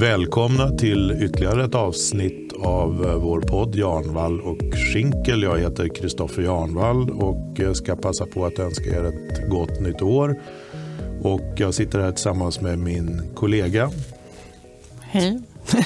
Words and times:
Välkomna 0.00 0.70
till 0.70 1.10
ytterligare 1.22 1.64
ett 1.64 1.74
avsnitt 1.74 2.52
av 2.52 3.04
eh, 3.04 3.14
vår 3.14 3.40
podd 3.40 3.74
Jarnvall 3.76 4.40
och 4.40 4.58
Schinkel. 4.74 5.42
Jag 5.42 5.58
heter 5.58 5.88
Kristoffer 5.88 6.42
Jarnvall 6.42 7.10
och 7.10 7.60
eh, 7.60 7.72
ska 7.72 7.96
passa 7.96 8.26
på 8.26 8.44
att 8.44 8.58
önska 8.58 8.84
er 8.84 9.04
ett 9.04 9.50
gott 9.50 9.80
nytt 9.80 10.02
år. 10.02 10.40
Och 11.22 11.52
jag 11.56 11.74
sitter 11.74 12.00
här 12.00 12.12
tillsammans 12.12 12.60
med 12.60 12.78
min 12.78 13.22
kollega 13.34 13.90
Hej. 15.00 15.40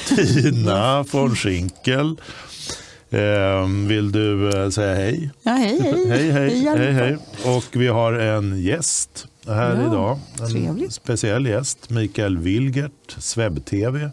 Tina 0.08 1.02
von 1.02 1.34
Schinkel. 1.34 2.16
Eh, 3.14 3.68
vill 3.88 4.12
du 4.12 4.50
eh, 4.64 4.70
säga 4.70 4.94
hej? 4.94 5.30
Ja, 5.42 5.52
hej, 5.52 5.80
hej. 5.82 6.08
Hej, 6.08 6.30
hej, 6.30 6.64
hej, 6.76 6.92
hej. 6.92 7.16
Och 7.56 7.64
vi 7.72 7.86
har 7.88 8.12
en 8.12 8.62
gäst 8.62 9.26
här 9.46 9.74
Ja, 9.74 9.86
idag. 9.86 10.18
En 10.40 10.50
trevligt. 10.50 10.92
speciell 10.92 11.46
gäst, 11.46 11.90
Mikael 11.90 12.38
Wilgert, 12.38 13.16
Swebb-TV, 13.18 14.10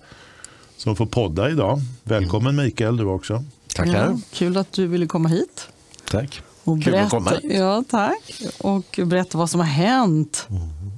som 0.77 0.95
får 0.95 1.05
podda 1.05 1.49
idag. 1.49 1.79
Välkommen 2.03 2.55
Mikael, 2.55 2.97
du 2.97 3.05
också. 3.05 3.43
Tackar. 3.75 3.93
Ja, 3.93 4.19
kul 4.33 4.57
att 4.57 4.71
du 4.71 4.87
ville 4.87 5.05
komma 5.07 5.29
hit. 5.29 5.67
Tack. 6.11 6.41
Och 6.63 6.83
Kul 6.83 6.93
att 6.95 6.99
berätta, 6.99 7.09
komma 7.09 7.29
hit. 7.31 7.51
Ja, 7.53 7.83
tack. 7.89 8.41
Och 8.59 8.99
berätta 9.05 9.37
vad 9.37 9.49
som 9.49 9.59
har 9.59 9.67
hänt. 9.67 10.47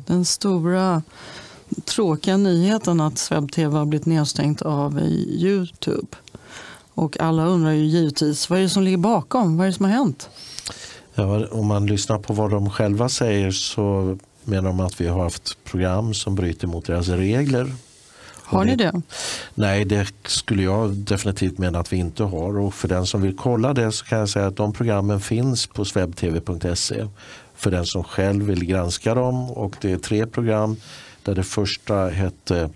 Den 0.07 0.25
stora 0.25 1.03
tråkiga 1.85 2.37
nyheten 2.37 3.01
att 3.01 3.17
Swebb-TV 3.17 3.77
har 3.77 3.85
blivit 3.85 4.05
nedstängt 4.05 4.61
av 4.61 4.99
Youtube. 5.27 6.07
Och 6.95 7.19
alla 7.19 7.45
undrar 7.45 7.71
ju 7.71 7.83
givetvis, 7.83 8.49
vad 8.49 8.59
är 8.59 8.63
det 8.63 8.69
som 8.69 8.83
ligger 8.83 8.97
bakom? 8.97 9.57
Vad 9.57 9.67
är 9.67 9.71
det 9.71 9.75
som 9.75 9.85
har 9.85 9.91
hänt? 9.91 10.29
Ja, 11.15 11.47
om 11.51 11.67
man 11.67 11.85
lyssnar 11.85 12.19
på 12.19 12.33
vad 12.33 12.51
de 12.51 12.69
själva 12.69 13.09
säger 13.09 13.51
så 13.51 14.17
menar 14.43 14.69
de 14.69 14.79
att 14.79 15.01
vi 15.01 15.07
har 15.07 15.23
haft 15.23 15.63
program 15.63 16.13
som 16.13 16.35
bryter 16.35 16.67
mot 16.67 16.85
deras 16.85 17.07
regler. 17.07 17.73
Har 18.43 18.65
ni 18.65 18.75
det? 18.75 19.01
Nej, 19.55 19.85
det 19.85 20.07
skulle 20.25 20.63
jag 20.63 20.89
definitivt 20.89 21.57
mena 21.57 21.79
att 21.79 21.93
vi 21.93 21.97
inte 21.97 22.23
har. 22.23 22.59
Och 22.59 22.73
för 22.73 22.87
den 22.87 23.05
som 23.05 23.21
vill 23.21 23.37
kolla 23.37 23.73
det 23.73 23.91
så 23.91 24.05
kan 24.05 24.19
jag 24.19 24.29
säga 24.29 24.47
att 24.47 24.55
de 24.55 24.73
programmen 24.73 25.19
finns 25.19 25.67
på 25.67 25.85
swebtv.se 25.85 27.07
för 27.55 27.71
den 27.71 27.85
som 27.85 28.03
själv 28.03 28.45
vill 28.45 28.65
granska 28.65 29.15
dem. 29.15 29.51
Och 29.51 29.75
det 29.81 29.91
är 29.91 29.97
tre 29.97 30.25
program 30.25 30.75
där 31.23 31.35
det 31.35 31.43
första 31.43 31.95
hette 31.95 32.69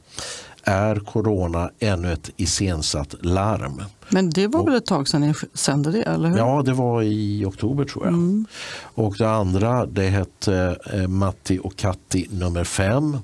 Är 0.69 0.95
corona 0.95 1.69
ännu 1.79 2.13
ett 2.13 2.29
iscensatt 2.37 3.15
larm? 3.21 3.83
Men 4.09 4.29
det 4.29 4.47
var 4.47 4.65
väl 4.65 4.75
ett 4.75 4.85
tag 4.85 5.07
sedan 5.07 5.21
ni 5.21 5.33
sände 5.53 5.91
det, 5.91 6.01
eller 6.01 6.29
hur? 6.29 6.37
Ja, 6.37 6.61
det 6.65 6.73
var 6.73 7.01
i 7.03 7.45
oktober 7.45 7.85
tror 7.85 8.05
jag. 8.05 8.45
Och 8.83 9.15
det 9.17 9.29
andra 9.29 9.85
det 9.85 10.07
hette 10.07 10.77
eh, 10.93 11.07
Matti 11.07 11.59
och 11.63 11.75
Katti 11.75 12.27
nummer 12.31 12.63
fem. 12.63 13.17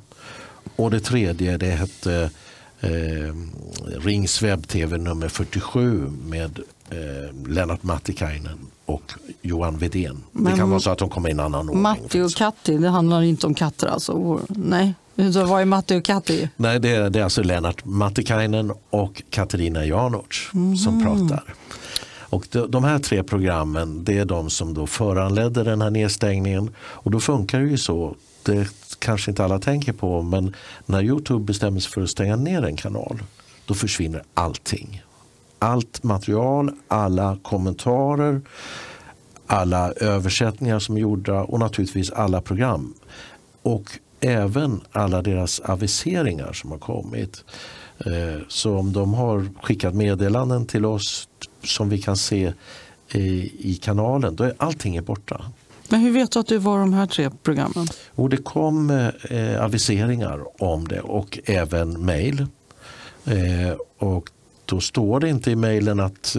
Och 0.75 0.91
det 0.91 1.00
tredje 1.00 1.58
det 1.58 1.72
hette 1.72 2.30
eh, 2.80 3.35
Rings 4.00 4.41
webb-tv 4.41 4.97
nummer 4.97 5.28
47 5.28 6.11
med 6.25 6.59
eh, 6.89 7.47
Lennart 7.47 7.83
Mattikainen 7.83 8.59
och 8.85 9.13
Johan 9.41 9.78
Vedén. 9.78 10.23
det 10.31 10.52
kan 10.52 10.69
vara 10.69 10.80
så 10.80 10.89
att 10.89 10.97
de 10.97 11.09
kommer 11.09 11.30
i 11.30 11.31
en 11.31 11.39
annan 11.39 11.69
ordning. 11.69 11.81
Matti 11.81 12.22
och 12.22 12.31
Katti, 12.31 12.78
det 12.78 12.89
handlar 12.89 13.22
inte 13.22 13.47
om 13.47 13.53
katter 13.53 13.88
alltså? 13.88 14.39
Nej, 14.47 14.94
Utan 15.16 15.47
vad 15.47 15.61
är 15.61 15.66
Matti 15.66 16.00
och 16.00 16.06
Katti? 16.06 16.50
Nej, 16.56 16.80
det 16.80 16.89
är, 16.89 17.09
det 17.09 17.19
är 17.19 17.23
alltså 17.23 17.44
Lennart 17.44 17.86
Mattikainen 17.86 18.72
och 18.89 19.23
Katarina 19.30 19.86
Janouch 19.86 20.52
som 20.83 21.03
pratar. 21.03 21.44
Och 22.33 22.47
de, 22.52 22.72
de 22.72 22.83
här 22.83 23.00
tre 23.00 23.23
programmen 23.23 24.03
det 24.03 24.17
är 24.17 24.25
de 24.25 24.50
som 24.50 24.73
då 24.73 24.88
föranledde 24.88 25.64
den 25.64 25.81
här 25.81 25.89
nedstängningen. 25.89 26.69
Och 26.78 27.11
då 27.11 27.19
funkar 27.19 27.59
det 27.59 27.67
ju 27.67 27.78
så, 27.78 28.16
det 28.44 28.67
kanske 29.00 29.31
inte 29.31 29.44
alla 29.44 29.59
tänker 29.59 29.94
på, 29.94 30.22
men 30.22 30.56
när 30.86 31.03
Youtube 31.03 31.45
bestämmer 31.45 31.80
sig 31.80 31.91
för 31.91 32.02
att 32.02 32.09
stänga 32.09 32.36
ner 32.36 32.66
en 32.66 32.75
kanal, 32.75 33.23
då 33.66 33.73
försvinner 33.73 34.23
allting. 34.34 35.03
Allt 35.59 36.03
material, 36.03 36.72
alla 36.88 37.38
kommentarer, 37.41 38.41
alla 39.47 39.91
översättningar 39.91 40.79
som 40.79 40.97
är 40.97 41.02
gjorda 41.02 41.44
och 41.44 41.59
naturligtvis 41.59 42.12
alla 42.12 42.41
program. 42.41 42.94
Och 43.62 44.00
även 44.23 44.81
alla 44.91 45.22
deras 45.22 45.59
aviseringar 45.59 46.53
som 46.53 46.72
har 46.72 46.78
kommit. 46.78 47.44
Eh, 48.06 48.41
Så 48.47 48.78
om 48.78 48.94
de 48.94 49.13
har 49.13 49.50
skickat 49.61 49.95
meddelanden 49.95 50.66
till 50.66 50.85
oss 50.85 51.28
som 51.63 51.89
vi 51.89 52.01
kan 52.01 52.17
se 52.17 52.53
i, 53.13 53.79
kanalen, 53.81 54.35
då 54.35 54.44
är 54.44 54.53
allting 54.57 54.95
är 54.95 55.01
borta. 55.01 55.45
Men 55.89 56.00
hur 56.00 56.11
vet 56.11 56.31
du 56.31 56.39
att 56.39 56.47
det 56.47 56.57
var 56.57 56.79
de 56.79 56.94
här 56.94 57.06
tre 57.06 57.29
programmen? 57.44 57.88
Och 58.16 58.29
det 58.29 58.38
kom 58.38 58.89
eh, 59.29 59.63
aviseringar 59.63 60.63
om 60.63 60.88
det 60.88 61.00
och 61.01 61.40
även 61.45 62.05
mejl. 62.05 62.45
Eh, 63.25 63.78
och 63.97 64.29
då 64.66 64.79
står 64.79 65.19
det 65.19 65.29
inte 65.29 65.51
i 65.51 65.55
mejlen 65.55 66.00
att 66.00 66.35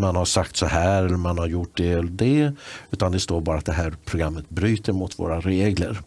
man 0.00 0.16
har 0.16 0.24
sagt 0.24 0.56
så 0.56 0.66
här 0.66 1.02
eller 1.02 1.16
man 1.16 1.38
har 1.38 1.46
gjort 1.46 1.70
det 1.76 1.88
eller 1.92 2.02
det. 2.10 2.52
Utan 2.90 3.12
det 3.12 3.20
står 3.20 3.40
bara 3.40 3.58
att 3.58 3.64
det 3.64 3.72
här 3.72 3.94
programmet 4.04 4.48
bryter 4.50 4.92
mot 4.92 5.18
våra 5.18 5.40
regler. 5.40 5.98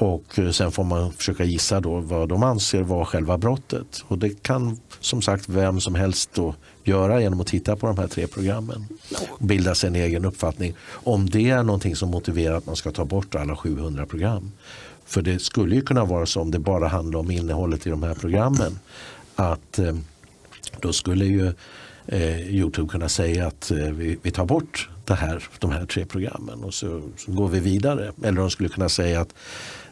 Och 0.00 0.38
eh, 0.38 0.50
sen 0.50 0.72
får 0.72 0.84
man 0.84 1.12
försöka 1.12 1.44
gissa 1.44 1.80
då 1.80 2.00
vad 2.00 2.28
de 2.28 2.42
anser 2.42 2.82
vara 2.82 3.04
själva 3.04 3.38
brottet. 3.38 4.04
Och 4.08 4.18
det 4.18 4.42
kan 4.42 4.78
som 5.00 5.22
sagt 5.22 5.48
vem 5.48 5.80
som 5.80 5.94
helst 5.94 6.30
då 6.34 6.54
göra 6.84 7.20
genom 7.20 7.40
att 7.40 7.46
titta 7.46 7.76
på 7.76 7.86
de 7.86 7.98
här 7.98 8.08
tre 8.08 8.26
programmen. 8.26 8.86
Och 9.30 9.46
bilda 9.46 9.74
sig 9.74 9.88
en 9.88 9.96
egen 9.96 10.24
uppfattning 10.24 10.74
om 10.90 11.30
det 11.30 11.50
är 11.50 11.62
någonting 11.62 11.96
som 11.96 12.10
motiverar 12.10 12.56
att 12.56 12.66
man 12.66 12.76
ska 12.76 12.90
ta 12.90 13.04
bort 13.04 13.34
alla 13.34 13.56
700 13.56 14.06
program. 14.06 14.52
För 15.06 15.22
det 15.22 15.38
skulle 15.38 15.74
ju 15.74 15.82
kunna 15.82 16.04
vara 16.04 16.26
så 16.26 16.40
om 16.40 16.50
det 16.50 16.58
bara 16.58 16.88
handlar 16.88 17.20
om 17.20 17.30
innehållet 17.30 17.86
i 17.86 17.90
de 17.90 18.02
här 18.02 18.14
programmen. 18.14 18.78
Att 19.36 19.78
eh, 19.78 19.96
då 20.80 20.92
skulle 20.92 21.24
ju 21.24 21.52
eh, 22.06 22.40
Youtube 22.40 22.88
kunna 22.88 23.08
säga 23.08 23.46
att 23.46 23.70
eh, 23.70 23.76
vi, 23.76 24.18
vi 24.22 24.30
tar 24.30 24.44
bort 24.44 24.88
det 25.04 25.14
här, 25.14 25.44
de 25.58 25.70
här 25.70 25.86
tre 25.86 26.04
programmen 26.04 26.64
och 26.64 26.74
så, 26.74 27.02
så 27.16 27.32
går 27.32 27.48
vi 27.48 27.60
vidare. 27.60 28.12
Eller 28.22 28.40
de 28.40 28.50
skulle 28.50 28.68
kunna 28.68 28.88
säga 28.88 29.20
att 29.20 29.34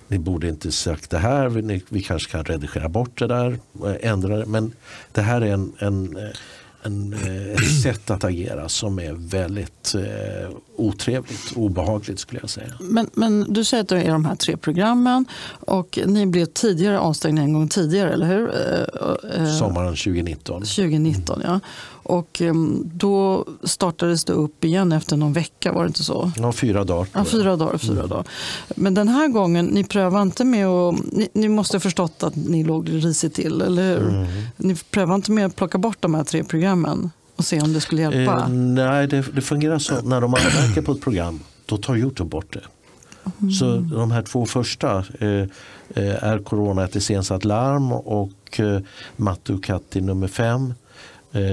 ni 0.09 0.19
borde 0.19 0.49
inte 0.49 0.73
sagt 0.73 1.11
det 1.11 1.19
här, 1.19 1.49
vi, 1.49 1.83
vi 1.89 2.03
kanske 2.03 2.31
kan 2.31 2.45
redigera 2.45 2.89
bort 2.89 3.19
det 3.19 3.27
där, 3.27 3.59
eh, 3.85 4.11
ändra 4.11 4.37
det. 4.37 4.47
Men 4.47 4.73
det 5.13 5.23
här 5.23 5.41
är 5.41 5.53
en, 5.53 5.73
en, 5.79 6.17
eh, 6.17 6.29
en, 6.83 7.13
eh, 7.13 7.53
ett 7.53 7.83
sätt 7.83 8.11
att 8.11 8.25
agera 8.25 8.69
som 8.69 8.99
är 8.99 9.13
väldigt 9.13 9.95
eh, 9.95 10.51
otrevligt, 10.77 11.53
obehagligt 11.57 12.19
skulle 12.19 12.41
jag 12.41 12.51
säga. 12.51 12.73
Men, 12.81 13.11
men 13.15 13.53
du 13.53 13.65
säger 13.65 13.83
att 13.83 13.89
det 13.89 14.03
är 14.03 14.13
de 14.13 14.25
här 14.25 14.37
tre 14.37 14.57
programmen 14.57 15.25
och 15.61 15.99
ni 16.07 16.27
blev 16.27 16.47
tidigare 16.47 16.99
avstängda 16.99 17.43
en 17.43 17.53
gång 17.53 17.69
tidigare, 17.69 18.13
eller 18.13 18.27
hur? 18.27 18.49
Eh, 18.49 19.43
eh, 19.43 19.59
Sommaren 19.59 19.97
2019. 19.97 20.63
2019, 20.63 21.41
ja. 21.45 21.61
Och 22.09 22.43
em, 22.43 22.91
då 22.95 23.45
startades 23.65 24.25
det 24.25 24.33
upp 24.33 24.65
igen 24.65 24.93
efter 24.93 25.17
någon 25.17 25.33
vecka, 25.33 25.73
var 25.73 25.83
det 25.83 25.87
inte 25.87 26.05
så? 26.05 26.33
Ja, 26.37 26.53
fyra 26.53 26.85
dagar. 26.85 27.09
Ja, 27.13 27.25
fyra 27.25 27.57
dagar, 27.57 27.79
fyra 27.79 28.07
dagar. 28.07 28.25
Men 28.77 28.95
den 28.95 29.09
här 29.09 29.29
gången, 29.29 29.67
ni 29.67 29.85
prövar 29.85 30.23
inte 30.23 30.45
med 30.45 30.67
att... 30.67 31.13
Ni, 31.13 31.29
ni 31.33 31.49
måste 31.49 31.81
förstått 31.81 32.23
att 32.23 32.37
ni 32.37 32.65
låg 32.65 32.89
risigt 32.91 33.35
till, 33.35 33.61
eller 33.61 33.99
hur? 33.99 34.27
Ni 34.57 34.75
prövar 34.91 35.15
inte 35.15 35.33
med 35.33 35.47
att 35.47 35.57
plocka 35.57 35.79
bort 35.79 35.97
de 36.01 36.15
här 36.15 36.25
tre 36.25 36.45
programmen 36.45 37.11
och 37.37 37.45
se 37.45 37.61
om 37.61 37.73
det 37.73 37.81
skulle 37.81 38.03
hjälpa? 38.03 38.41
Eh, 38.41 38.49
nej, 38.49 39.07
det, 39.07 39.25
det 39.35 39.41
fungerar 39.41 39.79
så. 39.79 40.03
När 40.03 40.21
de 40.21 40.35
anmärker 40.35 40.83
på 40.83 40.93
ett 40.93 41.01
program, 41.01 41.41
då 41.67 41.77
tar 41.77 41.97
Youtube 41.97 42.31
bort 42.31 42.53
det. 42.53 42.63
Så 43.59 43.77
de 43.77 44.11
här 44.11 44.23
två 44.23 44.47
första, 44.47 45.05
eh, 45.21 45.29
eh, 45.95 46.25
är 46.25 46.39
Corona 46.39 46.85
ett 46.85 46.97
iscensatt 46.97 47.45
larm 47.45 47.93
och 47.93 48.61
eh, 48.61 48.81
och 49.55 49.65
Katti 49.65 50.01
nummer 50.01 50.29
fem, 50.29 50.75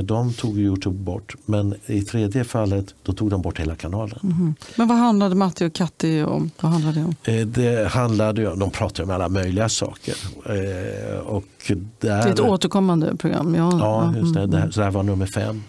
de 0.03 0.34
tog 0.34 0.57
Youtube 0.59 0.96
bort. 1.03 1.35
Men 1.46 1.75
i 1.85 2.01
tredje 2.01 2.44
fallet, 2.44 2.96
då 3.03 3.13
tog 3.13 3.29
de 3.29 3.41
bort 3.41 3.59
hela 3.59 3.75
kanalen. 3.75 4.56
Men 4.75 4.88
vad 4.88 4.97
handlade 4.97 5.35
Matti 5.35 5.66
och 5.68 5.73
Katti 5.73 6.24
om? 6.24 6.51
Vad 6.62 6.71
handlade 6.71 7.00
det 7.00 7.06
om? 7.06 7.15
Eh, 7.24 7.48
det 7.48 7.88
handlade 7.89 8.56
de 8.56 8.71
pratade 8.71 9.04
om 9.04 9.10
alla 9.10 9.30
möjliga 9.30 9.69
saker. 9.69 10.15
Eh, 10.45 11.19
och 11.19 11.44
där, 11.68 11.75
Det 12.00 12.10
är 12.10 12.27
ett 12.27 12.39
återkommande 12.39 13.15
program. 13.15 13.56
Ja, 13.56 13.80
Ja, 13.80 14.13
just 14.19 14.33
det. 14.33 14.39
mm. 14.39 14.51
det, 14.51 14.57
här, 14.60 14.71
så 14.71 14.80
det 14.80 14.83
här 14.83 14.92
var 14.92 15.04
nummer 15.04 15.25
fem. 15.25 15.63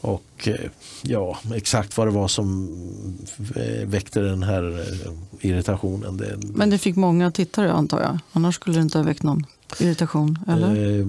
Och 0.00 0.48
eh, 0.48 0.54
ja, 1.02 1.38
exakt 1.54 1.96
vad 1.96 2.06
det 2.06 2.10
var 2.10 2.28
som 2.28 2.68
eh, 3.56 3.86
väckte 3.88 4.20
den 4.20 4.42
här 4.42 4.80
eh, 4.80 5.50
irritationen. 5.50 6.16
Det, 6.16 6.36
Men 6.42 6.70
det 6.70 6.78
fick 6.78 6.96
många 6.96 7.30
tittare 7.30 7.72
antar 7.72 8.00
jag. 8.00 8.18
Annars 8.32 8.54
skulle 8.54 8.76
det 8.76 8.82
inte 8.82 8.98
ha 8.98 9.04
väckt 9.04 9.22
någon 9.22 9.46
irritation. 9.80 10.38
Eller? 10.48 10.68
eh, 11.00 11.06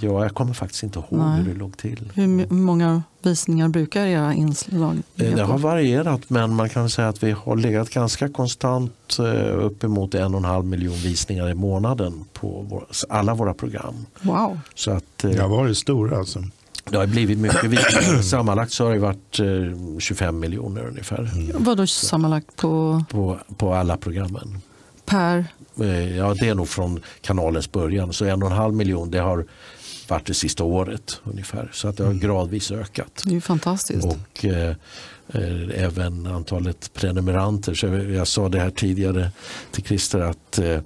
ja, 0.00 0.22
jag 0.22 0.34
kommer 0.34 0.52
faktiskt 0.54 0.82
inte 0.82 0.98
ihåg 0.98 1.18
Nej. 1.20 1.42
hur 1.42 1.52
det 1.52 1.58
låg 1.58 1.76
till. 1.76 2.12
Hur 2.14 2.52
många 2.54 3.02
visningar 3.22 3.68
brukar 3.68 4.06
era 4.06 4.34
inslag 4.34 5.02
Eh, 5.16 5.34
Det 5.34 5.42
har 5.42 5.58
varierat 5.58 6.30
men 6.30 6.54
man 6.54 6.68
kan 6.68 6.90
säga 6.90 7.08
att 7.08 7.22
vi 7.22 7.30
har 7.30 7.56
legat 7.56 7.90
ganska 7.90 8.28
konstant 8.28 9.16
eh, 9.18 9.56
uppemot 9.64 10.14
en 10.14 10.34
och 10.34 10.38
en 10.40 10.44
halv 10.44 10.64
miljon 10.64 10.94
visningar 10.96 11.48
i 11.50 11.54
månaden 11.54 12.24
på 12.32 12.48
våra, 12.70 12.84
alla 13.08 13.34
våra 13.34 13.54
program. 13.54 14.06
Wow. 14.22 14.58
Så 14.74 14.90
att, 14.90 15.24
eh, 15.24 15.30
Jag 15.30 15.48
var 15.48 15.66
det 15.68 15.74
stora 15.74 16.18
alltså. 16.18 16.42
det 16.90 16.96
har 16.96 17.06
blivit 17.06 17.38
mycket 17.38 17.64
visningar. 17.64 18.22
Sammanlagt 18.22 18.72
så 18.72 18.84
har 18.84 18.92
det 18.92 18.98
varit 18.98 19.40
eh, 19.40 19.98
25 19.98 20.38
miljoner 20.40 20.86
ungefär 20.86 21.30
Vadå 21.58 21.86
sammanlagt 21.86 22.56
på, 22.56 23.04
på, 23.10 23.38
på 23.56 23.74
alla 23.74 23.96
programmen. 23.96 24.58
Per? 25.06 25.44
Eh, 25.80 26.16
ja, 26.16 26.34
det 26.34 26.48
är 26.48 26.54
nog 26.54 26.68
från 26.68 27.00
kanalens 27.20 27.72
början. 27.72 28.12
Så 28.12 28.24
en 28.24 28.42
och 28.42 28.50
en 28.50 28.56
halv 28.56 28.74
miljon 28.74 29.10
det 29.10 29.18
har 29.18 29.44
varit 30.08 30.26
det 30.26 30.34
sista 30.34 30.64
året 30.64 31.20
ungefär. 31.24 31.70
Så 31.72 31.88
att 31.88 31.96
det 31.96 32.02
har 32.02 32.10
Mm. 32.10 32.20
gradvis 32.22 32.70
ökat. 32.70 33.22
Det 33.24 33.30
är 33.30 33.34
ju 33.34 33.40
fantastiskt. 33.40 34.06
Och 34.06 34.44
eh, 34.44 34.76
eh, 35.28 35.84
även 35.84 36.26
antalet 36.26 36.90
prenumeranter. 36.94 37.74
Så 37.74 37.86
jag, 37.86 38.10
jag 38.10 38.28
sa 38.28 38.48
det 38.48 38.60
här 38.60 38.70
tidigare 38.70 39.30
till 39.72 39.84
Christer 39.84 40.20
att 40.20 40.58
eh, 40.58 40.78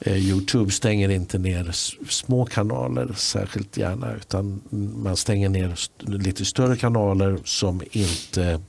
eh, 0.00 0.16
Youtube 0.16 0.70
stänger 0.70 1.08
inte 1.08 1.38
ner 1.38 1.70
små 2.10 2.44
kanaler 2.44 3.12
särskilt 3.16 3.76
gärna 3.76 4.14
utan 4.16 4.60
man 4.96 5.16
stänger 5.16 5.48
ner 5.48 5.74
lite 6.06 6.44
större 6.44 6.76
kanaler 6.76 7.38
som 7.44 7.82
inte 7.90 8.60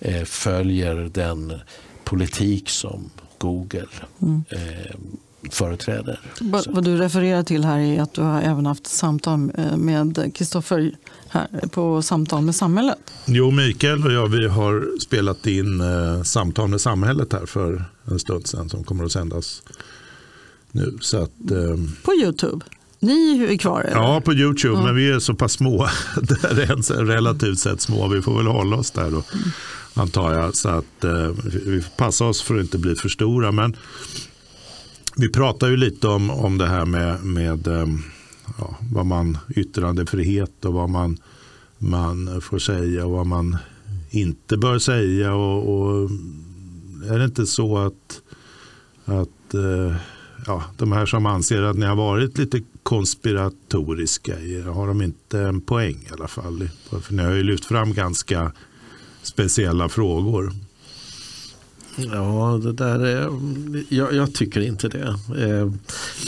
eh, 0.00 0.24
följer 0.24 0.94
den 1.14 1.52
politik 2.04 2.68
som 2.70 3.10
Google 3.38 3.86
Mm. 4.22 4.44
eh, 4.50 4.94
företräder. 5.50 6.20
Vad, 6.40 6.66
vad 6.74 6.84
du 6.84 6.96
refererar 6.96 7.42
till 7.42 7.64
här 7.64 7.78
är 7.78 8.00
att 8.02 8.14
du 8.14 8.20
har 8.22 8.40
även 8.42 8.66
haft 8.66 8.86
samtal 8.86 9.50
eh, 9.58 9.76
med 9.76 10.30
Kristoffer 10.34 10.92
här 11.28 11.48
på 11.70 12.02
Samtal 12.02 12.42
med 12.42 12.54
samhället. 12.54 12.98
Jo, 13.26 13.50
Mikael 13.50 14.06
och 14.06 14.12
jag 14.12 14.26
vi 14.26 14.48
har 14.48 15.00
spelat 15.00 15.46
in 15.46 15.80
eh, 15.80 16.22
Samtal 16.22 16.68
med 16.68 16.80
samhället 16.80 17.32
här 17.32 17.46
för 17.46 17.84
en 18.04 18.18
stund 18.18 18.46
sedan 18.46 18.68
som 18.70 18.84
kommer 18.84 19.04
att 19.04 19.12
sändas 19.12 19.62
nu. 20.72 20.98
Så 21.00 21.16
att, 21.22 21.50
eh, 21.50 21.76
På 22.04 22.14
Youtube. 22.14 22.64
Ni 23.00 23.46
är 23.52 23.56
kvar? 23.56 23.80
eller? 23.80 23.96
ja, 23.96 24.20
på 24.24 24.32
Youtube, 24.34 24.74
Ja. 24.74 24.82
men 24.84 24.94
vi 24.96 25.10
är 25.10 25.18
så 25.18 25.34
pass 25.34 25.52
små. 25.52 25.88
Relativt 26.96 27.58
sett 27.58 27.80
små. 27.80 28.08
Vi 28.08 28.22
får 28.22 28.36
väl 28.36 28.46
hålla 28.46 28.76
oss 28.76 28.90
där 28.90 29.10
då, 29.10 29.22
antar 29.98 30.34
jag. 30.34 30.54
Så 30.54 30.68
att 30.68 31.04
eh, 31.04 31.30
vi 31.66 31.80
får 31.80 31.96
passa 31.96 32.24
oss 32.24 32.42
för 32.42 32.54
att 32.54 32.60
inte 32.60 32.78
bli 32.78 32.94
för 32.94 33.08
stora. 33.08 33.52
Men 33.52 33.76
vi 35.16 35.28
pratar 35.28 35.68
ju 35.68 35.76
lite 35.76 36.08
om, 36.08 36.30
om 36.30 36.58
det 36.58 36.66
här 36.66 36.84
med, 36.84 37.24
med 37.24 37.66
eh, 37.66 37.86
ja, 38.58 38.76
vad 38.92 39.06
man 39.06 39.38
yttrandefrihet 39.48 40.64
och 40.64 40.72
vad 40.72 40.90
man, 40.90 41.18
man 41.78 42.40
får 42.40 42.58
säga 42.58 43.06
och 43.06 43.12
vad 43.12 43.26
man 43.26 43.56
inte 44.10 44.56
bör 44.56 44.78
säga. 44.78 45.34
Och, 45.34 45.74
och 45.74 46.10
är 47.10 47.18
det 47.18 47.24
inte 47.24 47.46
så 47.46 47.78
att, 47.78 48.22
att 49.04 49.54
eh, 49.54 49.96
ja, 50.46 50.64
de 50.76 50.92
här 50.92 51.06
som 51.06 51.26
anser 51.26 51.62
att 51.62 51.76
ni 51.76 51.86
har 51.86 51.96
varit 51.96 52.38
lite 52.38 52.62
konspiratoriska, 52.82 54.34
har 54.72 54.86
de 54.86 55.02
inte 55.02 55.40
en 55.40 55.60
poäng 55.60 56.06
i 56.10 56.12
alla 56.12 56.28
fall? 56.28 56.68
För 57.02 57.14
ni 57.14 57.22
har 57.22 57.32
ju 57.32 57.42
lyft 57.42 57.64
fram 57.64 57.94
ganska 57.94 58.52
speciella 59.28 59.88
frågor. 59.88 60.52
Ja, 61.96 62.60
det 62.62 62.72
där 62.72 62.98
är, 62.98 63.30
jag, 63.88 64.14
jag 64.14 64.34
tycker 64.34 64.60
inte 64.60 64.88
det. 64.88 65.18
Eh, 65.38 65.72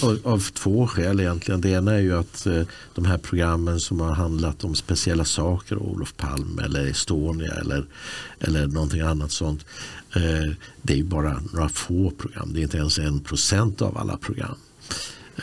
av, 0.09 0.19
av 0.25 0.51
två 0.53 0.87
skäl 0.87 1.21
egentligen. 1.21 1.61
Det 1.61 1.71
ena 1.71 1.95
är 1.95 1.99
ju 1.99 2.19
att 2.19 2.47
eh, 2.47 2.63
de 2.95 3.05
här 3.05 3.19
programmen 3.19 3.81
som 3.81 4.01
har 4.01 4.13
handlat 4.13 4.65
om 4.65 4.75
speciella 4.75 5.25
saker, 5.25 5.77
Olof 5.77 6.17
Palme 6.17 6.63
eller 6.63 6.87
Estonia 6.87 7.53
eller, 7.53 7.85
eller 8.41 8.67
någonting 8.67 9.01
annat 9.01 9.33
sånt. 9.33 9.65
Eh, 10.15 10.53
det 10.83 10.93
är 10.93 10.97
ju 10.97 11.05
bara 11.05 11.43
några 11.53 11.69
få 11.69 12.11
program. 12.11 12.53
Det 12.53 12.61
är 12.61 12.63
inte 12.63 12.79
ens 12.79 12.99
en 12.99 13.21
procent 13.21 13.83
av 13.83 13.99
alla 13.99 14.17
program. 14.17 14.57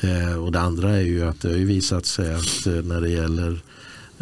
Eh, 0.02 0.44
och 0.44 0.52
det 0.52 0.60
andra 0.60 0.90
är 0.90 1.02
ju 1.02 1.24
att 1.24 1.42
det 1.42 1.50
har 1.50 1.58
ju 1.58 1.66
visat 1.66 2.06
sig 2.06 2.34
att 2.34 2.68
eh, 2.68 2.74
när 2.74 3.02
det 3.02 3.10
gäller 3.10 3.52
eh, 3.52 3.58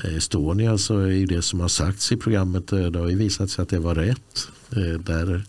Estonia 0.04 0.78
så 0.78 1.00
är 1.00 1.28
det 1.28 1.42
som 1.42 1.60
har 1.60 1.68
sagts 1.68 2.12
i 2.12 2.18
programmet, 2.18 2.72
eh, 2.72 2.86
det 2.86 3.00
har 3.00 3.10
ju 3.10 3.18
visat 3.18 3.50
sig 3.50 3.64
att 3.64 3.70
det 3.70 3.80
var 3.80 3.96
rätt. 3.96 4.48
Eh, 4.72 5.00
där 5.00 5.44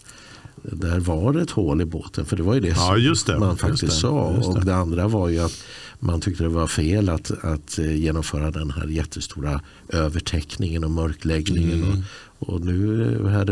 där 0.73 1.01
var 1.01 1.33
det 1.33 1.43
ett 1.43 1.51
hål 1.51 1.81
i 1.81 1.85
båten. 1.85 2.25
För 2.25 2.37
det 2.37 2.43
var 2.43 2.55
ju 2.55 2.61
det 2.61 2.75
som 2.75 3.15
det. 3.27 3.39
man 3.39 3.57
faktiskt 3.57 3.83
det. 3.83 3.91
sa. 3.91 4.33
Det. 4.33 4.47
Och 4.47 4.65
det 4.65 4.75
andra 4.75 5.09
var 5.09 5.29
ju 5.29 5.39
att 5.39 5.65
man 5.99 6.21
tyckte 6.21 6.43
det 6.43 6.49
var 6.49 6.67
fel 6.67 7.09
att, 7.09 7.31
att 7.45 7.79
eh, 7.79 7.97
genomföra 7.97 8.51
den 8.51 8.71
här 8.71 8.87
jättestora 8.87 9.61
övertäckningen 9.89 10.85
och 10.85 10.91
mörkläggningen. 10.91 11.85
Mm. 11.85 12.03
Och, 12.39 12.49
och 12.49 12.61
nu 12.61 13.03
eh, 13.15 13.27
här, 13.27 13.47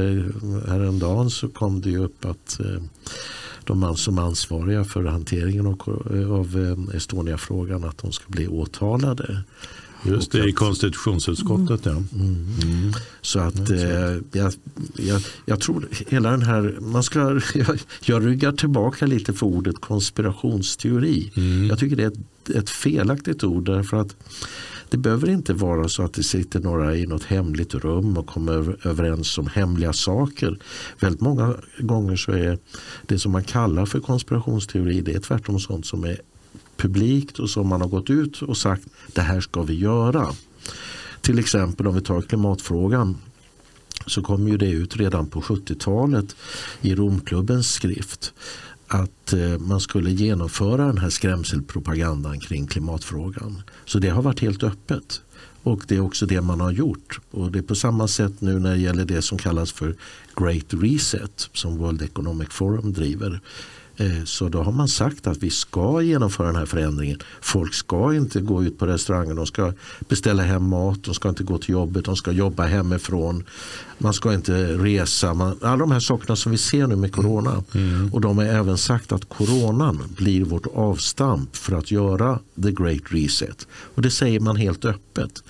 häromdagen 0.69 1.31
så 1.31 1.49
kom 1.49 1.81
det 1.81 1.91
ju 1.91 1.99
upp 1.99 2.25
att 2.25 2.61
eh, 2.61 2.83
de 3.65 3.97
som 3.97 4.19
ansvariga 4.19 4.85
för 4.85 5.05
hanteringen 5.05 5.67
av, 5.67 5.77
av 6.31 6.77
eh, 6.91 6.97
Estonia-frågan 6.97 7.85
att 7.85 7.99
de 7.99 8.13
ska 8.13 8.25
bli 8.29 8.49
åtalade. 8.49 9.43
Just 10.05 10.33
det, 10.33 10.49
i 10.49 10.53
konstitutionsutskottet. 10.53 11.81
Ja. 11.85 11.91
Mm. 11.91 12.93
Så 13.21 13.39
att 13.39 13.71
eh, 13.71 13.81
jag, 14.33 14.53
jag, 14.97 15.23
jag 15.45 15.61
tror 15.61 15.89
hela 16.09 16.31
den 16.31 16.43
här, 16.43 16.79
man 16.81 17.03
ska, 17.03 17.21
jag, 17.55 17.79
jag 18.05 18.27
ryggar 18.27 18.53
tillbaka 18.53 19.07
lite 19.07 19.33
för 19.33 19.47
ordet 19.47 19.81
konspirationsteori. 19.81 21.33
Mm. 21.37 21.67
Jag 21.67 21.79
tycker 21.79 21.97
det 21.97 22.03
är 22.03 22.09
ett, 22.09 22.51
ett 22.51 22.71
felaktigt 22.71 23.45
ord 23.45 23.67
därför 23.67 23.97
att 23.97 24.17
det 24.95 24.99
behöver 24.99 25.31
inte 25.31 25.55
vara 25.55 25.89
så 25.89 26.03
att 26.03 26.15
det 26.15 26.23
sitter 26.23 26.61
några 26.61 26.97
i 26.97 27.07
något 27.07 27.25
hemligt 27.25 27.75
rum 27.75 28.17
och 28.17 28.27
kommer 28.27 28.87
överens 28.87 29.39
om 29.39 29.47
hemliga 29.47 29.93
saker. 29.93 30.59
Väldigt 31.01 31.21
många 31.21 31.55
gånger 31.79 32.17
så 32.17 32.33
är 32.33 32.59
det 33.07 33.19
som 33.19 33.33
man 33.33 33.45
kallar 33.45 33.87
för 33.87 34.01
konspirationsteori 34.01 35.01
det 35.01 35.15
är 35.15 35.21
tvärtom 35.21 35.61
sånt 35.61 35.87
som 35.87 36.05
är 36.05 36.21
publikt 36.77 37.39
och 37.39 37.51
som 37.51 37.69
man 37.69 37.81
har 37.81 37.89
gått 37.89 38.11
ut 38.11 38.43
och 38.43 38.57
sagt 38.57 38.83
det 39.13 39.21
här 39.21 39.41
ska 39.41 39.63
vi 39.63 39.75
göra. 39.75 40.33
Till 41.21 41.39
exempel 41.39 41.87
om 41.87 41.95
vi 41.95 42.01
tar 42.01 42.23
klimatfrågan 42.23 43.17
så 44.07 44.23
kom 44.23 44.49
ju 44.49 44.57
det 44.57 44.71
ut 44.71 44.97
redan 44.97 45.27
på 45.27 45.41
70-talet 45.41 46.37
i 46.81 46.95
Romklubbens 46.95 47.73
skrift 47.73 48.33
att 48.89 49.33
eh, 49.33 49.59
man 49.59 49.81
skulle 49.81 50.11
genomföra 50.11 50.87
den 50.87 50.99
här 50.99 51.11
skrämselpropagandan 51.11 52.41
kring 52.41 52.67
klimatfrågan. 52.67 53.63
Så 53.85 53.99
det 53.99 54.09
har 54.09 54.23
varit 54.23 54.41
helt 54.41 54.63
öppet. 54.63 55.21
Och 55.63 55.83
det 55.89 55.97
är 55.97 56.01
också 56.01 56.27
det 56.27 56.41
man 56.41 56.61
har 56.61 56.73
gjort. 56.73 57.21
Och 57.31 57.53
det 57.53 57.59
är 57.59 57.63
på 57.63 57.75
samma 57.75 58.09
sätt 58.09 58.41
nu 58.41 58.59
när 58.59 58.71
det 58.71 58.81
gäller 58.81 59.05
det 59.05 59.23
som 59.23 59.39
kallas 59.39 59.73
för 59.73 59.97
Great 60.37 60.67
Reset 60.69 61.49
som 61.53 61.79
World 61.79 62.03
Economic 62.03 62.49
Forum 62.49 62.93
driver. 62.93 63.41
Eh, 63.97 64.25
Så 64.25 64.49
då 64.49 64.63
har 64.63 64.73
man 64.73 64.89
sagt 64.89 65.27
att 65.27 65.39
vi 65.39 65.51
ska 65.51 66.03
genomföra 66.03 66.47
den 66.47 66.57
här 66.57 66.67
förändringen. 66.67 67.19
Folk 67.41 67.75
ska 67.75 68.15
inte 68.15 68.41
gå 68.41 68.65
ut 68.65 68.79
på 68.79 68.87
restaurangen, 68.87 69.37
de 69.37 69.47
ska 69.47 69.73
beställa 70.09 70.43
hem 70.43 70.69
mat, 70.69 71.05
de 71.05 71.15
ska 71.15 71.29
inte 71.29 71.45
gå 71.45 71.59
till 71.59 71.71
jobbet, 71.71 72.05
de 72.05 72.17
ska 72.17 72.33
jobba 72.33 72.65
hemifrån. 72.67 73.45
Man 73.99 74.13
ska 74.13 74.35
inte 74.35 74.53
resa. 74.79 75.35
Man, 75.35 75.59
alla 75.63 75.77
de 75.77 75.91
här 75.91 76.01
sakerna 76.01 76.37
som 76.37 76.53
vi 76.53 76.59
ser 76.59 76.87
nu 76.87 76.97
med 76.97 77.13
corona. 77.13 77.65
Och 78.13 78.21
de 78.21 78.39
har 78.39 78.45
även 78.45 78.79
sagt 78.79 79.13
att 79.13 79.29
coronan 79.29 80.03
blir 80.17 80.45
vårt 80.45 80.67
avstamp 80.75 81.57
för 81.57 81.77
att 81.79 81.91
göra 81.91 82.39
the 82.63 82.71
great 82.73 83.03
reset. 83.09 83.67
Och 83.95 84.03
det 84.03 84.11
säger 84.11 84.41
man 84.41 84.57
helt 84.57 84.85
öppet. 84.85 85.43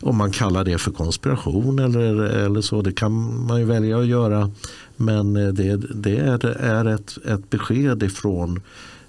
Om 0.00 0.16
man 0.16 0.32
kallar 0.32 0.64
det 0.64 0.78
för 0.78 0.90
konspiration 0.90 1.78
eller, 1.78 2.14
eller 2.20 2.60
så, 2.60 2.82
det 2.82 2.92
kan 2.92 3.46
man 3.46 3.58
ju 3.60 3.64
välja 3.64 3.98
att 3.98 4.06
göra. 4.06 4.50
Men 5.00 5.36
eh, 5.36 5.48
det, 5.48 5.76
det 5.76 6.16
är, 6.16 6.84
ett, 6.84 7.18
ett 7.24 7.50
besked 7.50 8.02
ifrån 8.02 8.60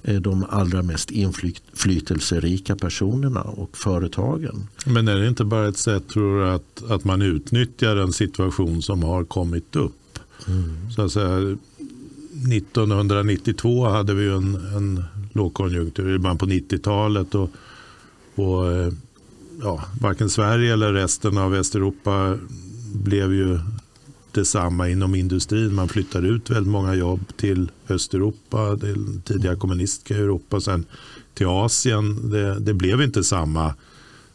eh, 0.04 0.22
de 0.22 0.46
allra 0.50 0.82
mest 0.82 1.12
inflytelserika 1.12 2.76
personerna 2.76 3.42
och 3.42 3.78
företagen. 3.78 4.68
Men 4.86 5.08
är 5.08 5.16
det 5.16 5.28
inte 5.28 5.44
bara 5.44 5.68
ett 5.68 5.78
sätt 5.78 6.08
tror 6.08 6.40
du, 6.40 6.50
att, 6.50 6.84
att 6.90 7.04
man 7.04 7.22
utnyttjar 7.22 7.96
en 7.96 8.14
situation 8.14 8.82
som 8.82 9.04
har 9.04 9.24
kommit 9.24 9.76
upp? 9.76 9.94
Så 10.96 11.02
att 11.02 11.12
säga, 11.12 11.58
1992 12.48 13.88
hade 13.88 14.14
vi 14.14 14.30
en, 14.30 14.56
en 14.56 15.04
lågkonjunktur, 15.34 16.16
i 16.16 16.20
början 16.20 16.38
på 16.38 16.46
90-talet. 16.46 17.36
Och, 17.36 17.50
och, 18.36 18.72
eh, 18.72 18.94
ja, 19.62 19.84
varken 20.02 20.30
Sverige 20.30 20.74
eller 20.74 20.94
resten 20.94 21.38
av 21.38 21.52
Västeuropa 21.52 22.38
blev 22.94 23.34
ju 23.34 23.60
detsamma 24.32 24.90
inom 24.90 25.16
industrin. 25.16 25.76
Man 25.76 25.88
flyttade 25.88 26.28
ut 26.28 26.50
väldigt 26.50 26.72
många 26.72 26.96
jobb 26.96 27.22
till 27.38 27.72
Östeuropa, 27.90 28.78
till 28.78 29.22
tidiga 29.26 29.56
kommunistiska 29.56 30.16
Europa, 30.16 30.62
sen 30.62 30.86
till 31.34 31.48
Asien. 31.48 32.30
Det, 32.30 32.60
det 32.60 32.74
blev 32.74 33.02
inte 33.02 33.24
samma 33.24 33.76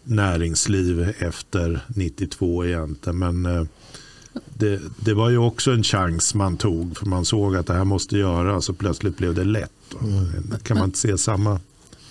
näringsliv 0.04 1.12
efter 1.18 1.80
92 1.88 2.64
egentligen. 2.64 3.18
Men 3.18 3.46
eh, 3.46 3.64
det, 4.54 4.80
det 4.96 5.14
var 5.14 5.30
ju 5.30 5.38
också 5.38 5.70
en 5.70 5.82
chans 5.82 6.34
man 6.34 6.56
tog 6.56 6.96
för 6.96 7.06
man 7.06 7.24
såg 7.24 7.56
att 7.56 7.66
det 7.66 7.74
här 7.74 7.84
måste 7.84 8.18
göras 8.18 8.68
och 8.68 8.78
plötsligt 8.78 9.16
blev 9.16 9.34
det 9.34 9.44
lätt. 9.44 9.70
Kan 10.62 10.78
man 10.78 10.84
inte 10.84 10.98
se 10.98 11.18
samma 11.18 11.60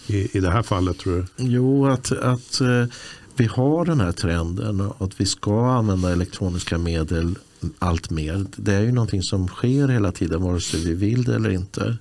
i, 0.07 0.37
i 0.37 0.39
det 0.39 0.51
här 0.51 0.63
fallet 0.63 0.97
tror 0.97 1.15
du? 1.17 1.25
Jo, 1.37 1.87
att, 1.87 2.11
att 2.11 2.61
eh, 2.61 2.85
vi 3.35 3.45
har 3.45 3.85
den 3.85 3.99
här 3.99 4.11
trenden 4.11 4.91
att 4.97 5.21
vi 5.21 5.25
ska 5.25 5.71
använda 5.71 6.11
elektroniska 6.11 6.77
medel 6.77 7.37
allt 7.79 8.09
mer. 8.09 8.45
Det 8.55 8.73
är 8.73 8.81
ju 8.81 8.91
någonting 8.91 9.23
som 9.23 9.47
sker 9.47 9.87
hela 9.87 10.11
tiden 10.11 10.41
vare 10.41 10.61
sig 10.61 10.79
vi 10.79 10.93
vill 10.93 11.23
det 11.23 11.35
eller 11.35 11.49
inte. 11.49 11.97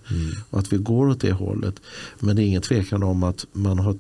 Och 0.51 0.59
att 0.59 0.73
vi 0.73 0.77
går 0.77 1.09
åt 1.09 1.21
det 1.21 1.33
hållet. 1.33 1.75
Men 2.19 2.37
det 2.37 2.43
är 2.43 2.47
ingen 2.47 2.63
tvekan 2.63 3.03
om 3.03 3.23
att 3.23 3.47
man 3.53 3.79
har 3.79 3.97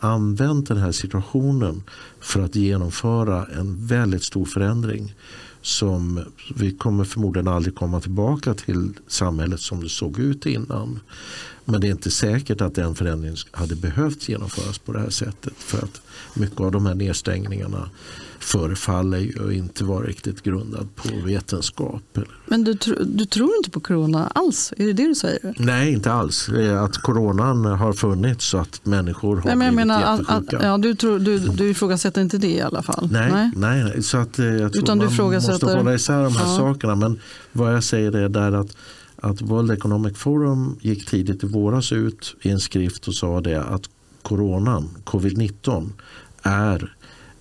använt 0.00 0.68
den 0.68 0.76
här 0.76 0.92
situationen 0.92 1.82
för 2.20 2.42
att 2.42 2.54
genomföra 2.54 3.46
en 3.46 3.86
väldigt 3.86 4.24
stor 4.24 4.44
förändring. 4.44 5.14
som 5.62 6.24
vi 6.56 6.70
kommer 6.70 7.04
förmodligen 7.04 7.48
aldrig 7.48 7.74
komma 7.74 8.00
tillbaka 8.00 8.54
till 8.54 8.92
samhället 9.06 9.60
som 9.60 9.82
det 9.82 9.88
såg 9.88 10.18
ut 10.18 10.46
innan. 10.46 11.00
Men 11.70 11.80
det 11.80 11.86
är 11.86 11.90
inte 11.90 12.10
säkert 12.10 12.60
att 12.60 12.74
den 12.74 12.94
förändringen 12.94 13.36
hade 13.50 13.76
behövt 13.76 14.28
genomföras 14.28 14.78
på 14.78 14.92
det 14.92 15.00
här 15.00 15.10
sättet. 15.10 15.52
För 15.56 15.78
att 15.78 16.00
mycket 16.34 16.60
av 16.60 16.72
de 16.72 16.86
här 16.86 16.94
nedstängningarna 16.94 17.90
förefaller 18.38 19.18
ju 19.18 19.52
inte 19.52 19.84
vara 19.84 20.06
riktigt 20.06 20.42
grundad 20.42 20.88
på 20.96 21.08
vetenskap. 21.24 22.18
Men 22.46 22.64
du, 22.64 22.74
du 23.04 23.24
tror 23.24 23.50
inte 23.56 23.70
på 23.70 23.80
corona 23.80 24.26
alls? 24.34 24.72
Är 24.76 24.86
det 24.86 24.92
det 24.92 25.08
du 25.08 25.14
säger? 25.14 25.54
Nej, 25.58 25.92
inte 25.92 26.12
alls. 26.12 26.48
Att 26.84 26.98
coronan 26.98 27.64
har 27.64 27.92
funnits 27.92 28.46
så 28.46 28.58
att 28.58 28.86
människor 28.86 29.36
har 29.36 29.44
Nej, 29.44 29.56
men 29.56 29.66
jag 29.66 29.74
blivit 29.74 29.86
menar, 29.86 30.12
jättesjuka. 30.12 30.56
Att, 30.56 30.64
ja, 30.64 30.78
du, 30.78 30.94
tror, 30.94 31.18
du, 31.18 31.38
du 31.38 31.70
ifrågasätter 31.70 32.20
inte 32.20 32.38
det 32.38 32.54
i 32.54 32.60
alla 32.60 32.82
fall? 32.82 33.08
Nej, 33.12 33.32
nej. 33.32 33.50
nej 33.56 34.02
så 34.02 34.18
att, 34.18 34.38
eh, 34.38 34.46
jag 34.46 34.72
tror 34.72 34.82
Utan 34.82 34.98
du 34.98 35.04
man 35.18 35.32
måste 35.34 35.66
hålla 35.66 35.94
isär 35.94 36.22
de 36.24 36.36
här 36.36 36.46
Ja. 36.46 36.56
sakerna. 36.56 36.94
Men 36.94 37.20
vad 37.52 37.74
jag 37.74 37.84
säger 37.84 38.16
är 38.16 38.28
där 38.28 38.52
att, 38.52 38.76
att 39.20 39.42
World 39.42 39.70
Economic 39.70 40.16
Forum 40.18 40.78
gick 40.80 41.06
tidigt 41.06 41.44
i 41.44 41.46
våras 41.46 41.92
ut 41.92 42.36
i 42.42 42.50
en 42.50 42.60
skrift 42.60 43.08
och 43.08 43.14
sa 43.14 43.40
det 43.40 43.62
att 43.62 43.82
coronan, 44.22 44.88
covid-19, 45.04 45.90
är 46.42 46.94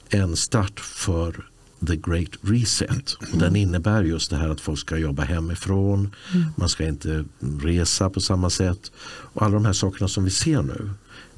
en 0.10 0.36
start 0.36 0.80
för 0.80 1.46
the 1.88 1.96
great 1.96 2.30
reset. 2.42 3.14
Och 3.32 3.38
den 3.38 3.56
innebär 3.56 4.04
just 4.04 4.30
det 4.30 4.36
här 4.38 4.50
att 4.50 4.62
folk 4.62 4.80
ska 4.80 4.98
jobba 4.98 5.24
hemifrån, 5.24 6.16
man 6.56 6.70
ska 6.70 6.88
inte 6.88 7.26
resa 7.40 8.10
på 8.10 8.20
samma 8.20 8.50
sätt. 8.50 8.92
Och 9.08 9.42
alla 9.42 9.54
de 9.54 9.66
här 9.66 9.74
sakerna 9.74 10.08
som 10.08 10.24
vi 10.24 10.30
ser 10.30 10.62
nu, 10.62 10.90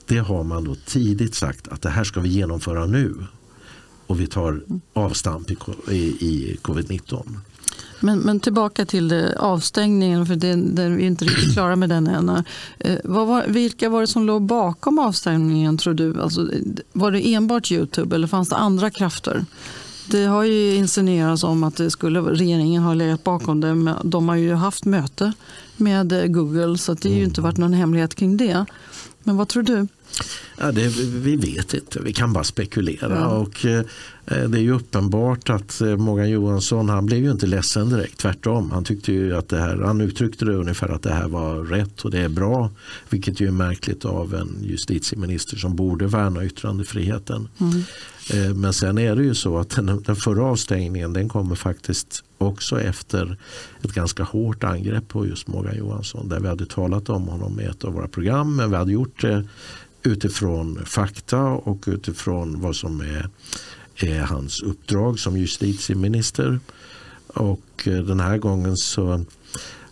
det 0.06 0.18
har 0.18 0.44
man 0.44 0.64
då 0.64 0.76
tidigt 0.76 1.36
sagt 1.36 1.68
att 1.68 1.82
det 1.82 1.90
här 1.90 2.04
ska 2.04 2.20
vi 2.20 2.30
genomföra 2.30 2.86
nu. 2.86 3.16
Och 4.08 4.20
vi 4.20 4.28
tar 4.28 4.64
avstamp 4.94 5.52
i, 5.52 5.56
co- 5.56 5.92
i, 5.92 5.98
i 6.02 6.58
covid-19. 6.62 7.38
Men, 8.02 8.20
men 8.20 8.40
tillbaka 8.40 8.86
till 8.86 9.34
avstängningen, 9.38 10.26
för 10.26 10.36
det, 10.36 10.56
det, 10.56 10.90
vi 10.90 11.04
är 11.04 11.08
inte 11.08 11.26
riktigt 11.26 11.54
klara 11.54 11.76
med 11.76 11.90
den 11.90 12.08
än. 12.08 12.44
Eh, 12.80 12.98
var, 13.04 13.48
vilka 13.48 13.90
var 13.90 14.02
det 14.02 14.08
som 14.08 14.26
låg 14.26 14.42
bakom 14.42 15.00
avstängningen 15.00 15.78
tror 15.78 15.94
du? 15.94 16.22
Alltså, 16.22 16.50
var 16.94 17.12
det 17.12 17.34
enbart 17.34 17.72
Youtube 17.72 18.16
eller 18.16 18.28
fanns 18.28 18.50
det 18.50 18.56
andra 18.56 18.90
krafter? 18.90 19.46
Det 20.12 20.26
har 20.26 20.44
ju 20.44 20.76
insinuerats 20.76 21.44
om 21.44 21.64
att 21.64 21.76
det 21.76 21.92
skulle, 21.92 22.20
regeringen 22.20 22.84
har 22.84 22.96
legat 22.96 23.24
bakom 23.24 23.62
det. 23.62 23.76
men 23.76 23.96
De 24.04 24.30
har 24.30 24.36
ju 24.36 24.54
haft 24.54 24.86
möte 24.86 25.34
med 25.78 26.12
eh, 26.12 26.26
Google 26.26 26.78
så 26.78 26.94
det 26.94 27.10
har 27.10 27.16
ju 27.16 27.24
inte 27.24 27.42
varit 27.42 27.58
någon 27.58 27.74
hemlighet 27.74 28.16
kring 28.16 28.38
det. 28.38 28.66
Men 29.24 29.38
vad 29.38 29.48
tror 29.48 29.64
du? 29.64 29.88
Ja, 30.58 30.72
det, 30.72 30.88
vi 30.98 31.36
vet 31.36 31.74
inte, 31.74 32.00
vi 32.02 32.14
kan 32.14 32.34
bara 32.34 32.44
spekulera. 32.44 33.16
Ja. 33.16 33.28
Och, 33.28 33.66
eh, 33.66 33.84
det 34.26 34.58
är 34.58 34.62
ju 34.62 34.72
uppenbart 34.72 35.50
att 35.50 35.82
eh, 35.82 35.98
Morgan 35.98 36.30
Johansson 36.30 36.90
han 36.90 37.06
blev 37.06 37.24
ju 37.24 37.32
inte 37.32 37.46
ledsen 37.46 37.90
direkt, 37.90 38.18
tvärtom. 38.18 38.72
Han, 38.72 38.84
tyckte 38.84 39.12
ju 39.12 39.36
att 39.36 39.50
det 39.50 39.60
här, 39.60 39.78
han 39.78 40.02
uttryckte 40.02 40.46
det 40.46 40.54
ungefär 40.54 40.90
att 40.90 41.04
det 41.04 41.14
här 41.14 41.28
var 41.28 41.64
rätt 41.64 42.02
och 42.02 42.12
det 42.12 42.20
är 42.20 42.30
bra. 42.30 42.70
Vilket 43.10 43.40
ju 43.40 43.48
är 43.48 43.52
märkligt 43.52 44.06
av 44.06 44.36
en 44.36 44.58
justitieminister 44.64 45.58
som 45.58 45.76
borde 45.76 46.08
värna 46.08 46.46
yttrandefriheten. 46.46 47.48
Eh, 48.34 48.54
Men 48.54 48.74
sen 48.74 48.98
är 48.98 49.16
det 49.16 49.24
ju 49.24 49.36
så 49.36 49.58
att 49.58 49.70
den, 49.70 50.04
den 50.06 50.16
förra 50.16 50.44
avstängningen 50.44 51.14
den 51.14 51.30
kommer 51.30 51.56
faktiskt 51.56 52.24
också 52.38 52.82
efter 52.82 53.38
ett 53.82 53.94
ganska 53.94 54.24
hårt 54.24 54.64
angrepp 54.64 55.08
på 55.08 55.28
just 55.28 55.48
Morgan 55.48 55.78
Johansson. 55.78 56.30
Där 56.30 56.40
vi 56.40 56.48
hade 56.48 56.66
talat 56.66 57.10
om 57.10 57.28
honom 57.28 57.60
i 57.60 57.64
ett 57.64 57.84
av 57.84 57.94
våra 57.94 58.08
program. 58.08 58.56
Men 58.56 58.70
vi 58.70 58.76
hade 58.76 58.92
gjort 58.92 59.22
det 59.22 59.44
utifrån 60.04 60.86
fakta 60.86 61.42
och 61.42 61.84
utifrån 61.88 62.62
vad 62.62 62.76
som 62.76 63.02
är, 63.02 63.30
är 63.96 64.22
hans 64.22 64.62
uppdrag 64.62 65.20
som 65.20 65.38
justitieminister. 65.38 66.60
Och 67.28 67.88
eh, 67.88 68.04
den 68.04 68.20
här 68.20 68.38
gången 68.38 68.78
så 68.78 69.26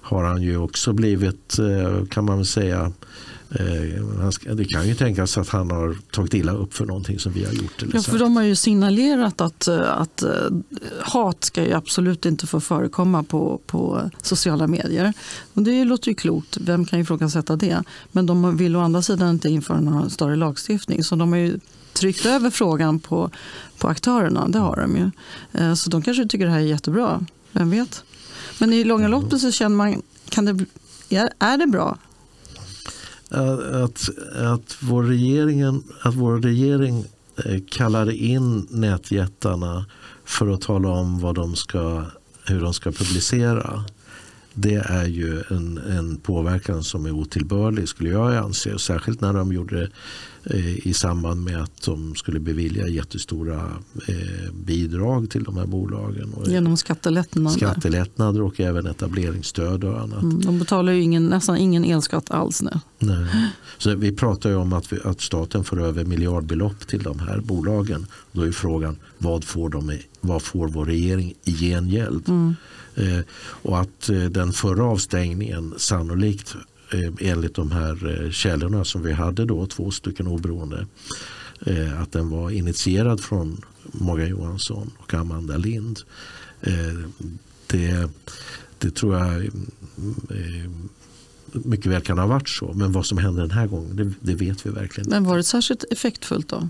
har 0.01 0.23
han 0.23 0.41
ju 0.41 0.57
också 0.57 0.93
blivit, 0.93 1.59
eh, 1.59 2.05
kan 2.05 2.25
man 2.25 2.37
väl 2.37 2.45
säga, 2.45 2.81
eh, 2.81 2.91
det 4.55 4.65
kan 4.65 4.87
ju 4.87 4.95
tänkas 4.95 5.37
att 5.37 5.49
han 5.49 5.71
har 5.71 5.97
tagit 6.11 6.33
illa 6.33 6.51
upp 6.51 6.73
för 6.73 6.85
någonting 6.85 7.19
som 7.19 7.31
vi 7.31 7.45
har 7.45 7.53
gjort. 7.53 7.81
Eller 7.83 7.95
Ja, 7.95 8.01
för 8.01 8.19
de 8.19 8.35
har 8.35 8.43
ju 8.43 8.55
signalerat 8.55 9.41
att, 9.41 9.67
eh, 9.67 9.97
att 9.99 10.23
eh, 10.23 10.31
hat 11.01 11.43
ska 11.43 11.63
ju 11.63 11.73
absolut 11.73 12.25
inte 12.25 12.47
få 12.47 12.59
förekomma 12.59 13.23
på, 13.23 13.61
på 13.65 14.11
sociala 14.21 14.67
medier. 14.67 15.13
Och 15.53 15.63
det 15.63 15.83
låter 15.83 16.07
ju 16.09 16.15
klokt, 16.15 16.57
vem 16.61 16.85
kan 16.85 16.99
ifrågasätta 16.99 17.55
det? 17.55 17.83
Men 18.11 18.25
de 18.25 18.57
vill 18.57 18.75
å 18.75 18.79
andra 18.79 19.01
sidan 19.01 19.29
inte 19.29 19.49
införa 19.49 19.79
någon 19.81 20.09
större 20.09 20.35
lagstiftning. 20.35 21.03
Så 21.03 21.15
de 21.15 21.31
har 21.31 21.39
ju 21.39 21.59
tryckt 21.93 22.25
över 22.25 22.49
frågan 22.49 22.99
på, 22.99 23.31
på 23.77 23.87
aktörerna, 23.87 24.47
det 24.47 24.59
har 24.59 24.75
de 24.75 24.97
ju. 24.97 25.11
Eh, 25.61 25.73
Så 25.73 25.89
de 25.89 26.01
kanske 26.01 26.25
tycker 26.27 26.45
det 26.45 26.51
här 26.51 26.59
är 26.59 26.63
jättebra, 26.63 27.25
vem 27.51 27.69
vet? 27.69 28.03
Men 28.59 28.73
i 28.73 28.83
långa 28.83 29.07
loppet 29.07 29.41
så 29.41 29.51
känner 29.51 29.75
man, 29.75 30.01
kan 30.29 30.45
det, 30.45 30.65
är 31.39 31.57
det 31.57 31.67
bra? 31.67 31.97
Att, 33.29 34.09
att, 34.35 34.77
vår 34.79 35.03
regeringen, 35.03 35.83
att 36.01 36.15
vår 36.15 36.37
regering 36.37 37.05
kallade 37.35 37.61
kallar 37.69 38.11
in 38.11 38.67
nätjättarna 38.69 39.85
för 40.25 40.53
att 40.53 40.61
tala 40.61 40.89
om 40.89 41.19
vad 41.19 41.35
de 41.35 41.55
ska, 41.55 42.05
hur 42.45 42.61
de 42.61 42.73
ska 42.73 42.91
publicera. 42.91 43.83
Det 44.53 44.75
är 44.75 45.05
ju 45.05 45.43
en, 45.49 45.77
en 45.77 46.17
påverkan 46.17 46.83
som 46.83 47.05
är 47.05 47.11
otillbörlig 47.11 47.89
skulle 47.89 48.09
jag 48.09 48.35
anse. 48.35 48.79
Särskilt 48.79 49.21
när 49.21 49.33
de 49.33 49.53
gjorde 49.53 49.89
i 50.57 50.93
samband 50.93 51.43
med 51.43 51.63
att 51.63 51.81
de 51.85 52.15
skulle 52.15 52.39
bevilja 52.39 52.87
jättestora 52.87 53.71
eh, 54.07 54.53
bidrag 54.53 55.29
till 55.29 55.43
de 55.43 55.57
här 55.57 55.65
bolagen. 55.65 56.33
Genom 56.47 56.77
skattelättnader? 56.77 57.57
skattelättnader 57.57 58.41
och 58.41 58.59
även 58.59 58.85
etableringsstöd 58.85 59.83
och 59.83 60.01
annat. 60.01 60.23
Mm, 60.23 60.41
de 60.41 60.59
betalar 60.59 60.93
ju 60.93 61.01
ingen, 61.01 61.27
nästan 61.27 61.57
ingen 61.57 61.85
elskatt 61.85 62.31
alls 62.31 62.61
nu. 62.61 62.79
Nej. 62.99 63.49
Så 63.77 63.95
vi 63.95 64.11
pratar 64.11 64.49
ju 64.49 64.55
om 64.55 64.73
att, 64.73 64.93
vi, 64.93 64.97
att 65.03 65.21
staten 65.21 65.63
får 65.63 65.81
över 65.81 66.05
miljardbelopp 66.05 66.87
till 66.87 67.03
de 67.03 67.19
här 67.19 67.39
bolagen. 67.39 68.07
Då 68.31 68.41
är 68.41 68.51
frågan 68.51 68.95
vad 69.17 69.43
får, 69.43 69.69
de, 69.69 69.97
vad 70.21 70.41
får 70.41 70.67
vår 70.67 70.85
regering 70.85 71.33
i 71.43 71.53
gengäld? 71.53 72.29
Eh, 72.99 73.19
och 73.41 73.79
att 73.79 74.09
eh, 74.09 74.23
den 74.23 74.53
förra 74.53 74.83
avstängningen 74.83 75.73
sannolikt 75.77 76.55
eh, 76.55 76.61
enligt 77.19 77.55
de 77.55 77.71
här 77.71 78.23
eh, 78.23 78.31
källorna 78.31 78.85
som 78.85 79.03
vi 79.03 79.11
hade 79.11 79.45
då, 79.45 79.65
två 79.65 79.91
stycken 79.91 80.27
oberoende, 80.27 80.87
eh, 81.65 82.01
att 82.01 82.11
den 82.11 82.29
var 82.29 82.49
initierad 82.49 83.21
från 83.21 83.61
Morgan 83.83 84.29
Johansson 84.29 84.91
och 84.97 85.13
Amanda 85.13 85.57
Lind. 85.57 85.99
Eh, 86.61 87.09
det, 87.67 88.09
det 88.77 88.91
tror 88.91 89.17
jag 89.17 89.45
eh, 89.45 90.71
mycket 91.51 91.85
väl 91.85 92.01
kan 92.01 92.17
ha 92.17 92.27
varit 92.27 92.49
så. 92.49 92.73
Men 92.73 92.91
vad 92.91 93.05
som 93.05 93.17
hände 93.17 93.41
den 93.41 93.51
här 93.51 93.67
gången, 93.67 93.95
det, 93.95 94.33
det 94.33 94.35
vet 94.35 94.65
vi 94.65 94.69
verkligen 94.69 95.07
inte. 95.07 95.15
Men 95.15 95.23
var 95.23 95.37
det 95.37 95.43
särskilt 95.43 95.83
effektfullt 95.91 96.47
då? 96.47 96.69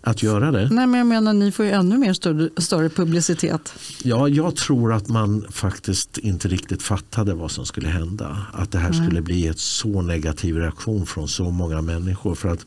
Att 0.00 0.22
göra 0.22 0.50
det? 0.50 0.68
Nej, 0.70 0.86
men 0.86 0.98
jag 0.98 1.06
menar, 1.06 1.32
ni 1.32 1.52
får 1.52 1.64
ju 1.64 1.70
ännu 1.70 1.98
mer 1.98 2.12
större, 2.12 2.48
större 2.56 2.88
publicitet. 2.88 3.72
Ja, 4.02 4.28
jag 4.28 4.56
tror 4.56 4.92
att 4.92 5.08
man 5.08 5.44
faktiskt 5.50 6.18
inte 6.18 6.48
riktigt 6.48 6.82
fattade 6.82 7.34
vad 7.34 7.50
som 7.50 7.66
skulle 7.66 7.88
hända. 7.88 8.46
Att 8.52 8.72
det 8.72 8.78
här 8.78 8.92
skulle 8.92 9.20
bli 9.20 9.46
ett 9.46 9.58
så 9.58 10.02
negativ 10.02 10.56
reaktion 10.56 11.06
från 11.06 11.28
så 11.28 11.50
många 11.50 11.82
människor. 11.82 12.34
För 12.34 12.48
att 12.48 12.66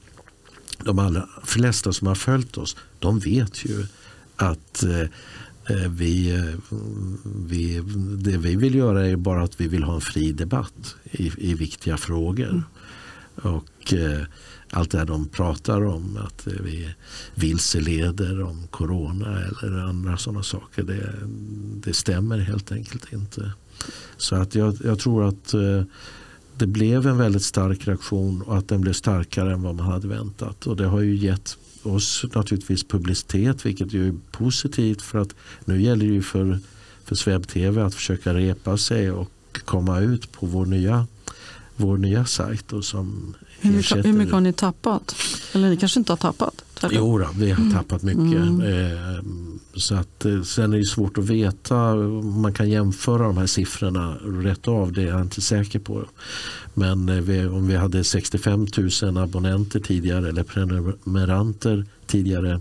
de 0.83 0.99
allra 0.99 1.27
flesta 1.43 1.93
som 1.93 2.07
har 2.07 2.15
följt 2.15 2.57
oss, 2.57 2.77
de 2.99 3.19
vet 3.19 3.65
ju 3.65 3.85
att 4.35 4.83
eh, 4.83 4.99
eh, 5.77 5.89
vi, 5.89 6.31
eh, 6.35 6.77
vi, 7.47 7.81
det 8.17 8.37
vi 8.37 8.55
vill 8.55 8.75
göra 8.75 9.07
är 9.07 9.15
bara 9.15 9.43
att 9.43 9.61
vi 9.61 9.67
vill 9.67 9.83
ha 9.83 9.95
en 9.95 10.01
fri 10.01 10.31
debatt 10.31 10.95
i, 11.11 11.31
i 11.37 11.53
viktiga 11.53 11.97
frågor. 11.97 12.63
Och 13.35 13.93
eh, 13.93 14.21
allt 14.71 14.91
det 14.91 14.97
här 14.97 15.05
de 15.05 15.27
pratar 15.27 15.85
om, 15.85 16.17
att 16.25 16.47
vi 16.47 16.89
vilseleder 17.35 18.43
om 18.43 18.67
corona 18.67 19.39
eller 19.63 19.77
andra 19.77 20.17
sådana 20.17 20.43
saker, 20.43 20.83
det, 20.83 21.13
det 21.87 21.93
stämmer 21.93 22.37
helt 22.37 22.71
enkelt 22.71 23.13
inte. 23.13 23.51
Så 24.17 24.35
att 24.35 24.55
jag, 24.55 24.77
jag 24.83 24.99
tror 24.99 25.27
att 25.27 25.53
eh, 25.53 25.83
det 26.57 26.67
blev 26.67 27.07
en 27.07 27.17
väldigt 27.17 27.43
stark 27.43 27.87
reaktion 27.87 28.41
och 28.41 28.57
att 28.57 28.67
den 28.67 28.81
blev 28.81 28.93
starkare 28.93 29.53
än 29.53 29.61
vad 29.61 29.75
man 29.75 29.85
hade 29.85 30.07
väntat. 30.07 30.67
Och 30.67 30.77
det 30.77 30.85
har 30.85 31.01
ju 31.01 31.15
gett 31.15 31.57
oss 31.83 32.25
naturligtvis 32.35 32.83
publicitet 32.83 33.65
vilket 33.65 33.93
ju 33.93 34.07
är 34.07 34.15
positivt 34.31 35.01
för 35.01 35.19
att 35.19 35.35
nu 35.65 35.81
gäller 35.81 36.05
det 36.05 36.13
ju 36.13 36.21
för, 36.21 36.59
för 37.03 37.15
Sveb 37.15 37.47
TV 37.47 37.81
att 37.81 37.95
försöka 37.95 38.33
repa 38.33 38.77
sig 38.77 39.11
och 39.11 39.31
komma 39.65 39.99
ut 39.99 40.31
på 40.31 40.45
vår 40.45 40.65
nya, 40.65 41.07
vår 41.75 41.97
nya 41.97 42.25
sajt. 42.25 42.65
då, 42.67 42.81
som 42.81 43.35
hur 43.61 43.71
mycket, 43.71 44.05
hur 44.05 44.13
mycket 44.13 44.33
har 44.33 44.41
ni 44.41 44.53
tappat? 44.53 45.15
Eller 45.53 45.69
ni 45.69 45.77
kanske 45.77 45.99
inte 45.99 46.11
har 46.11 46.17
tappat? 46.17 46.63
tvärtom. 46.81 46.97
Jo, 46.97 47.17
då, 47.17 47.27
vi 47.35 47.51
har 47.51 47.71
tappat 47.71 48.03
mycket. 48.03 48.41
Eh, 48.43 49.23
så 49.75 49.95
att, 49.95 50.25
eh, 50.25 50.41
sen 50.41 50.73
är 50.73 50.77
det 50.77 50.85
svårt 50.85 51.17
att 51.17 51.25
veta 51.25 51.95
man 52.21 52.53
kan 52.53 52.69
jämföra 52.69 53.23
de 53.23 53.37
här 53.37 53.45
siffrorna 53.45 54.17
rätt 54.23 54.67
av. 54.67 54.93
Det 54.93 55.01
är 55.01 55.07
jag 55.07 55.21
inte 55.21 55.41
säker 55.41 55.79
på. 55.79 56.05
Men 56.73 57.09
eh, 57.09 57.15
vi, 57.15 57.45
om 57.45 57.67
vi 57.67 57.75
hade 57.75 58.03
65 58.03 58.67
000 59.01 59.17
abonnenter 59.17 59.79
tidigare 59.79 60.29
eller 60.29 60.43
prenumeranter 60.43 61.85
tidigare 62.07 62.59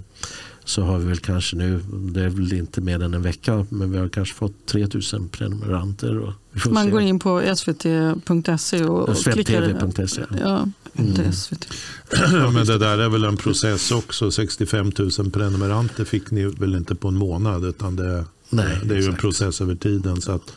så 0.64 0.83
har 0.83 0.99
vi 0.99 1.07
väl 1.07 1.19
kanske 1.19 1.57
nu, 1.57 1.80
det 1.92 2.21
är 2.21 2.28
väl 2.28 2.52
inte 2.52 2.80
mer 2.80 3.02
än 3.02 3.14
en 3.14 3.23
vecka, 3.23 3.66
men 3.69 3.92
vi 3.92 3.99
har 3.99 4.09
kanske 4.09 4.35
fått 4.35 4.66
3000 4.66 5.28
prenumeranter. 5.28 6.19
Och 6.19 6.33
Man 6.71 6.85
se. 6.85 6.90
går 6.90 7.00
in 7.00 7.19
på 7.19 7.42
svt.se 7.57 8.85
och, 8.85 9.16
svt.se. 9.16 10.23
Ja, 10.40 10.69
mm. 10.97 11.32
SVT. 11.32 11.68
men 12.54 12.66
det 12.66 12.78
där 12.78 12.99
är 12.99 13.09
väl 13.09 13.25
en 13.25 13.37
process 13.37 13.92
också. 13.92 14.30
65 14.30 14.92
000 14.99 15.30
prenumeranter 15.30 16.04
fick 16.04 16.30
ni 16.30 16.44
väl 16.44 16.75
inte 16.75 16.94
på 16.94 17.09
en 17.09 17.16
månad 17.16 17.64
utan 17.64 17.97
det, 17.97 18.25
Nej, 18.50 18.78
det 18.85 18.94
är 18.94 18.99
ju 18.99 19.09
en 19.09 19.16
process 19.16 19.61
över 19.61 19.75
tiden. 19.75 20.20
Så 20.20 20.32
att 20.32 20.52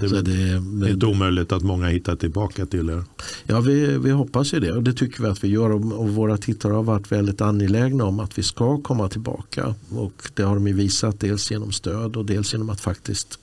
det, 0.00 0.08
så 0.08 0.14
det, 0.14 0.22
det 0.22 0.86
är 0.86 0.90
inte 0.90 1.06
omöjligt 1.06 1.52
att 1.52 1.62
många 1.62 1.88
hittar 1.88 2.16
tillbaka 2.16 2.66
till 2.66 2.90
er. 2.90 3.04
Ja, 3.46 3.60
vi, 3.60 3.98
vi 3.98 4.10
hoppas 4.10 4.54
ju 4.54 4.60
det 4.60 4.72
och 4.72 4.82
det 4.82 4.92
tycker 4.92 5.22
vi 5.22 5.28
att 5.28 5.44
vi 5.44 5.48
gör. 5.48 5.70
Och, 5.70 6.08
våra 6.08 6.36
tittare 6.36 6.72
har 6.72 6.82
varit 6.82 7.12
väldigt 7.12 7.40
angelägna 7.40 8.04
om 8.04 8.20
att 8.20 8.38
vi 8.38 8.42
ska 8.42 8.82
komma 8.82 9.08
tillbaka. 9.08 9.74
Och 9.90 10.30
det 10.34 10.42
har 10.42 10.54
de 10.54 10.64
visat 10.64 11.20
dels 11.20 11.50
genom 11.50 11.72
stöd 11.72 12.16
och 12.16 12.24
dels 12.24 12.52
genom 12.52 12.70
att 12.70 12.80
faktiskt 12.80 13.38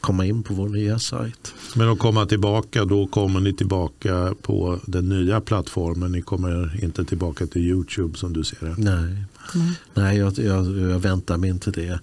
komma 0.00 0.26
in 0.26 0.42
på 0.42 0.54
vår 0.54 0.68
nya 0.68 0.98
sajt. 0.98 1.54
Men 1.76 1.88
att 1.88 1.98
komma 1.98 2.26
tillbaka, 2.26 2.84
då 2.84 3.06
kommer 3.06 3.40
ni 3.40 3.52
tillbaka 3.52 4.34
på 4.42 4.78
den 4.86 5.08
nya 5.08 5.40
plattformen. 5.40 6.12
Ni 6.12 6.22
kommer 6.22 6.84
inte 6.84 7.04
tillbaka 7.04 7.46
till 7.46 7.62
Youtube 7.62 8.18
som 8.18 8.32
du 8.32 8.44
ser 8.44 8.66
det. 8.66 8.74
Nej, 8.78 9.24
Mm. 9.54 9.72
Nej, 9.94 10.18
jag, 10.18 10.38
jag, 10.38 10.78
jag, 10.78 10.98
väntar 10.98 11.36
mig 11.36 11.50
inte 11.50 11.70
det. 11.70 12.00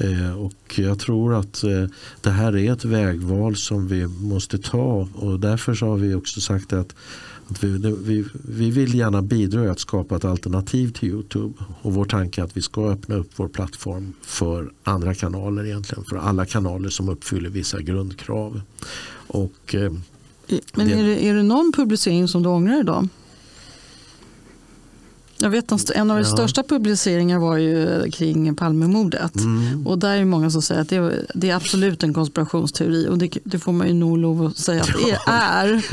Eh, 0.00 0.38
och 0.38 0.78
jag 0.78 0.98
tror 0.98 1.34
att 1.34 1.64
eh, 1.64 1.86
det 2.20 2.30
här 2.30 2.56
är 2.56 2.72
ett 2.72 2.84
vägval 2.84 3.56
som 3.56 3.88
vi 3.88 4.06
måste 4.06 4.58
ta 4.58 5.08
och 5.14 5.40
därför 5.40 5.74
så 5.74 5.86
har 5.86 5.96
vi 5.96 6.14
också 6.14 6.40
sagt 6.40 6.72
att, 6.72 6.78
att 6.78 6.94
vi, 7.60 7.96
vi, 8.02 8.24
vi 8.32 8.70
vill 8.70 8.94
gärna 8.94 9.22
bidra 9.22 9.60
till 9.60 9.70
att 9.70 9.80
skapa 9.80 10.16
ett 10.16 10.24
alternativ 10.24 10.92
till 10.92 11.08
Youtube. 11.08 11.54
Och 11.82 11.94
vår 11.94 12.04
tanke 12.04 12.40
är 12.40 12.44
att 12.44 12.56
vi 12.56 12.62
ska 12.62 12.90
öppna 12.90 13.14
upp 13.14 13.30
vår 13.36 13.48
plattform 13.48 14.12
för 14.22 14.72
andra 14.82 15.14
kanaler 15.14 15.66
egentligen. 15.66 16.04
För 16.04 16.16
alla 16.16 16.46
kanaler 16.46 16.88
som 16.88 17.08
uppfyller 17.08 17.50
vissa 17.50 17.80
grundkrav. 17.80 18.60
Och, 19.26 19.74
eh, 19.74 19.92
Men 20.74 20.90
är 20.90 21.04
det, 21.04 21.24
är 21.24 21.34
det 21.34 21.42
någon 21.42 21.72
publicering 21.72 22.28
som 22.28 22.42
du 22.42 22.48
ångrar 22.48 22.80
idag? 22.80 23.08
Jag 25.40 25.50
vet 25.50 25.90
en 25.90 26.10
av 26.10 26.16
de 26.16 26.22
ja. 26.22 26.24
största 26.24 26.62
publiceringarna 26.62 27.40
var 27.40 27.56
ju 27.56 28.10
kring 28.10 28.54
Palmemordet. 28.54 29.36
Mm. 29.36 29.86
Och 29.86 29.98
där 29.98 30.16
är 30.16 30.24
många 30.24 30.50
som 30.50 30.62
säger 30.62 30.80
att 30.80 30.88
det, 30.88 31.26
det, 31.34 31.50
är 31.50 31.56
absolut 31.56 32.02
en 32.02 32.14
konspirationsteori. 32.14 33.08
Och 33.08 33.18
det, 33.18 33.38
det, 33.44 33.58
får 33.58 33.72
man 33.72 33.86
ju 33.86 33.94
nog 33.94 34.18
lov 34.18 34.46
att 34.46 34.56
säga 34.56 34.82
att 34.82 34.86
det 35.06 35.18
är. 35.32 35.84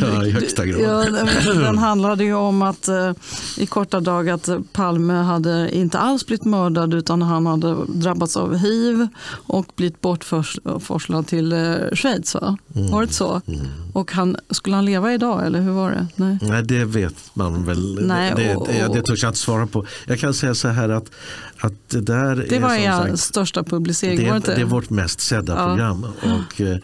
ja, 0.00 0.24
i 0.24 0.30
högsta 0.30 0.66
grad. 0.66 0.80
Ja, 0.80 1.52
den 1.54 1.78
handlade 1.78 2.24
ju 2.24 2.34
om 2.34 2.62
att 2.62 2.88
eh, 2.88 3.12
i 3.56 3.66
korta 3.66 4.00
drag 4.00 4.28
att 4.28 4.48
Palme 4.72 5.14
hade 5.14 5.76
inte 5.76 5.98
alls 5.98 6.26
blivit 6.26 6.44
mördad 6.44 6.94
utan 6.94 7.22
han 7.22 7.46
hade 7.46 7.76
drabbats 7.88 8.36
av 8.36 8.56
hiv 8.56 9.08
och 9.28 9.72
blivit 9.76 10.00
bortforslad 10.00 11.26
till 11.26 11.52
eh, 11.52 11.74
Schweiz. 11.92 12.34
Va? 12.34 12.56
Mm. 12.74 12.90
Var 12.90 13.06
det 13.06 13.12
så? 13.12 13.40
Mm. 13.46 13.66
Och 13.96 14.12
han, 14.12 14.36
skulle 14.50 14.76
han 14.76 14.84
leva 14.84 15.14
idag 15.14 15.46
eller 15.46 15.60
hur 15.60 15.70
var 15.70 15.90
det? 15.90 16.06
Nej, 16.16 16.38
Nej 16.42 16.62
det 16.62 16.84
vet 16.84 17.14
man 17.34 17.64
väl. 17.64 18.06
Nej, 18.06 18.32
det, 18.36 18.56
det, 18.66 18.92
det 18.94 19.02
törs 19.02 19.22
jag 19.22 19.30
inte 19.30 19.38
svara 19.38 19.66
på. 19.66 19.86
Jag 20.06 20.18
kan 20.18 20.34
säga 20.34 20.54
så 20.54 20.68
här 20.68 20.88
att, 20.88 21.10
att 21.58 21.72
det 21.88 22.00
där 22.00 22.46
Det 22.48 22.58
var 22.58 22.74
er 22.74 23.16
största 23.16 23.62
publicering, 23.62 24.16
det, 24.18 24.30
var 24.30 24.40
det 24.40 24.54
Det 24.54 24.60
är 24.60 24.64
vårt 24.64 24.90
mest 24.90 25.20
sedda 25.20 25.52
ja. 25.52 25.66
program. 25.66 26.04
Och, 26.04 26.60
Eh, 26.60 26.76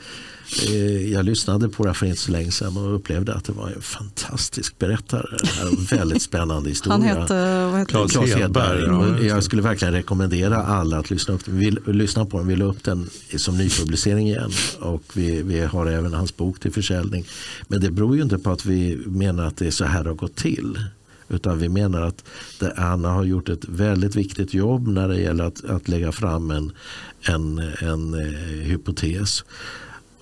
jag 1.12 1.24
lyssnade 1.24 1.68
på 1.68 1.86
det 1.86 1.94
för 1.94 2.06
inte 2.06 2.20
så 2.20 2.32
länge 2.32 2.50
sedan 2.50 2.76
och 2.76 2.94
upplevde 2.94 3.34
att 3.34 3.44
det 3.44 3.52
var 3.52 3.68
en 3.68 3.82
fantastisk 3.82 4.78
berättare. 4.78 5.38
En 5.62 5.84
väldigt 5.98 6.22
spännande 6.22 6.68
historia. 6.68 6.92
Han 6.92 7.02
hette, 7.02 7.66
vad 7.66 7.78
heter 7.78 8.08
Claes 8.08 8.34
Hedberg. 8.34 8.82
Ja, 8.82 9.34
jag 9.34 9.44
skulle 9.44 9.62
verkligen 9.62 9.94
rekommendera 9.94 10.56
alla 10.56 10.98
att 10.98 11.10
lyssna, 11.10 11.34
upp, 11.34 11.48
vi, 11.48 11.70
lyssna 11.86 12.26
på 12.26 12.38
den. 12.38 12.46
Vi 12.46 12.56
la 12.56 12.64
upp 12.64 12.84
den 12.84 13.10
som 13.36 13.58
nypublicering 13.58 14.28
igen 14.28 14.50
och 14.80 15.02
vi, 15.14 15.42
vi 15.42 15.60
har 15.60 15.86
även 15.86 16.14
hans 16.14 16.36
bok 16.36 16.60
till 16.60 16.72
försäljning. 16.72 17.26
Men 17.68 17.80
det 17.80 17.90
beror 17.90 18.16
ju 18.16 18.22
inte 18.22 18.38
på 18.38 18.50
att 18.50 18.66
vi 18.66 18.96
menar 19.06 19.44
att 19.44 19.56
det 19.56 19.66
är 19.66 19.70
så 19.70 19.84
här 19.84 20.04
det 20.04 20.10
har 20.10 20.14
gått 20.14 20.36
till. 20.36 20.78
Utan 21.28 21.58
vi 21.58 21.68
menar 21.68 22.02
att 22.02 22.24
det, 22.60 22.74
Anna 22.76 23.08
har 23.08 23.24
gjort 23.24 23.48
ett 23.48 23.64
väldigt 23.68 24.16
viktigt 24.16 24.54
jobb 24.54 24.88
när 24.88 25.08
det 25.08 25.20
gäller 25.20 25.44
att, 25.44 25.64
att 25.64 25.88
lägga 25.88 26.12
fram 26.12 26.50
en, 26.50 26.72
en, 27.22 27.58
en 27.80 28.14
eh, 28.14 28.40
hypotes. 28.62 29.44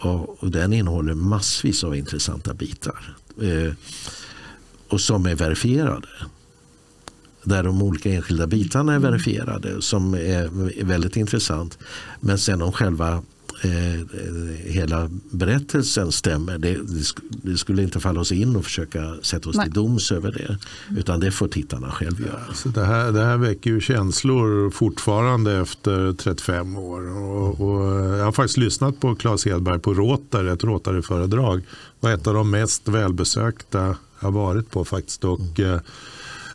Och, 0.01 0.51
den 0.51 0.73
innehåller 0.73 1.15
massvis 1.15 1.85
av 1.85 1.97
intressanta 1.97 2.55
bitar. 2.55 3.17
Eh, 3.43 3.73
och 4.89 5.01
som 5.01 5.27
är 5.27 5.35
verifierade. 5.35 6.09
Där 7.43 7.63
de 7.63 7.83
olika 7.83 8.11
enskilda 8.11 8.47
bitarna 8.47 8.95
är 8.95 8.99
verifierade 8.99 9.83
som 9.83 10.15
är, 10.15 10.79
är 10.79 10.85
väldigt 10.85 11.17
intressant. 11.17 11.79
Men 12.21 12.39
sen 12.39 12.63
om 12.63 12.73
själva 12.73 13.23
eh, 13.63 14.07
hela 14.57 15.11
berättelsen 15.31 16.13
stämmer. 16.13 16.59
Det, 16.59 16.79
det, 17.43 17.57
skulle 17.57 17.83
inte 17.83 18.01
falla 18.01 18.21
oss 18.21 18.33
in 18.33 18.57
och 18.57 18.65
försöka 18.65 19.17
sätta 19.23 19.49
oss 19.49 19.57
Nej. 19.57 19.65
till 19.65 19.75
doms 19.75 20.13
över 20.13 20.33
det. 20.33 20.59
Utan 21.01 21.21
det 21.21 21.31
får 21.31 21.49
tittarna 21.49 21.91
själv 21.91 22.21
göra. 22.21 22.41
Ja, 22.49 22.55
så 22.55 22.69
det, 22.69 22.85
här, 22.85 23.13
det 23.13 23.25
här 23.25 23.37
väcker 23.37 23.71
ju 23.71 23.81
känslor 23.81 24.71
fortfarande 24.71 25.57
efter 25.57 26.13
35 26.13 26.77
år. 26.77 27.17
Och, 27.17 27.61
och 27.61 27.85
jag 28.19 28.25
har 28.25 28.33
faktiskt 28.33 28.59
lyssnat 28.59 29.01
på 29.01 29.15
Claes 29.15 29.47
Hedberg 29.47 29.79
på 29.79 29.95
Rotary, 29.95 30.49
ett 30.49 30.65
Rotary-föredrag. 30.65 31.59
Det 31.61 32.07
var 32.07 32.15
ett 32.15 32.27
av 32.27 32.35
de 32.35 32.51
mest 32.51 32.89
välbesökta 32.89 33.97
jag 34.21 34.33
varit 34.33 34.71
på 34.71 34.85
faktiskt. 34.85 35.25
Och, 35.25 35.59
mm. 35.61 35.81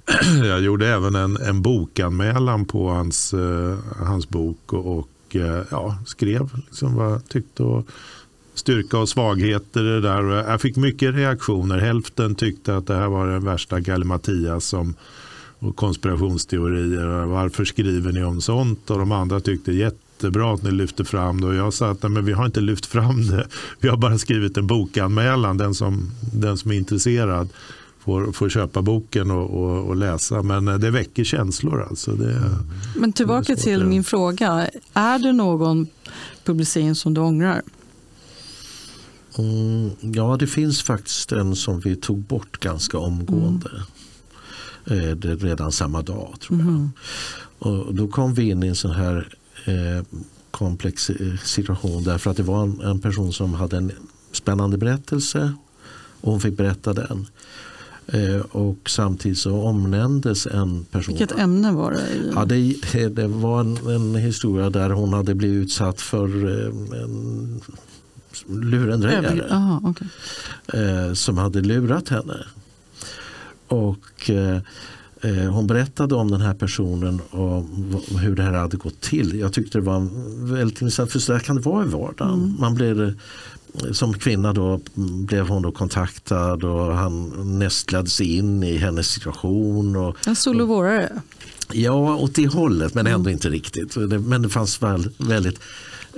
Jag 0.44 0.62
gjorde 0.62 0.88
även 0.88 1.15
en, 1.15 1.38
en 1.38 1.62
bokanmälan 1.62 2.65
på 2.65 2.89
hans, 2.89 3.34
uh, 3.34 3.78
hans 4.00 4.30
bok. 4.30 4.74
Och, 4.74 5.10
och 5.43 5.65
ja, 5.71 5.98
skrev 6.06 6.50
liksom 6.67 6.95
vad 6.95 7.12
jag 7.12 7.30
tyckte. 7.30 7.63
Och 7.63 7.88
styrka 8.54 8.98
och 8.98 9.10
svagheter 9.10 9.84
det 9.84 10.02
där. 10.02 10.24
Jag 10.24 10.62
fick 10.62 10.76
mycket 10.76 11.15
reaktioner. 11.15 11.78
Hälften 11.78 12.36
tyckte 12.36 12.78
att 12.78 12.88
det 12.88 12.95
här 12.95 13.08
var 13.08 13.28
den 13.28 13.45
värsta 13.45 13.80
gallimatias 13.80 14.65
som 14.65 14.95
och 15.60 15.76
konspirationsteorier. 15.76 17.26
Varför 17.26 17.65
skriver 17.65 18.12
ni 18.12 18.24
om 18.24 18.41
sånt? 18.41 18.89
Och 18.89 19.00
de 19.00 19.12
andra 19.12 19.39
tyckte 19.39 19.71
jättebra 19.71 20.54
att 20.54 20.63
ni 20.63 20.71
lyfte 20.71 21.06
fram 21.06 21.41
det. 21.41 21.48
Och 21.48 21.56
jag 21.56 21.74
sa 21.74 21.89
att 21.89 22.04
nej, 22.04 22.12
men 22.12 22.26
vi 22.26 22.34
har 22.34 22.45
inte 22.45 22.62
lyft 22.62 22.86
fram 22.86 23.28
det. 23.28 23.48
Vi 23.80 23.89
har 23.89 23.98
bara 23.98 24.17
skrivit 24.17 24.58
en 24.58 24.67
bokanmälan. 24.67 25.58
Den 25.58 25.74
som, 25.74 26.12
den 26.34 26.58
som 26.58 26.71
är 26.71 26.76
intresserad 26.76 27.50
får, 28.06 28.32
får 28.32 28.50
köpa 28.50 28.82
boken 28.82 29.32
och, 29.32 29.50
och, 29.50 29.88
och, 29.88 29.96
läsa. 29.96 30.41
Men 30.41 30.68
eh, 30.68 30.78
det 30.78 30.91
väcker 30.91 31.24
känslor. 31.24 31.88
Alltså. 31.89 32.12
Det, 32.12 32.58
Men 32.96 33.13
tillbaka 33.13 33.56
till 33.56 33.86
min 33.86 34.04
fråga. 34.04 34.70
Är 34.94 35.20
det 35.20 35.34
någon 35.34 35.88
publicering 36.44 36.96
som 36.96 37.13
du 37.13 37.22
ångrar? 37.22 37.62
Mm, 39.38 39.91
ja, 40.00 40.38
det 40.39 40.48
finns 40.48 40.84
faktiskt 40.84 41.32
en 41.32 41.56
som 41.56 41.80
vi 41.80 41.96
tog 41.96 42.18
bort 42.18 42.60
ganska 42.60 42.98
omgående. 42.98 43.70
Mm. 44.86 45.10
Eh, 45.10 45.15
det 45.15 45.36
redan 45.36 45.72
samma 45.72 46.02
dag 46.02 46.36
tror 46.39 46.60
jag. 46.60 46.68
Mm. 46.68 46.91
Och 47.60 47.96
då 47.96 48.08
kom 48.08 48.34
vi 48.34 48.50
in 48.50 48.63
i 48.63 48.68
en 48.68 48.76
sån 48.76 48.91
här 48.91 49.38
eh, 49.65 50.20
komplex 50.52 51.10
eh, 51.10 51.38
situation 51.44 52.04
därför 52.04 52.32
att 52.32 52.38
det 52.38 52.44
var 52.44 52.63
en, 52.63 52.82
en 52.82 53.00
person 53.00 53.34
som 53.34 53.54
hade 53.54 53.78
en 53.78 53.91
spännande 54.32 54.78
berättelse 54.78 55.54
och 56.22 56.32
hon 56.32 56.41
fick 56.41 56.58
berätta 56.58 56.94
den. 56.94 57.28
Eh, 58.08 58.41
och 58.52 58.89
samtidigt 58.89 59.38
så 59.38 59.62
omnämndes 59.62 60.48
en 60.48 60.86
person. 60.86 61.15
Vilket 61.18 61.39
ämne 61.39 61.72
var 61.72 61.91
det? 61.91 62.02
Ja, 62.36 62.46
det, 62.46 63.10
det 63.10 63.28
var 63.28 63.60
en, 63.60 63.78
en, 63.88 64.15
historia 64.15 64.70
där 64.70 64.89
hon 64.89 65.13
hade 65.13 65.36
blivit 65.36 65.65
utsatt 65.65 66.02
för 66.02 66.28
eh, 66.28 67.02
en 67.04 67.62
lurendrejare. 68.48 69.48
Aha, 69.52 69.82
okay. 69.84 70.08
Eh, 70.74 71.13
som 71.13 71.38
hade 71.38 71.62
lurat 71.62 72.10
henne. 72.10 72.38
Och 73.68 74.32
hon 75.50 75.68
berättade 75.68 76.15
om 76.15 76.32
den 76.32 76.41
här 76.41 76.54
personen 76.54 77.20
och 77.30 77.65
hur 78.20 78.36
det 78.36 78.44
här 78.44 78.54
hade 78.54 78.78
gått 78.78 79.02
till. 79.02 79.39
Jag 79.39 79.54
tyckte 79.54 79.78
det 79.78 79.82
var 79.82 80.08
väldigt 80.54 80.82
intressant 80.82 81.12
för 81.12 81.20
så 81.20 81.32
där 81.32 81.39
kan 81.39 81.56
det 81.56 81.62
vara 81.62 81.86
i 81.86 81.88
vardagen. 81.88 82.34
Mm. 82.34 82.56
Man 82.60 82.76
blir 82.76 83.15
som 83.92 84.14
kvinna 84.14 84.54
då 84.54 84.80
blev 84.96 85.48
hon 85.48 85.62
då 85.62 85.72
kontaktad 85.72 86.64
och 86.64 86.96
han 86.96 87.30
nästlade 87.60 88.10
sig 88.10 88.36
in 88.38 88.64
i 88.64 88.78
hennes 88.78 89.08
situation. 89.08 89.96
Och, 89.96 90.28
en 90.28 90.36
solovårare? 90.36 91.22
Ja, 91.72 92.16
åt 92.16 92.36
det 92.36 92.48
hållet 92.48 92.94
men 92.94 93.08
ändå 93.08 93.20
mm. 93.20 93.34
inte 93.34 93.50
riktigt. 93.50 93.96
Men 94.26 94.42
det 94.42 94.50
fanns 94.50 94.82
väl 94.82 95.10
väldigt 95.18 95.60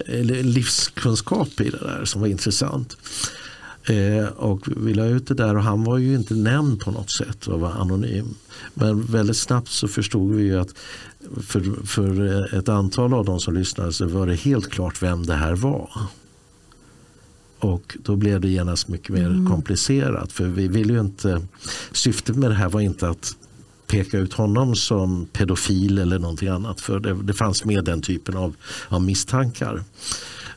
eh, 0.06 0.24
livskunskap 0.26 1.62
i 1.62 1.70
det 1.70 1.78
där 1.78 2.06
som 2.06 2.22
var 2.22 2.28
intressant. 2.28 2.98
Eh, 3.84 4.26
och 4.26 4.68
vi 4.78 4.94
la 4.94 5.06
ut 5.06 5.28
det 5.28 5.34
där 5.34 5.56
och 5.56 5.64
han 5.64 5.84
var 5.84 5.98
ju 5.98 6.16
inte 6.16 6.34
nämnd 6.34 6.80
på 6.80 6.92
något 6.92 7.12
sätt 7.12 7.48
och 7.48 7.60
var 7.60 7.72
anonym. 7.72 8.36
Men 8.74 9.06
väldigt 9.06 9.38
snabbt 9.38 9.70
så 9.70 9.88
förstod 9.88 10.36
vi 10.36 10.56
att 10.56 10.70
för, 11.48 11.86
för 11.86 12.56
ett 12.56 12.70
antal 12.70 13.14
av 13.14 13.26
de 13.26 13.40
som 13.40 13.54
lyssnade 13.54 13.94
så 13.94 14.06
var 14.06 14.28
det 14.28 14.36
helt 14.36 14.70
klart 14.70 15.02
vem 15.02 15.26
det 15.26 15.34
här 15.34 15.56
var. 15.56 15.90
Och 17.60 17.98
då 18.04 18.16
blev 18.16 18.42
det 18.42 18.48
genast 18.48 18.88
mycket 18.88 19.10
mer 19.10 19.26
mm. 19.26 19.48
komplicerat. 19.48 20.32
För 20.32 20.46
vi 20.46 20.68
vill 20.68 20.90
ju 20.90 21.00
inte, 21.00 21.42
syftet 21.92 22.36
med 22.36 22.50
det 22.50 22.56
här 22.56 22.70
var 22.70 22.82
inte 22.82 23.10
att 23.10 23.36
peka 23.88 24.18
ut 24.18 24.34
honom 24.34 24.76
som 24.76 25.26
pedofil 25.26 25.98
eller 25.98 26.20
någonting 26.20 26.48
annat. 26.48 26.82
För 26.82 27.00
det, 27.00 27.14
det 27.14 27.34
fanns 27.34 27.66
med 27.66 27.84
den 27.84 28.02
typen 28.02 28.38
av, 28.38 28.56
av 28.88 29.02
misstankar. 29.02 29.84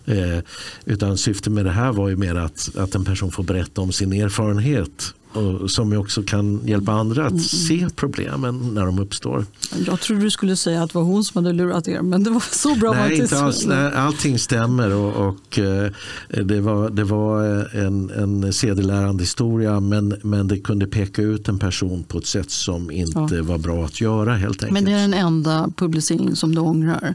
Eh, 0.05 0.39
utan 0.85 1.19
syftet 1.19 1.53
med 1.53 1.65
det 1.65 1.71
här 1.71 1.93
var 1.93 2.09
ju 2.09 2.17
mer 2.17 2.35
att, 2.35 2.77
att 2.77 2.95
en 2.95 3.05
person 3.05 3.31
får 3.31 3.43
berätta 3.43 3.81
om 3.81 3.93
sin 3.93 4.13
erfarenhet 4.13 5.15
och 5.33 5.71
som 5.71 5.93
också 5.93 6.23
kan 6.23 6.61
hjälpa 6.67 6.93
andra 6.93 7.27
att 7.27 7.41
se 7.43 7.89
problemen 7.97 8.75
när 8.75 8.87
de 8.87 8.99
uppstår. 8.99 9.45
Jag 9.87 10.01
trodde 10.01 10.23
du 10.23 10.31
skulle 10.31 10.57
säga 10.57 10.83
att 10.83 10.93
det 10.93 10.99
var 10.99 11.05
hon 11.05 11.25
som 11.25 11.45
hade 11.45 11.57
lurat 11.57 11.89
er, 11.89 12.03
men 12.03 12.25
det 12.25 12.31
var 12.31 12.45
så 12.53 12.75
bra 12.75 12.93
Nej, 12.93 13.21
inte 13.21 13.39
alls, 13.39 13.67
nej, 13.67 13.93
allting 13.95 14.39
stämmer 14.39 14.95
och, 14.95 15.29
och 15.29 15.59
eh, 15.59 15.91
det, 16.29 16.61
var, 16.61 16.91
det 16.91 17.05
var 17.05 17.45
en, 17.77 18.11
en 18.11 18.53
sedelärande 18.53 19.23
historia 19.23 19.81
men, 19.81 20.15
men 20.23 20.49
det 20.49 20.59
kunde 20.59 20.87
peka 20.87 21.23
ut 21.23 21.49
en 21.49 21.59
person 21.59 22.03
på 22.03 22.19
ett 22.19 22.27
sätt 22.27 22.51
som 22.51 22.91
inte 22.91 23.35
ja. 23.35 23.43
var 23.43 23.59
bra 23.59 23.85
att 23.85 24.01
göra 24.01 24.35
helt 24.37 24.63
enkelt. 24.63 24.73
Men 24.73 24.85
det 24.85 24.93
är 24.93 25.01
den 25.01 25.15
enda 25.15 25.71
publicering 25.77 26.37
som 26.37 26.55
du 26.55 26.61
ångrar? 26.61 27.15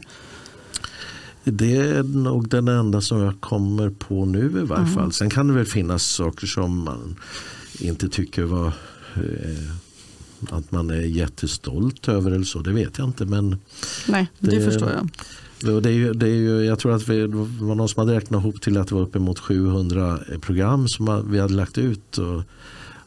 Det 1.44 1.76
är 1.76 2.02
nog 2.02 2.48
den 2.48 2.68
enda 2.68 3.00
som 3.00 3.20
jag 3.20 3.40
kommer 3.40 3.90
på 3.90 4.24
nu 4.24 4.46
i 4.62 4.66
varje 4.66 4.82
mm. 4.82 4.94
fall. 4.94 5.12
Sen 5.12 5.30
kan 5.30 5.48
det 5.48 5.54
väl 5.54 5.66
finnas 5.66 6.06
saker 6.06 6.46
som 6.46 6.84
man 6.84 7.16
inte 7.80 8.08
tycker 8.08 8.42
var 8.42 8.66
eh, 9.14 9.72
att 10.50 10.72
man 10.72 10.90
är 10.90 11.00
jättestolt 11.00 12.08
över 12.08 12.30
eller 12.30 12.44
så. 12.44 12.58
Det 12.58 12.72
vet 12.72 12.98
jag 12.98 13.08
inte. 13.08 13.24
Men 13.24 13.56
Nej, 14.08 14.26
det, 14.38 14.50
det 14.50 14.64
förstår 14.64 14.90
jag. 14.90 15.08
Det 15.82 15.88
är 15.88 15.92
ju, 15.92 16.12
det 16.12 16.26
är 16.26 16.34
ju, 16.34 16.64
jag 16.64 16.78
tror 16.78 16.94
att 16.94 17.08
vi, 17.08 17.20
det 17.20 17.26
var 17.60 17.74
någon 17.74 17.88
som 17.88 18.00
hade 18.00 18.16
räknat 18.16 18.40
ihop 18.40 18.60
till 18.60 18.76
att 18.76 18.88
det 18.88 18.94
var 18.94 19.02
uppemot 19.02 19.38
700 19.38 20.18
program 20.40 20.88
som 20.88 21.30
vi 21.30 21.38
hade 21.38 21.54
lagt 21.54 21.78
ut. 21.78 22.18
Och, 22.18 22.42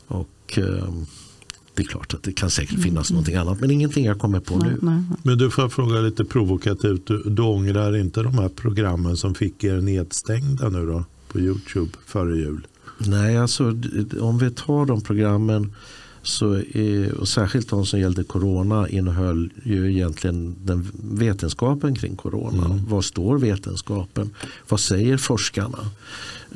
och 0.07 0.57
eh, 0.57 0.93
det 1.73 1.83
är 1.83 1.87
klart 1.87 2.13
att 2.13 2.23
det 2.23 2.33
kan 2.33 2.49
säkert 2.49 2.79
finnas 2.79 3.09
mm. 3.09 3.15
någonting 3.15 3.35
annat 3.35 3.59
men 3.61 3.71
ingenting 3.71 4.05
jag 4.05 4.19
kommer 4.19 4.39
på 4.39 4.57
nej, 4.57 4.69
nu. 4.69 4.77
Nej, 4.81 5.03
nej. 5.09 5.17
Men 5.23 5.37
du 5.37 5.49
får 5.49 5.69
fråga 5.69 5.99
lite 5.99 6.25
provokativt. 6.25 7.07
Du, 7.07 7.23
du 7.23 7.41
ångrar 7.41 7.95
inte 7.95 8.23
de 8.23 8.33
här 8.33 8.49
programmen 8.49 9.17
som 9.17 9.35
fick 9.35 9.63
er 9.63 9.81
nedstängda 9.81 10.69
nu 10.69 10.85
då 10.85 11.03
på 11.27 11.39
Youtube 11.39 11.91
före 12.05 12.37
jul? 12.37 12.67
Nej, 13.07 13.37
alltså 13.37 13.63
om 14.21 14.37
vi 14.37 14.51
tar 14.51 14.85
de 14.85 15.01
programmen 15.01 15.73
så 16.21 16.53
är, 16.53 17.13
och 17.13 17.27
särskilt 17.27 17.69
de 17.69 17.85
som 17.85 17.99
gällde 17.99 18.23
corona 18.23 18.89
innehöll 18.89 19.49
ju 19.63 19.91
egentligen 19.91 20.55
den 20.63 20.91
vetenskapen 20.93 21.95
kring 21.95 22.15
corona. 22.15 22.65
Mm. 22.65 22.85
Vad 22.87 23.05
står 23.05 23.37
vetenskapen? 23.37 24.29
Vad 24.69 24.79
säger 24.79 25.17
forskarna? 25.17 25.89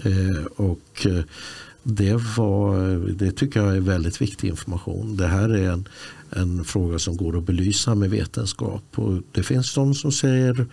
Eh, 0.03 0.45
och 0.55 1.05
eh, 1.05 1.23
det, 1.83 2.15
var, 2.37 2.97
det 3.13 3.31
tycker 3.31 3.61
jag 3.61 3.75
är 3.75 3.81
väldigt 3.81 4.21
viktig 4.21 4.47
information. 4.47 5.17
Det 5.17 5.27
här 5.27 5.49
är 5.49 5.71
en, 5.71 5.87
en 6.29 6.63
fråga 6.63 6.99
som 6.99 7.17
går 7.17 7.37
att 7.37 7.43
belysa 7.43 7.95
med 7.95 8.09
vetenskap. 8.09 8.83
Och 8.95 9.21
det 9.31 9.43
finns 9.43 9.73
de 9.73 9.95
som 9.95 10.11
säger 10.11 10.67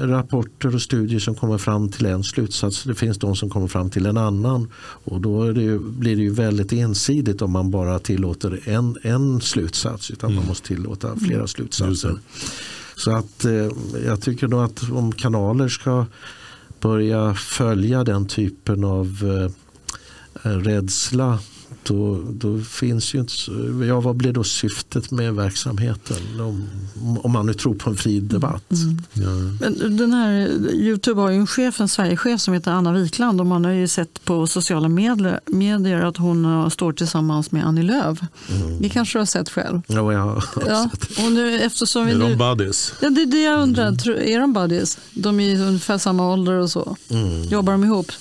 rapporter 0.00 0.74
och 0.74 0.82
studier 0.82 1.20
som 1.20 1.34
kommer 1.34 1.58
fram 1.58 1.88
till 1.88 2.06
en 2.06 2.24
slutsats. 2.24 2.84
Det 2.84 2.94
finns 2.94 3.18
de 3.18 3.36
som 3.36 3.50
kommer 3.50 3.68
fram 3.68 3.90
till 3.90 4.06
en 4.06 4.16
annan. 4.16 4.72
Och 4.78 5.20
då 5.20 5.52
det 5.52 5.62
ju, 5.62 5.78
blir 5.78 6.16
det 6.16 6.22
ju 6.22 6.30
väldigt 6.30 6.72
ensidigt 6.72 7.42
om 7.42 7.52
man 7.52 7.70
bara 7.70 7.98
tillåter 7.98 8.60
en, 8.64 8.96
en 9.02 9.40
slutsats. 9.40 10.10
Utan 10.10 10.30
mm. 10.30 10.40
man 10.40 10.48
måste 10.48 10.68
tillåta 10.68 11.16
flera 11.16 11.46
slutsatser. 11.46 12.18
Så 12.96 13.10
att 13.10 13.44
eh, 13.44 13.68
jag 14.06 14.20
tycker 14.22 14.48
nog 14.48 14.60
att 14.60 14.90
om 14.90 15.12
kanaler 15.12 15.68
ska 15.68 16.06
börja 16.80 17.34
följa 17.34 18.04
den 18.04 18.26
typen 18.26 18.84
av 18.84 19.06
eh, 20.42 20.48
rädsla 20.48 21.38
då, 21.84 22.22
då 22.30 22.60
finns 22.60 23.14
ju 23.14 23.18
inte, 23.18 23.32
ja, 23.88 24.00
vad 24.00 24.16
blir 24.16 24.32
då 24.32 24.44
syftet 24.44 25.10
med 25.10 25.34
verksamheten 25.34 26.16
om, 26.40 26.68
om 27.22 27.32
man 27.32 27.46
nu 27.46 27.54
tror 27.54 27.74
på 27.74 27.90
en 27.90 27.96
fri 27.96 28.20
debatt? 28.20 28.72
Mm. 28.72 29.02
Ja. 29.12 29.30
Men 29.60 29.96
den 29.96 30.12
här, 30.12 30.48
Youtube 30.72 31.20
har 31.20 31.30
ju 31.30 31.36
en 31.36 31.46
chef, 31.46 31.80
en 31.80 31.88
Sverigechef 31.88 32.40
som 32.40 32.54
heter 32.54 32.70
Anna 32.70 32.92
Wikland 32.92 33.40
och 33.40 33.46
man 33.46 33.64
har 33.64 33.72
ju 33.72 33.88
sett 33.88 34.24
på 34.24 34.46
sociala 34.46 34.88
medier, 34.88 35.40
medier 35.46 36.00
att 36.00 36.16
hon 36.16 36.70
står 36.70 36.92
tillsammans 36.92 37.52
med 37.52 37.66
Annie 37.66 37.82
Lööf. 37.82 38.18
Mm. 38.50 38.82
Det 38.82 38.88
kanske 38.88 39.18
du 39.18 39.20
har 39.20 39.26
sett 39.26 39.50
själv? 39.50 39.80
Ja, 39.86 40.12
jag 40.12 40.20
har 40.20 40.44
ja. 40.68 40.90
sett 40.90 41.24
och 41.24 41.32
nu, 41.32 41.60
eftersom 41.60 42.06
vi 42.06 42.12
är 42.12 42.18
nu, 42.18 42.28
de 42.28 42.36
buddies? 42.36 42.92
Ja, 43.00 43.10
det 43.10 43.22
är 43.22 43.26
det 43.26 43.42
jag 43.42 43.60
undrar. 43.62 43.86
Mm. 43.86 44.28
Är 44.34 44.40
de 44.40 44.52
buddies? 44.52 44.98
De 45.10 45.40
är 45.40 45.60
ungefär 45.60 45.98
samma 45.98 46.32
ålder 46.32 46.52
och 46.52 46.70
så. 46.70 46.96
Mm. 47.08 47.42
Jobbar 47.42 47.72
de 47.72 47.84
ihop? 47.84 48.12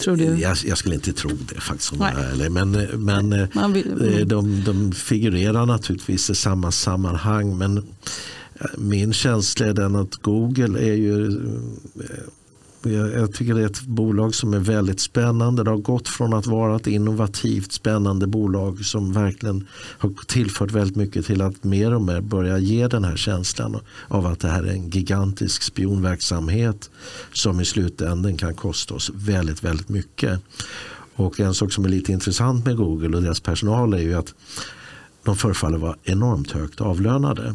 Tror 0.00 0.16
du? 0.16 0.24
Jag, 0.24 0.56
jag, 0.64 0.78
skulle 0.78 0.94
inte 0.94 1.12
tro 1.12 1.30
det 1.30 1.60
faktiskt. 1.60 1.92
Om 1.92 1.98
jag 2.00 2.52
men 2.52 2.70
men 3.04 3.72
vill, 3.72 3.92
mm. 3.92 4.28
de, 4.28 4.64
de 4.64 4.92
figurerar 4.92 5.66
naturligtvis 5.66 6.30
i 6.30 6.34
samma 6.34 6.72
sammanhang. 6.72 7.58
Men 7.58 7.78
eh, 7.78 8.66
min 8.78 9.12
känsla 9.12 9.66
är 9.66 9.72
den 9.72 9.96
att 9.96 10.14
Google 10.14 10.78
är 10.78 10.94
ju 10.94 11.40
jag 12.92 13.32
tycker 13.34 13.54
det 13.54 13.62
är 13.62 13.66
ett 13.66 13.82
bolag 13.82 14.34
som 14.34 14.54
är 14.54 14.58
väldigt 14.58 15.00
spännande. 15.00 15.64
Det 15.64 15.70
har 15.70 15.76
gått 15.76 16.08
från 16.08 16.34
att 16.34 16.46
vara 16.46 16.76
ett 16.76 16.86
innovativt 16.86 17.72
spännande 17.72 18.26
bolag 18.26 18.84
som 18.84 19.12
verkligen 19.12 19.66
har 19.72 20.12
tillfört 20.26 20.70
väldigt 20.70 20.96
mycket 20.96 21.26
till 21.26 21.42
att 21.42 21.64
mer 21.64 21.94
och 21.94 22.02
mer 22.02 22.20
börja 22.20 22.58
ge 22.58 22.88
den 22.88 23.04
här 23.04 23.16
känslan 23.16 23.80
av 24.08 24.26
att 24.26 24.40
det 24.40 24.48
här 24.48 24.62
är 24.62 24.72
en 24.72 24.90
gigantisk 24.90 25.62
spionverksamhet 25.62 26.90
som 27.32 27.60
i 27.60 27.64
slutändan 27.64 28.36
kan 28.36 28.54
kosta 28.54 28.94
oss 28.94 29.10
väldigt, 29.14 29.64
väldigt 29.64 29.88
mycket. 29.88 30.40
Och 31.16 31.40
en 31.40 31.54
sak 31.54 31.72
som 31.72 31.84
är 31.84 31.88
lite 31.88 32.12
intressant 32.12 32.66
med 32.66 32.76
Google 32.76 33.16
och 33.16 33.22
deras 33.22 33.40
personal 33.40 33.94
är 33.94 33.98
ju 33.98 34.14
att 34.14 34.34
de 35.22 35.36
förefaller 35.36 35.78
vara 35.78 35.96
enormt 36.04 36.50
högt 36.50 36.80
avlönade. 36.80 37.54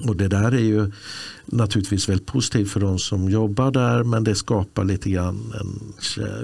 Och 0.00 0.16
det 0.16 0.28
där 0.28 0.52
är 0.52 0.64
ju 0.64 0.92
naturligtvis 1.46 2.08
väldigt 2.08 2.26
positivt 2.26 2.70
för 2.70 2.80
de 2.80 2.98
som 2.98 3.30
jobbar 3.30 3.70
där 3.70 4.04
men 4.04 4.24
det 4.24 4.34
skapar 4.34 4.84
lite 4.84 5.10
grann 5.10 5.54
en, 5.60 5.92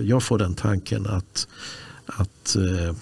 jag 0.06 0.22
får 0.22 0.38
den 0.38 0.54
tanken 0.54 1.06
att, 1.06 1.48
att 2.06 2.56
eh, 2.56 2.96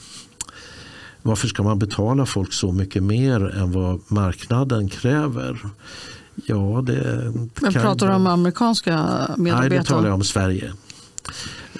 varför 1.22 1.48
ska 1.48 1.62
man 1.62 1.78
betala 1.78 2.26
folk 2.26 2.52
så 2.52 2.72
mycket 2.72 3.02
mer 3.02 3.50
än 3.50 3.72
vad 3.72 4.00
marknaden 4.08 4.88
kräver? 4.88 5.58
Ja, 6.46 6.82
det, 6.86 7.32
men 7.60 7.72
pratar 7.72 8.08
du 8.08 8.14
om 8.14 8.26
amerikanska 8.26 8.94
medarbetare? 9.36 9.68
Nej, 9.68 9.78
det 9.78 9.84
talar 9.84 10.08
jag 10.08 10.14
om 10.14 10.24
Sverige. 10.24 10.72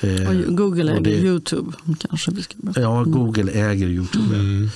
Och 0.02 0.56
Google 0.56 0.92
äger 0.92 1.00
det, 1.00 1.10
Youtube 1.10 1.72
kanske 1.98 2.30
vi 2.30 2.42
ska 2.42 2.54
Ja, 2.76 3.04
Google 3.04 3.52
äger 3.52 3.88
Youtube. 3.88 4.34
Mm. 4.34 4.68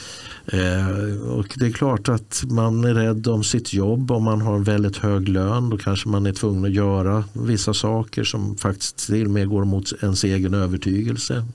Eh, 0.46 1.20
och 1.28 1.46
det 1.56 1.66
är 1.66 1.72
klart 1.72 2.08
att 2.08 2.44
man 2.48 2.84
är 2.84 2.94
rädd 2.94 3.26
om 3.26 3.44
sitt 3.44 3.72
jobb. 3.72 4.10
Om 4.10 4.24
man 4.24 4.40
har 4.40 4.54
en 4.54 4.64
väldigt 4.64 4.96
hög 4.96 5.28
lön 5.28 5.70
då 5.70 5.78
kanske 5.78 6.08
man 6.08 6.26
är 6.26 6.32
tvungen 6.32 6.64
att 6.64 6.72
göra 6.72 7.24
vissa 7.32 7.74
saker 7.74 8.24
som 8.24 8.56
faktiskt 8.56 8.96
till 8.96 9.24
och 9.24 9.30
med 9.30 9.48
går 9.48 9.64
mot 9.64 9.92
ens 10.02 10.24
egen 10.24 10.54
övertygelse. 10.54 11.46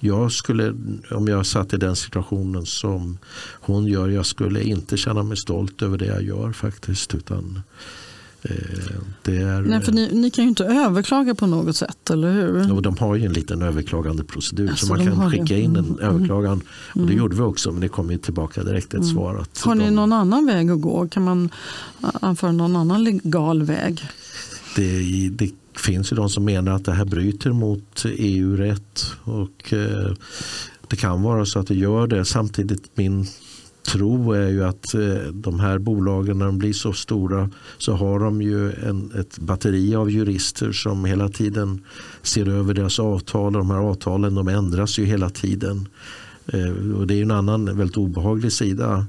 Jag 0.00 0.32
skulle, 0.32 0.74
om 1.10 1.28
jag 1.28 1.46
satt 1.46 1.72
i 1.72 1.76
den 1.76 1.96
situationen 1.96 2.66
som 2.66 3.18
hon 3.60 3.86
gör, 3.86 4.08
jag 4.08 4.26
skulle 4.26 4.62
inte 4.62 4.96
känna 4.96 5.22
mig 5.22 5.36
stolt 5.36 5.82
över 5.82 5.98
det 5.98 6.06
jag 6.06 6.22
gör 6.22 6.52
faktiskt. 6.52 7.14
Utan 7.14 7.62
Eh, 7.64 8.13
är, 8.44 9.62
Nej, 9.62 9.80
för 9.80 9.92
ni, 9.92 10.08
ni, 10.12 10.30
kan 10.30 10.44
ju 10.44 10.48
inte 10.48 10.64
överklaga 10.64 11.34
på 11.34 11.46
något 11.46 11.76
sätt, 11.76 12.10
eller 12.10 12.32
hur? 12.32 12.66
Jo, 12.68 12.80
de 12.80 12.96
har 12.98 13.16
ju 13.16 13.26
en 13.26 13.32
liten 13.32 13.62
överklagande 13.62 14.24
procedur 14.24 14.70
alltså, 14.70 14.86
så 14.86 14.94
man 14.94 15.06
kan 15.06 15.30
skicka 15.30 15.58
in 15.58 15.76
en 15.76 15.84
mm. 15.84 15.98
överklagan. 16.00 16.52
Mm. 16.52 17.04
Och 17.04 17.10
det 17.10 17.16
gjorde 17.16 17.36
vi 17.36 17.42
också 17.42 17.72
men 17.72 17.80
det 17.80 17.88
kom 17.88 18.10
ju 18.10 18.18
tillbaka 18.18 18.62
direkt 18.62 18.86
ett 18.86 18.94
mm. 18.94 19.14
svar. 19.14 19.36
Att 19.36 19.60
har 19.60 19.74
ni 19.74 19.84
de, 19.84 19.90
någon 19.90 20.12
annan 20.12 20.46
väg 20.46 20.70
att 20.70 20.80
gå? 20.80 21.08
Kan 21.08 21.24
man 21.24 21.50
anföra 22.00 22.52
någon 22.52 22.76
annan 22.76 23.04
legal 23.04 23.62
väg? 23.62 24.08
Det, 24.76 25.28
det 25.28 25.50
finns 25.76 26.12
ju 26.12 26.16
de 26.16 26.30
som 26.30 26.44
menar 26.44 26.72
att 26.72 26.84
det 26.84 26.92
här 26.92 27.04
bryter 27.04 27.52
mot 27.52 28.04
EU-rätt 28.04 29.06
och 29.24 29.72
eh, 29.72 30.12
det 30.88 30.96
kan 30.96 31.22
vara 31.22 31.46
så 31.46 31.58
att 31.58 31.66
det 31.66 31.74
gör 31.74 32.06
det. 32.06 32.24
Samtidigt 32.24 32.90
min 32.94 33.26
tro 33.86 34.32
är 34.32 34.48
ju 34.48 34.64
att 34.64 34.94
eh, 34.94 35.32
de 35.32 35.60
här 35.60 35.78
bolagen 35.78 36.38
när 36.38 36.46
de 36.46 36.58
blir 36.58 36.72
så 36.72 36.92
stora 36.92 37.50
så 37.78 37.92
har 37.92 38.20
de 38.20 38.42
ju 38.42 38.72
en, 38.72 39.12
ett 39.20 39.38
batteri 39.38 39.94
av 39.94 40.10
jurister 40.10 40.72
som 40.72 41.04
hela 41.04 41.28
tiden 41.28 41.82
ser 42.22 42.48
över 42.48 42.74
deras 42.74 42.98
avtal. 42.98 43.52
De 43.52 43.70
här 43.70 43.78
avtalen 43.78 44.34
de 44.34 44.48
ändras 44.48 44.98
ju 44.98 45.04
hela 45.04 45.30
tiden. 45.30 45.88
Eh, 46.46 46.96
och 46.96 47.06
det 47.06 47.14
är 47.14 47.22
en 47.22 47.30
annan 47.30 47.64
väldigt 47.64 47.96
obehaglig 47.96 48.52
sida 48.52 49.06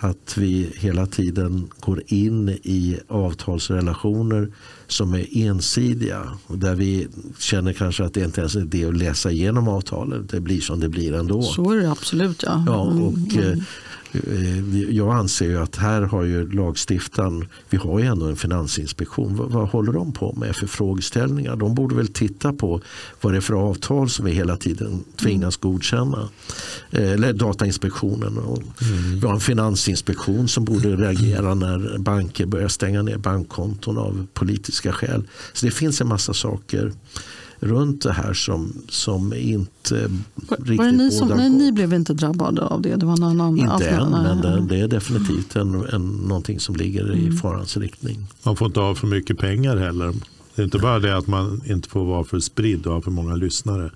att 0.00 0.38
vi 0.38 0.70
hela 0.74 1.06
tiden 1.06 1.68
går 1.80 2.02
in 2.06 2.48
i 2.48 2.98
avtalsrelationer 3.08 4.48
som 4.86 5.14
är 5.14 5.26
ensidiga. 5.36 6.22
Där 6.48 6.74
vi 6.74 7.08
känner 7.38 7.72
kanske 7.72 8.04
att 8.04 8.14
det 8.14 8.24
inte 8.24 8.40
ens 8.40 8.56
är 8.56 8.60
det 8.60 8.84
att 8.84 8.96
läsa 8.96 9.30
igenom 9.30 9.68
avtalet. 9.68 10.28
Det 10.28 10.40
blir 10.40 10.60
som 10.60 10.80
det 10.80 10.88
blir 10.88 11.14
ändå. 11.14 11.42
Så 11.42 11.72
är 11.72 11.76
det 11.76 11.90
absolut. 11.90 12.42
Ja. 12.46 12.64
Ja, 12.66 12.80
och, 12.80 13.12
Mm. 13.36 13.60
Eh, 14.26 14.80
jag 14.96 15.14
anser 15.14 15.46
ju 15.46 15.58
att 15.58 15.76
här 15.76 16.02
har 16.02 16.22
ju 16.24 16.52
lagstiftaren, 16.52 17.48
vi 17.70 17.76
har 17.76 17.98
ju 17.98 18.06
ändå 18.06 18.26
en 18.26 18.36
finansinspektion. 18.36 19.36
Vad, 19.36 19.50
vad 19.50 19.68
håller 19.68 19.92
de 19.92 20.12
på 20.12 20.32
med 20.32 20.56
för 20.56 20.66
frågeställningar? 20.66 21.56
De 21.56 21.74
borde 21.74 21.94
väl 21.94 22.08
titta 22.08 22.52
på 22.52 22.80
vad 23.20 23.32
det 23.32 23.36
är 23.36 23.40
för 23.40 23.54
avtal 23.54 24.10
som 24.10 24.24
vi 24.24 24.32
hela 24.32 24.56
tiden 24.56 25.04
tvingas 25.16 25.56
godkänna. 25.56 26.28
Eh, 26.90 27.12
Eller 27.12 27.32
Datainspektionen. 27.32 28.38
Och 28.38 28.62
Vi 29.14 29.26
har 29.26 29.34
en 29.34 29.40
finansinspektion 29.40 30.48
som 30.48 30.64
borde 30.64 30.96
reagera 30.96 31.54
när 31.54 31.98
banker 31.98 32.46
börjar 32.46 32.68
stänga 32.68 33.02
ner 33.02 33.16
bankkonton 33.16 33.98
av 33.98 34.26
politiska 34.34 34.92
skäl. 34.92 35.24
Så 35.52 35.66
det 35.66 35.72
finns 35.72 36.00
en 36.00 36.08
massa 36.08 36.34
saker 36.34 36.92
runt 37.60 38.02
det 38.02 38.12
här 38.12 38.34
som, 38.34 38.72
som 38.88 39.34
inte 39.34 40.10
Var, 40.34 40.56
riktigt 40.56 40.78
var 40.78 40.84
det 40.84 40.92
ni 40.92 41.10
som, 41.10 41.28
nej, 41.28 41.50
ni 41.50 41.72
blev 41.72 41.92
inte 41.92 42.14
drabbade 42.14 42.62
av 42.62 42.82
det? 42.82 42.96
Det 42.96 43.06
var 43.06 43.16
en 43.16 43.22
annan 43.22 43.58
Inte 43.58 43.88
än, 43.88 44.10
men 44.10 44.40
det, 44.40 44.66
det 44.68 44.80
är 44.80 44.88
definitivt 44.88 45.56
en, 45.56 45.84
en, 45.92 46.06
någonting 46.06 46.60
som 46.60 46.76
ligger 46.76 47.16
i 47.16 47.32
farans 47.32 47.76
riktning. 47.76 48.26
Man 48.42 48.56
får 48.56 48.66
inte 48.66 48.80
ha 48.80 48.94
för 48.94 49.06
mycket 49.06 49.38
pengar 49.38 49.76
heller. 49.76 50.14
Det 50.54 50.62
är 50.62 50.64
inte 50.64 50.78
bara 50.78 50.98
det 50.98 51.16
att 51.16 51.26
man 51.26 51.62
inte 51.66 51.88
får 51.88 52.04
vara 52.04 52.24
för 52.24 52.40
spridd 52.40 52.86
och 52.86 52.94
ha 52.94 53.02
för 53.02 53.10
många 53.10 53.34
lyssnare. 53.34 53.90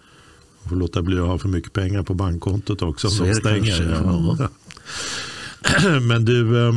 Man 0.63 0.69
får 0.69 0.77
låta 0.77 1.03
bli 1.03 1.19
att 1.19 1.27
ha 1.27 1.39
för 1.39 1.49
mycket 1.49 1.73
pengar 1.73 2.03
på 2.03 2.15
bankkontot 2.15 2.83
också 2.83 3.07
om 3.07 3.13
Så 3.13 3.25
de 3.25 3.35
stänger. 3.35 3.77
kanske, 3.77 4.45
ja. 4.45 4.49
Men 6.01 6.25
du, 6.25 6.67
eh, 6.69 6.75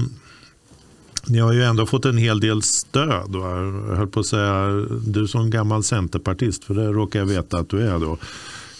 ni 1.27 1.39
har 1.39 1.53
ju 1.53 1.63
ändå 1.63 1.85
fått 1.85 2.05
en 2.05 2.17
hel 2.17 2.39
del 2.39 2.61
stöd. 2.61 3.35
Va? 3.35 3.49
Jag 3.89 3.95
höll 3.95 4.07
på 4.07 4.19
att 4.19 4.25
säga, 4.25 4.67
du 5.05 5.27
som 5.27 5.49
gammal 5.49 5.83
centerpartist, 5.83 6.63
för 6.63 6.73
det 6.73 6.87
råkar 6.87 7.19
jag 7.19 7.25
veta 7.25 7.57
att 7.57 7.69
du 7.69 7.81
är 7.81 7.99
då. 7.99 8.17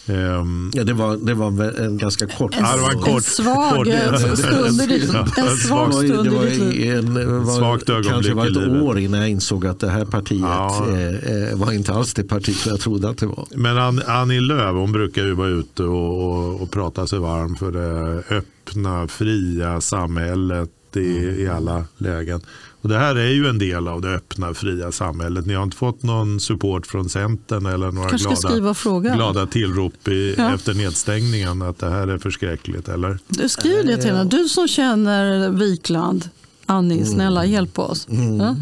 Ehm, 0.07 0.71
Ja, 0.73 0.83
det, 0.83 0.93
var, 0.93 1.17
det 1.17 1.33
var 1.33 1.51
väl 1.51 1.75
en 1.85 1.97
ganska 1.97 2.27
kort... 2.27 2.55
Ja, 2.59 2.75
var 2.81 2.91
en 2.91 2.97
En 2.97 3.03
kort- 3.03 3.23
svag 3.23 3.75
kort- 3.75 4.37
stund 4.37 4.81
i 4.81 4.87
ditt, 4.87 5.09
Ja, 5.13 5.27
en 5.37 5.47
en 5.47 5.57
svag 5.57 5.89
Det 5.89 5.95
var, 5.95 6.03
stund 6.03 6.27
i 6.27 6.29
var, 6.29 6.45
ditt 6.45 6.59
liv. 6.59 6.95
en, 6.95 7.13
det 7.13 7.25
var 7.25 7.57
Svagt 7.57 7.89
ögonblick 7.89 8.11
kanske 8.13 8.33
var 8.33 8.47
ett 8.75 8.81
år 8.83 8.99
innan 8.99 9.19
jag 9.19 9.29
insåg 9.29 9.67
att 9.67 9.79
det 9.79 9.89
här 9.89 10.05
partiet 10.05 10.41
Ja. 10.41 10.85
eh, 10.89 11.49
eh, 11.51 11.57
var 11.57 11.71
inte 11.71 11.93
alls 11.93 12.13
det 12.13 12.23
parti 12.23 12.55
som 12.55 12.69
jag 12.71 12.79
trodde 12.79 13.09
att 13.09 13.17
det 13.17 13.25
var. 13.25 13.45
Men 13.55 13.77
Ann- 13.77 14.03
Annie 14.07 14.39
Lööf 14.39 14.75
hon 14.75 14.91
brukar 14.91 15.23
ju 15.25 15.33
vara 15.33 15.47
ute 15.49 15.83
och, 15.83 16.23
och, 16.23 16.61
och 16.61 16.71
prata 16.71 17.07
sig 17.07 17.19
varm 17.19 17.55
för 17.55 17.71
det 17.71 18.23
öppna, 18.35 19.07
fria 19.07 19.81
samhället 19.81 20.69
i, 20.95 21.41
i 21.41 21.47
alla 21.47 21.85
lägen. 21.97 22.41
Och 22.81 22.89
det 22.89 22.97
här 22.97 23.15
är 23.15 23.29
ju 23.29 23.47
en 23.47 23.59
del 23.59 23.87
av 23.87 24.01
det 24.01 24.09
öppna, 24.09 24.53
fria 24.53 24.91
samhället. 24.91 25.45
Ni 25.45 25.53
har 25.53 25.63
inte 25.63 25.77
fått 25.77 26.03
någon 26.03 26.39
support 26.39 26.87
från 26.87 27.09
Centern 27.09 27.65
eller 27.65 27.91
några 27.91 28.09
glada, 28.09 29.15
glada 29.15 29.45
tillrop 29.47 30.07
i, 30.07 30.35
Ja. 30.37 30.53
efter 30.53 30.73
nedstängningen 30.73 31.61
att 31.61 31.79
det 31.79 31.89
här 31.89 32.07
är 32.07 32.17
förskräckligt, 32.17 32.89
eller? 32.89 33.19
Du 33.27 33.49
skriver 33.49 33.83
det 33.83 33.97
till 33.97 34.11
henne. 34.11 34.23
Du 34.29 34.49
som 34.49 34.67
känner 34.67 35.49
Wikland, 35.49 36.29
Annie, 36.65 37.05
snälla 37.05 37.45
hjälp 37.45 37.79
oss. 37.79 38.07
Ja? 38.39 38.55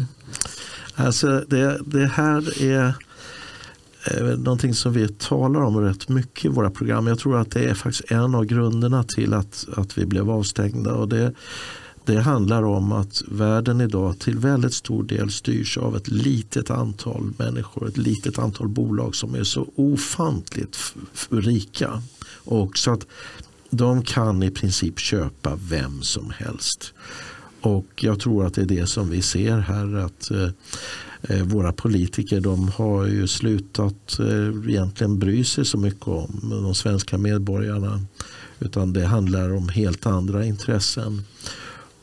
Alltså 0.94 1.44
det, 1.48 1.80
det 1.86 2.06
här 2.06 2.62
är 2.62 2.94
eh, 4.10 4.24
någonting 4.26 4.74
som 4.74 4.92
vi 4.92 5.08
talar 5.08 5.60
om 5.60 5.80
rätt 5.80 6.08
mycket 6.08 6.44
i 6.44 6.48
våra 6.48 6.70
program. 6.70 7.06
Jag 7.06 7.18
tror 7.18 7.40
att 7.40 7.50
det 7.50 7.64
är 7.64 7.74
faktiskt 7.74 8.10
en 8.10 8.34
av 8.34 8.44
grunderna 8.44 9.04
till 9.04 9.34
att, 9.34 9.66
att 9.76 9.98
vi 9.98 10.06
blev 10.06 10.30
avstängda. 10.30 10.94
Och 10.94 11.08
det, 11.08 11.32
det 12.04 12.20
handlar 12.20 12.62
om 12.62 12.92
att 12.92 13.22
världen 13.28 13.80
idag 13.80 14.18
till 14.18 14.38
väldigt 14.38 14.74
stor 14.74 15.04
del 15.04 15.30
styrs 15.30 15.78
av 15.78 15.96
ett 15.96 16.08
litet 16.08 16.70
antal 16.70 17.32
människor, 17.38 17.88
ett 17.88 17.96
litet 17.96 18.38
antal 18.38 18.68
bolag 18.68 19.14
som 19.14 19.34
är 19.34 19.44
så 19.44 19.66
ofantligt 19.76 20.94
rika. 21.28 22.02
Och 22.44 22.78
så 22.78 22.92
att 22.92 23.06
de 23.70 24.02
kan 24.02 24.42
i 24.42 24.50
princip 24.50 24.98
köpa 24.98 25.58
vem 25.68 26.02
som 26.02 26.30
helst. 26.30 26.92
Och 27.60 27.86
jag 27.96 28.20
tror 28.20 28.46
att 28.46 28.54
det 28.54 28.62
är 28.62 28.66
det 28.66 28.86
som 28.86 29.10
vi 29.10 29.22
ser 29.22 29.58
här. 29.58 29.96
att 29.96 30.30
eh, 30.30 30.48
eh 31.22 31.42
Våra 31.44 31.72
politiker 31.72 32.40
de 32.40 32.68
har 32.68 33.06
ju 33.06 33.28
slutat 33.28 34.18
eh, 34.18 34.70
egentligen 34.70 35.18
bry 35.18 35.44
sig 35.44 35.64
så 35.64 35.78
mycket 35.78 36.08
om 36.08 36.40
de 36.50 36.74
svenska 36.74 37.18
medborgarna. 37.18 38.00
Utan 38.58 38.92
det 38.92 39.06
handlar 39.06 39.52
om 39.52 39.68
helt 39.68 40.06
andra 40.06 40.44
intressen. 40.44 41.22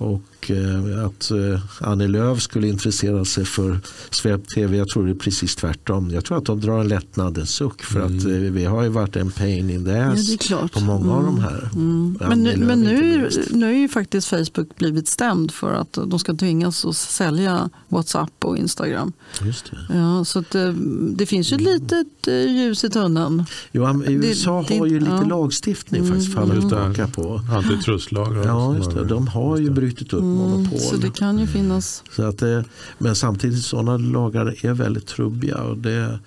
Oh. 0.02 0.22
Och 0.40 0.52
eh, 0.52 1.06
att 1.06 1.32
eh, 1.32 1.60
Annie 1.90 2.08
Lööf 2.08 2.42
skulle 2.42 2.68
intressera 2.68 3.26
sig 3.26 3.46
för 3.46 3.80
Svep 4.10 4.48
TV, 4.56 4.78
jag 4.78 4.88
tror 4.90 5.06
det 5.06 5.12
är 5.12 5.16
precis 5.16 5.56
tvärtom. 5.56 6.10
Jag 6.14 6.26
tror 6.26 6.38
att 6.38 6.46
de 6.46 6.62
drar 6.62 6.80
en 6.80 6.88
lättnadens 6.88 7.50
suck 7.50 7.82
för 7.84 8.00
att 8.00 8.12
eh, 8.26 8.32
vi 8.32 8.66
har 8.66 8.84
ju 8.84 8.90
varit 8.90 9.16
en 9.16 9.32
pain 9.32 9.70
in 9.70 9.86
the 9.86 9.92
Ja, 9.92 10.06
ass 10.12 10.32
det 10.32 10.38
klart. 10.38 10.72
på 10.74 10.80
många 10.80 11.14
av 11.14 11.24
de 11.24 11.40
här. 11.40 11.70
Mm. 11.76 12.18
Men, 12.30 12.44
nu, 12.44 12.58
men 12.58 12.82
nu, 12.82 13.30
nu 13.52 13.70
är 13.70 13.78
ju 13.78 13.90
faktiskt 13.90 14.28
Facebook 14.28 14.76
blivit 14.76 15.08
stämd 15.08 15.52
för 15.52 15.74
att 15.74 15.94
de 15.94 16.20
ska 16.20 16.34
tvingas 16.34 16.86
att 16.86 16.96
sälja 16.96 17.70
WhatsApp 17.88 18.32
och 18.40 18.58
Instagram. 18.58 19.14
Just 19.46 19.72
det. 19.72 19.98
Ja, 19.98 20.26
så 20.26 20.40
att, 20.40 20.56
eh, 20.56 20.68
det 21.14 21.26
finns 21.26 21.52
ju 21.52 21.56
ett 21.56 21.62
litet 21.62 22.08
ljus 22.28 22.84
i 22.84 22.90
tunneln. 22.90 23.44
Jo, 23.72 24.04
USA 24.08 24.66
det- 24.68 24.78
har 24.78 24.86
ju 24.86 25.00
lite 25.00 25.12
ja. 25.12 25.28
lagstiftning 25.28 26.08
faktiskt 26.08 26.34
för 26.34 26.42
alla 26.42 26.90
det. 26.90 27.08
på. 27.08 27.42
Antitrustlagar. 27.56 28.46
Ja, 28.46 28.68
och 28.68 28.76
just 28.76 28.92
det. 28.92 29.06
De 29.06 29.28
har 29.28 29.58
ju 29.58 29.70
brutit 29.70 30.14
upp 30.14 30.24
monopol. 30.40 30.80
Så 30.80 30.96
det 30.96 31.16
kan 31.16 31.40
ju 31.40 31.48
finnas. 31.48 32.04
Så 32.12 32.24
att 32.24 32.38
det, 32.38 32.66
men 32.98 33.16
samtidigt 33.16 33.64
sådana 33.64 33.98
lagar 33.98 34.66
är 34.66 34.74
väldigt 34.74 35.08
trubbiga. 35.08 35.58
Och 35.58 35.78
det, 35.78 36.20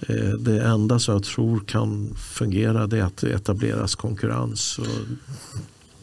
eh, 0.00 0.30
det 0.38 0.62
enda 0.62 0.98
som 0.98 1.14
jag 1.14 1.24
tror 1.24 1.60
kan 1.60 2.14
fungera 2.16 2.86
det 2.86 2.98
är 2.98 3.02
att 3.02 3.16
det 3.16 3.30
etableras 3.30 3.94
konkurrens. 3.94 4.78
Och, 4.78 4.86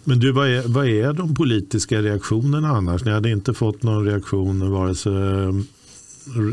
Men 0.03 0.19
du, 0.19 0.31
vad 0.31 0.47
är, 0.47 0.63
vad 0.67 0.87
är 0.87 1.13
de 1.13 1.35
politiska 1.35 2.01
reaktionerna 2.01 2.67
annars? 2.67 3.05
Ni 3.05 3.11
hade 3.11 3.29
inte 3.29 3.53
fått 3.53 3.83
någon 3.83 4.05
reaktion 4.05 4.71
vare 4.71 4.95
sig 4.95 5.13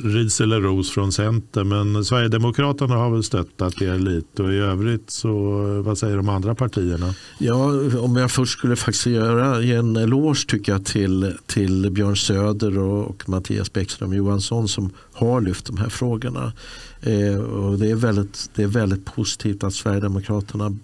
ris 0.05 0.41
eller 0.41 0.61
ros 0.61 0.91
från 0.91 1.13
Centern. 1.13 1.69
Men 1.69 2.05
Sverigedemokraterna 2.05 2.95
har 2.95 3.11
väl 3.11 3.23
stöttat 3.23 3.83
er 3.83 3.99
lite 3.99 4.43
och 4.43 4.53
i 4.53 4.57
övrigt 4.57 5.11
så 5.11 5.29
eh, 5.69 5.83
vad 5.85 5.99
säger 5.99 6.17
de 6.17 6.29
andra 6.29 6.55
partierna? 6.55 7.15
ja, 7.39 7.65
om 8.01 8.17
jag 8.17 8.31
först 8.31 8.59
skulle 8.59 8.77
faktiskt 8.77 9.07
göra, 9.07 9.61
ge 9.63 9.75
en 9.75 9.97
eloge 9.97 10.47
tycker 10.49 10.73
jag 10.73 10.85
till, 10.85 11.33
till 11.47 11.91
Björn 11.91 12.17
Söder 12.17 12.79
och, 12.79 13.11
och 13.11 13.29
Mattias 13.29 13.73
Bäckström 13.73 14.13
Johansson 14.13 14.69
som 14.69 14.91
har 15.13 15.41
lyft 15.41 15.67
de 15.67 15.77
här 15.77 15.89
frågorna. 15.89 16.53
Eh, 17.01 17.41
och 17.41 17.79
det, 17.79 17.91
är 17.91 17.95
väldigt, 17.95 18.51
det 18.55 18.63
är 18.63 18.67
väldigt 18.67 19.05
positivt 19.05 19.65
att 19.65 19.75
Sverigedemokraterna 19.75 20.77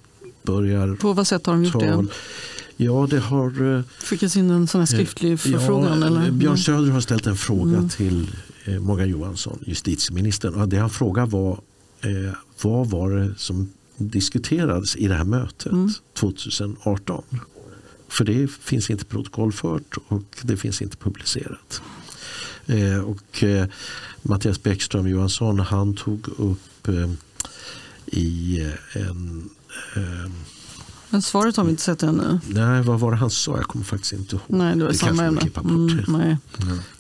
börjar 0.42 0.94
På 0.96 1.12
vad 1.12 1.26
sätt 1.26 1.46
har 1.46 1.52
de 1.52 1.64
gjort 1.64 1.80
det? 1.80 1.92
tal. 1.92 2.10
Ja, 2.76 3.06
det 3.10 3.18
har... 3.18 3.76
eh, 3.76 3.82
Skickas 4.04 4.36
in 4.36 4.50
en 4.50 4.66
sån 4.66 4.80
här 4.80 4.86
skriftlig 4.86 5.40
förfrågan? 5.40 6.00
Ja, 6.00 6.06
eller? 6.06 6.20
Mm. 6.20 6.38
Björn 6.38 6.58
Söder 6.58 6.90
har 6.90 7.00
ställt 7.00 7.26
en 7.26 7.36
fråga 7.36 7.88
till 7.96 8.20
eh, 8.22 8.28
Morgan 8.80 9.08
Johansson, 9.08 9.58
justitieministern. 9.66 10.54
Och 10.54 10.68
det 10.68 10.76
han 10.76 10.90
frågade 10.90 11.30
var 11.30 11.60
eh, 12.00 12.32
vad 12.62 12.90
var 12.90 13.10
det 13.10 13.34
som 13.36 13.72
diskuterades 13.96 14.96
i 14.96 15.08
det 15.08 15.14
här 15.14 15.24
mötet 15.24 15.72
Mm. 15.72 15.90
2018? 16.14 17.24
För 18.08 18.24
det 18.24 18.50
finns 18.50 18.90
inte 18.90 19.04
protokollfört 19.04 19.96
och 20.08 20.36
det 20.42 20.56
finns 20.56 20.82
inte 20.82 20.96
publicerat. 20.96 21.82
Eh, 22.66 22.98
och 22.98 23.42
eh, 23.42 23.66
Mattias 24.22 24.62
Bäckström 24.62 25.08
Johansson 25.08 25.60
han 25.60 25.94
tog 25.94 26.28
upp 26.38 26.88
eh, 26.88 27.10
i 28.06 28.60
eh, 28.60 29.02
en 29.02 29.50
eh, 29.96 30.30
Men 31.10 31.22
svaret 31.22 31.56
har 31.56 31.64
vi 31.64 31.70
inte 31.70 31.82
sett 31.82 32.02
ännu. 32.02 32.40
Nej, 32.46 32.82
vad 32.82 33.00
var 33.00 33.10
det 33.10 33.16
han 33.16 33.30
sa? 33.30 33.56
Jag 33.56 33.64
kommer 33.66 33.84
faktiskt 33.84 34.12
inte 34.12 34.36
ihåg. 34.36 34.42
Nej, 34.46 34.76
det 34.76 34.84
var 34.84 34.90
det 34.92 34.98
samma 34.98 35.24
ämne. 35.24 35.40
Mm, 35.64 36.04
nej. 36.08 36.36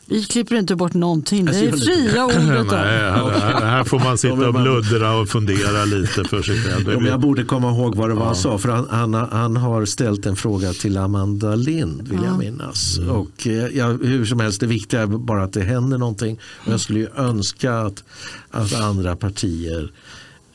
Vi 0.08 0.24
klipper 0.24 0.56
inte 0.56 0.76
bort 0.76 0.94
någonting. 0.94 1.44
Det 1.44 1.52
är 1.56 1.72
Alltså, 1.72 1.90
vet 1.90 1.98
fria 1.98 2.24
ordet. 2.24 2.66
Nej, 2.70 3.10
här, 3.10 3.60
här 3.64 3.84
får 3.84 3.98
man 3.98 4.06
Ja, 4.08 4.16
sitta 4.16 4.48
och 4.48 4.54
bluddra 4.54 5.16
och 5.16 5.28
fundera 5.28 5.84
lite 5.84 6.24
för 6.24 6.42
sig 6.42 6.62
själv. 6.62 6.92
Ja, 6.92 7.08
jag 7.08 7.20
borde 7.20 7.44
komma 7.44 7.70
ihåg 7.70 7.94
vad 7.96 8.10
det 8.10 8.14
var 8.14 8.26
han 8.26 8.36
sa. 8.36 8.58
För 8.58 8.68
han, 8.68 8.86
han, 8.90 9.14
han 9.14 9.56
har 9.56 9.84
ställt 9.84 10.26
en 10.26 10.36
fråga 10.36 10.72
till 10.72 10.96
Amanda 10.98 11.54
Lind 11.54 12.08
vill 12.08 12.20
jag 12.24 12.38
minnas. 12.38 12.98
Och, 12.98 13.46
eh, 13.46 13.52
ja, 13.76 13.86
hur 13.86 14.24
som 14.26 14.40
helst, 14.40 14.60
det 14.60 14.66
viktiga 14.66 15.02
är 15.02 15.06
bara 15.06 15.42
att 15.42 15.52
det 15.52 15.62
händer 15.62 15.98
någonting. 15.98 16.38
Och 16.66 16.72
jag 16.72 16.80
skulle 16.80 16.98
ju 16.98 17.08
önska 17.16 17.78
att, 17.78 18.04
att 18.50 18.74
andra 18.74 19.16
partier 19.16 19.92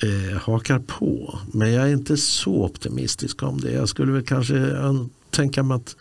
eh, 0.03 0.37
hakar 0.37 0.79
på. 0.79 1.39
Men 1.53 1.71
jag 1.71 1.87
är 1.87 1.93
inte 1.93 2.17
så 2.17 2.65
optimistisk 2.65 3.43
om 3.43 3.61
det. 3.61 3.71
Jag 3.71 3.89
skulle 3.89 4.11
väl 4.11 4.25
kanske 4.25 4.77
tänka 5.31 5.63
mig 5.63 5.75
att 5.75 5.95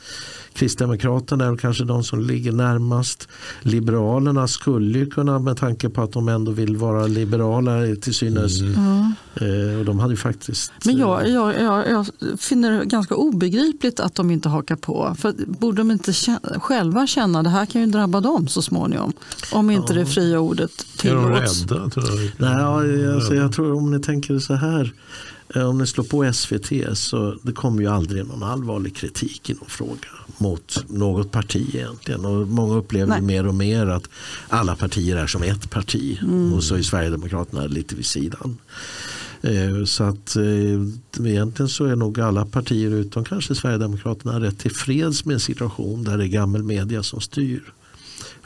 Kristdemokraterna 0.52 1.44
är 1.44 1.56
kanske 1.56 1.84
de 1.84 2.04
som 2.04 2.20
ligger 2.20 2.52
närmast. 2.52 3.28
Liberalerna 3.62 4.48
skulle 4.48 4.98
ju 4.98 5.06
kunna 5.10 5.38
med 5.38 5.56
tanke 5.56 5.88
på 5.88 6.02
att 6.02 6.12
de 6.12 6.28
ändå 6.28 6.50
vill 6.52 6.76
vara 6.76 7.06
liberala 7.06 7.96
till 7.96 8.14
synes 8.14 8.60
Ja. 8.60 9.12
Eh, 9.46 9.78
och 9.78 9.84
de 9.84 9.98
hade 9.98 10.12
ju 10.12 10.16
faktiskt... 10.16 10.72
Men 10.84 10.96
jag, 10.96 11.28
jag, 11.28 11.62
jag, 11.62 11.90
jag 11.90 12.06
finner 12.40 12.78
det 12.78 12.84
ganska 12.84 13.14
obegripligt 13.14 14.00
att 14.00 14.14
de 14.14 14.30
inte 14.30 14.48
hakar 14.48 14.76
på. 14.76 15.14
För 15.18 15.34
Borde 15.46 15.76
de 15.76 15.90
inte 15.90 16.12
känna, 16.12 16.40
själva 16.40 17.06
känna 17.06 17.38
att 17.38 17.44
det 17.44 17.50
här 17.50 17.66
kan 17.66 17.80
ju 17.80 17.86
drabba 17.86 18.20
dem 18.20 18.48
så 18.48 18.62
småningom? 18.62 19.12
Om 19.52 19.70
inte 19.70 19.94
det 19.94 20.06
fria 20.06 20.40
ordet 20.40 20.70
Är 21.04 21.14
de 21.14 21.24
tillåts. 21.24 21.62
rädda? 21.62 21.90
Tror 21.90 22.06
jag? 22.06 22.30
Nej, 22.36 23.14
alltså, 23.14 23.34
jag 23.34 23.52
tror 23.52 23.72
om 23.72 23.90
ni 23.90 24.00
tänker 24.00 24.38
så 24.38 24.54
här. 24.54 24.92
Eh, 25.54 25.68
Om 25.68 25.78
ni 25.78 25.86
slår 25.86 26.04
på 26.04 26.32
SVT 26.32 26.98
så 26.98 27.36
det 27.42 27.52
kommer 27.52 27.82
ju 27.82 27.88
aldrig 27.88 28.26
någon 28.26 28.42
allvarlig 28.42 28.96
kritik 28.96 29.50
i 29.50 29.54
någon 29.54 29.68
fråga 29.68 30.08
mot 30.38 30.84
något 30.88 31.30
parti 31.30 31.74
egentligen. 31.74 32.24
Och 32.24 32.48
många 32.48 32.74
upplever 32.74 33.06
Nej. 33.06 33.20
mer 33.20 33.46
och 33.46 33.54
mer 33.54 33.86
att 33.86 34.08
alla 34.48 34.76
partier 34.76 35.16
är 35.16 35.26
som 35.26 35.42
ett 35.42 35.70
parti 35.70 36.18
och 36.54 36.64
så 36.64 36.74
är 36.74 36.82
Sverigedemokraterna 36.82 37.66
lite 37.66 37.94
vid 37.94 38.06
sidan. 38.06 38.58
Eh, 39.42 39.84
Så 39.84 40.04
att 40.04 40.36
eh, 40.36 41.26
egentligen 41.26 41.68
så 41.68 41.84
är 41.84 41.96
nog 41.96 42.20
alla 42.20 42.44
partier 42.46 42.90
utom 42.90 43.24
kanske 43.24 43.54
Sverigedemokraterna 43.54 44.40
rätt 44.40 44.58
tillfreds 44.58 45.24
med 45.24 45.34
en 45.34 45.40
situation 45.40 46.04
där 46.04 46.18
det 46.18 46.24
är 46.24 46.28
gammal 46.28 46.62
media 46.62 47.02
som 47.02 47.20
styr. 47.20 47.72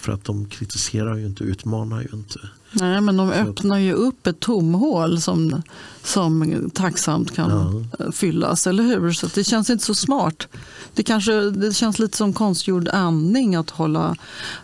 För 0.04 0.12
att 0.12 0.24
de 0.24 0.44
kritiserar 0.48 1.16
ju 1.16 1.26
inte, 1.26 1.44
utmanar 1.44 2.00
ju 2.00 2.08
inte. 2.12 2.38
Nej, 2.72 3.00
men 3.00 3.16
de 3.16 3.30
öppnar 3.30 3.78
ju 3.78 3.92
upp 3.92 4.26
ett 4.26 4.40
tomhål 4.40 5.20
som, 5.20 5.62
som 6.02 6.70
tacksamt 6.74 7.34
kan 7.34 7.86
fyllas, 8.12 8.66
eller 8.66 8.82
hur? 8.84 9.12
Så 9.12 9.26
det 9.34 9.44
känns 9.44 9.70
inte 9.70 9.84
så 9.84 9.94
smart. 9.94 10.48
Det, 10.94 11.02
kanske, 11.02 11.32
det 11.50 11.72
känns 11.74 11.98
lite 11.98 12.16
som 12.16 12.32
konstgjord 12.32 12.88
andning 12.88 13.54
att, 13.54 13.70
hålla, 13.70 14.16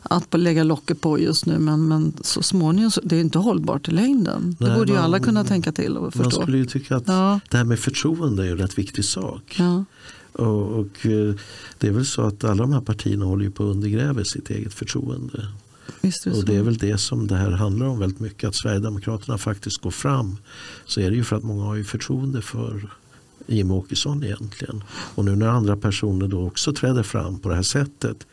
att 0.02 0.34
lägga 0.40 0.64
locket 0.64 1.00
på 1.00 1.18
just 1.18 1.46
nu, 1.46 1.58
men, 1.58 1.88
men 1.88 2.12
så 2.22 2.42
småningom 2.42 2.90
så, 2.90 3.00
det 3.04 3.16
är 3.16 3.20
inte 3.20 3.38
hållbart 3.38 3.88
i 3.88 3.90
längden. 3.90 4.56
Det 4.58 4.66
Nej, 4.66 4.78
borde 4.78 4.88
ju 4.90 4.94
man- 4.96 5.04
alla 5.04 5.18
kunna 5.20 5.44
tänka 5.44 5.72
till 5.72 5.96
och 5.96 6.02
Man 6.02 6.12
förstå. 6.12 6.42
skulle 6.42 6.58
ju 6.58 6.66
tycka 6.66 6.96
att 6.96 7.04
Ja. 7.06 7.40
det 7.50 7.56
här 7.56 7.64
med 7.64 7.78
förtroende 7.78 8.46
är 8.46 8.50
en 8.50 8.58
rätt 8.58 8.78
viktig 8.78 9.04
sak. 9.04 9.54
Ja. 9.58 9.84
Och, 10.32 10.78
och 10.78 11.06
eh, 11.06 11.34
det 11.78 11.88
är 11.88 11.92
väl 11.92 12.06
så 12.06 12.22
att 12.22 12.44
alla 12.44 12.62
de 12.62 12.72
här 12.72 12.80
partierna 12.80 13.24
håller 13.24 13.44
ju 13.44 13.50
på 13.50 13.62
att 13.62 13.74
undergräva 13.74 14.24
sitt 14.24 14.50
eget 14.50 14.74
förtroende. 14.74 15.48
Det 16.00 16.30
Och 16.30 16.44
det 16.44 16.56
är 16.56 16.62
väl 16.62 16.76
det 16.76 16.98
som 16.98 17.26
det 17.26 17.36
här 17.36 17.50
handlar 17.50 17.86
om 17.86 17.98
väldigt 17.98 18.20
mycket. 18.20 18.48
Att 18.48 18.54
Sverigedemokraterna 18.54 19.38
faktiskt 19.38 19.82
går 19.82 19.90
fram. 19.90 20.36
Så 20.86 21.00
är 21.00 21.10
det 21.10 21.16
ju 21.16 21.24
för 21.24 21.36
att 21.36 21.42
många 21.42 21.64
har 21.64 21.74
ju 21.74 21.84
förtroende 21.84 22.42
för 22.42 22.90
Jimmie 23.46 23.76
Åkesson 23.76 24.24
egentligen. 24.24 24.84
Och 25.14 25.24
nu 25.24 25.36
när 25.36 25.48
andra 25.48 25.76
personer 25.76 26.28
då 26.28 26.46
också 26.46 26.72
träder 26.72 27.02
fram 27.02 27.38
på 27.38 27.48
det 27.48 27.54
här 27.54 27.62
sättet. 27.62 28.26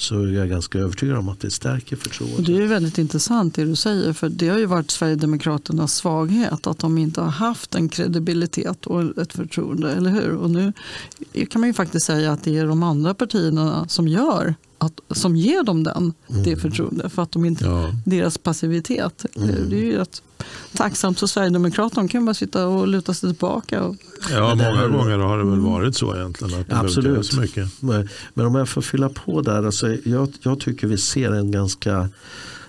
Så 0.00 0.22
är 0.22 0.32
jag 0.32 0.48
ganska 0.48 0.78
övertygad 0.78 1.16
om 1.16 1.28
att 1.28 1.40
det 1.40 1.50
stärker 1.50 1.96
förtroendet. 1.96 2.46
det 2.46 2.56
är 2.56 2.66
väldigt 2.66 2.98
intressant 2.98 3.54
det 3.54 3.64
du 3.64 3.76
säger, 3.76 4.12
för 4.12 4.28
det 4.28 4.48
har 4.48 4.58
ju 4.58 4.66
varit 4.66 4.90
Sverigedemokraternas 4.90 5.94
svaghet, 5.94 6.66
att 6.66 6.78
de 6.78 6.98
inte 6.98 7.20
har 7.20 7.30
haft 7.30 7.74
en 7.74 7.88
kredibilitet 7.88 8.86
och 8.86 9.18
ett 9.18 9.32
förtroende, 9.32 9.92
eller 9.92 10.10
hur? 10.10 10.34
Och 10.34 10.50
nu 10.50 10.72
kan 11.50 11.60
man 11.60 11.68
ju 11.68 11.74
faktiskt 11.74 12.06
säga 12.06 12.32
att 12.32 12.44
det 12.44 12.58
är 12.58 12.66
de 12.66 12.82
andra 12.82 13.14
partierna 13.14 13.88
som 13.88 14.08
gör 14.08 14.54
att, 14.80 15.00
som 15.10 15.36
ger 15.36 15.62
dem 15.62 15.82
den, 15.84 16.12
det 16.44 16.56
förtroendet, 16.56 17.12
för 17.12 17.22
att 17.22 17.32
de 17.32 17.44
inte, 17.44 17.64
Ja. 17.64 17.94
deras 18.06 18.38
passivitet. 18.38 19.24
Det 19.34 19.76
är 19.76 19.80
ju 19.80 19.96
rätt 19.96 20.22
tacksamt 20.72 21.18
för 21.20 21.26
Sverigedemokraterna, 21.26 22.02
de 22.02 22.08
kan 22.08 22.24
bara 22.24 22.34
sitta 22.34 22.66
och 22.66 22.88
luta 22.88 23.14
sig 23.14 23.30
tillbaka. 23.30 23.82
Och, 23.82 23.96
Ja, 24.30 24.54
många 24.54 24.88
gånger 24.88 25.18
har 25.18 25.38
det 25.38 25.44
väl 25.44 25.60
varit 25.60 25.96
så 25.96 26.16
egentligen. 26.16 26.60
Att 26.60 26.68
det 26.68 26.76
Absolut. 26.76 27.26
så 27.26 27.40
mycket. 27.40 27.82
Men, 27.82 28.08
men 28.34 28.46
om 28.46 28.54
jag 28.54 28.68
får 28.68 28.82
fylla 28.82 29.08
på 29.08 29.42
där. 29.42 29.62
Alltså 29.66 29.96
jag, 30.04 30.32
jag 30.42 30.60
tycker 30.60 30.86
vi 30.86 30.98
ser 30.98 31.32
en 31.32 31.50
ganska 31.50 32.08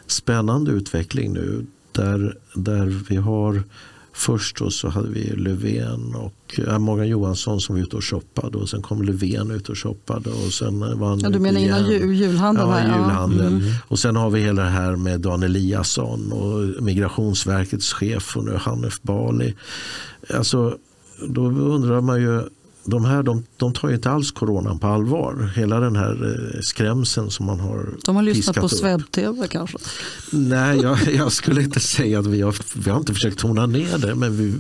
spännande 0.08 0.71
utveckling 0.71 1.34
nu. 1.34 1.65
Där, 1.91 2.38
där 2.56 2.86
vi 3.10 3.15
har 3.15 3.63
Först 4.13 4.58
då 4.58 4.71
så 4.71 4.89
hade 4.89 5.10
vi 5.10 5.30
Löfven 5.36 6.15
och 6.15 6.34
ja, 6.58 6.80
Morgan 6.80 7.08
Johansson 7.08 7.62
som 7.62 7.76
var 7.76 7.84
ute 7.84 7.96
och 7.96 8.04
shoppade 8.04 8.58
och 8.58 8.70
sen 8.70 8.82
kom 8.82 9.02
Löfven 9.02 9.52
ut 9.52 9.70
och 9.70 9.78
shoppade 9.78 10.30
och 10.30 10.54
sen 10.54 11.00
var 11.00 11.10
han 11.10 11.20
ja, 11.20 11.30
du 11.30 11.40
menar 11.40 11.60
innan 11.60 11.90
jul, 11.90 12.14
julhandeln? 12.14 12.70
Ja, 12.70 12.76
här, 12.76 12.90
ja. 12.90 12.96
julhandeln. 12.96 13.58
Mm. 13.58 13.74
Och 13.88 14.00
sen 14.00 14.16
har 14.16 14.30
vi 14.30 14.42
hela 14.42 14.64
det 14.64 14.70
här 14.70 14.96
med 14.96 15.22
Dan 15.22 15.44
Eliasson 15.44 16.32
och 16.32 16.84
Migrationsverkets 16.84 17.94
chef 17.94 18.38
och 18.38 18.46
nu 18.46 18.56
Hanif 18.56 19.02
Bali. 19.02 19.56
Alltså, 20.34 20.78
då 21.28 21.42
undrar 21.46 22.02
man 22.02 22.22
ju, 22.22 22.42
de 22.84 23.06
här 23.06 23.24
de, 23.24 23.44
de 23.58 23.74
tar 23.74 23.89
ju 23.89 23.96
inte 23.96 24.12
alls 24.12 24.32
coronan 24.32 24.80
på 24.80 24.88
allvar. 24.88 25.52
Hela 25.56 25.80
den 25.80 25.96
här 25.96 26.12
eh, 26.56 26.62
skrämseln 26.62 27.32
som 27.32 27.46
man 27.46 27.60
har 27.60 27.89
De 28.06 28.15
har 28.15 28.24
lyssnat 28.24 28.56
på. 28.56 28.70
Sveb-TV 28.70 29.48
kanske? 29.48 29.78
Nej, 30.32 30.80
jag, 30.82 30.98
jag 31.13 31.32
skulle 31.32 31.62
inte 31.62 31.80
säga 31.80 32.20
att 32.20 32.26
vi 32.26 32.41
har, 32.41 32.56
vi 32.76 32.89
har 32.89 32.98
inte 32.98 33.13
försökt 33.13 33.39
tona 33.39 33.65
ner 33.65 33.98
det. 33.98 34.15
Men 34.15 34.38
vi, 34.38 34.54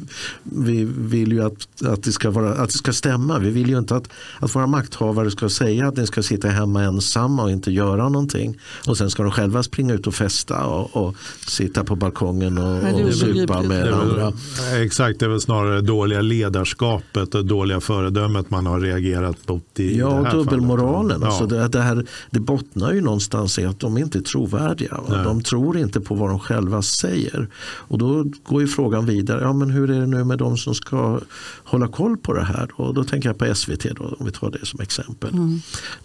vi 0.43 0.83
vill 0.97 1.31
ju 1.31 1.43
att, 1.43 1.83
att, 1.85 2.03
det 2.03 2.11
ska 2.11 2.29
vara, 2.29 2.53
att 2.53 2.69
det 2.69 2.77
ska 2.77 2.93
stämma. 2.93 3.39
Vi 3.39 3.49
vill 3.49 3.69
ju 3.69 3.77
inte 3.77 3.95
att, 3.95 4.09
att 4.39 4.55
våra 4.55 4.67
makthavare 4.67 5.31
ska 5.31 5.49
säga 5.49 5.87
att 5.87 5.97
ni 5.97 6.07
ska 6.07 6.23
sitta 6.23 6.47
hemma 6.47 6.83
ensamma 6.83 7.43
och 7.43 7.51
inte 7.51 7.71
göra 7.71 8.09
någonting. 8.09 8.59
Och 8.87 8.97
sen 8.97 9.09
ska 9.09 9.23
de 9.23 9.31
själva 9.31 9.63
springa 9.63 9.93
ut 9.93 10.07
och 10.07 10.15
festa 10.15 10.65
och, 10.65 11.07
och 11.07 11.15
sitta 11.47 11.83
på 11.83 11.95
balkongen 11.95 12.57
och, 12.57 12.83
Nej, 12.83 13.03
och 13.03 13.13
supa 13.13 13.61
med 13.61 13.93
andra. 13.93 14.33
exakt, 14.75 15.19
det 15.19 15.25
är 15.25 15.29
väl 15.29 15.41
snarare 15.41 15.81
dåliga 15.81 16.21
ledarskapet 16.21 17.35
och 17.35 17.45
dåliga 17.45 17.81
föredömet 18.21 18.49
man 18.51 18.65
har 18.65 18.79
reagerat 18.79 19.47
mot 19.47 19.79
i 19.79 19.97
Ja, 19.99 20.09
det 20.09 20.13
här 20.25 20.31
dubbelmoralen. 20.33 21.19
fallet. 21.21 21.23
Alltså 21.41 21.55
Ja. 21.55 21.61
det, 21.61 21.67
det, 21.67 21.81
här, 21.81 22.05
det 22.29 22.39
bottnar 22.39 22.93
ju 22.93 23.01
någonstans 23.01 23.59
i 23.59 23.65
att 23.65 23.79
de 23.79 23.97
inte 23.97 24.17
är 24.17 24.21
trovärdiga. 24.21 24.99
De 25.07 25.41
tror 25.43 25.77
inte 25.77 26.01
på 26.01 26.15
vad 26.15 26.29
de 26.29 26.39
själva 26.39 26.81
säger. 26.81 27.47
Och 27.63 27.97
då 27.97 28.25
går 28.43 28.61
ju 28.61 28.67
frågan 28.67 29.05
vidare. 29.05 29.41
Ja, 29.41 29.53
men 29.53 29.69
hur 29.69 29.89
är 29.91 29.99
det 29.99 30.07
nu 30.07 30.23
med 30.23 30.37
de 30.37 30.57
som 30.57 30.75
ska 30.75 31.19
hålla 31.63 31.87
koll 31.87 32.17
på 32.17 32.33
det 32.33 32.43
här? 32.43 32.69
Och 32.75 32.93
då 32.93 33.03
tänker 33.03 33.29
jag 33.29 33.37
på 33.37 33.55
SVT, 33.55 33.85
då, 33.95 34.15
om 34.19 34.25
vi 34.25 34.31
tar 34.31 34.51
det 34.51 34.65
som 34.65 34.79
exempel. 34.79 35.31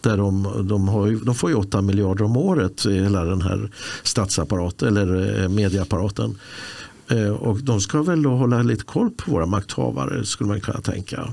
Där 0.01 0.17
de, 0.17 0.49
de, 0.69 0.89
har 0.89 1.07
ju, 1.07 1.19
de 1.19 1.35
får 1.35 1.51
ju 1.51 1.57
8 1.57 1.83
miljarder 1.83 2.25
om 2.25 2.37
året 2.37 2.87
i 2.87 3.03
hela 3.03 3.25
den 3.25 3.43
här 3.43 3.71
statsapparaten 4.03 4.89
eller 4.97 5.43
eh, 5.43 5.49
medieapparaten. 5.49 6.39
Eh, 7.11 7.29
Och 7.31 7.59
de 7.63 7.81
ska 7.81 8.03
väl 8.03 8.23
då 8.23 8.31
hålla 8.31 8.63
lite 8.63 8.85
koll 8.85 9.11
på 9.11 9.31
våra 9.31 9.47
makthavare 9.47 10.25
skulle 10.25 10.49
man 10.49 10.61
kunna 10.61 10.81
tänka. 10.81 11.29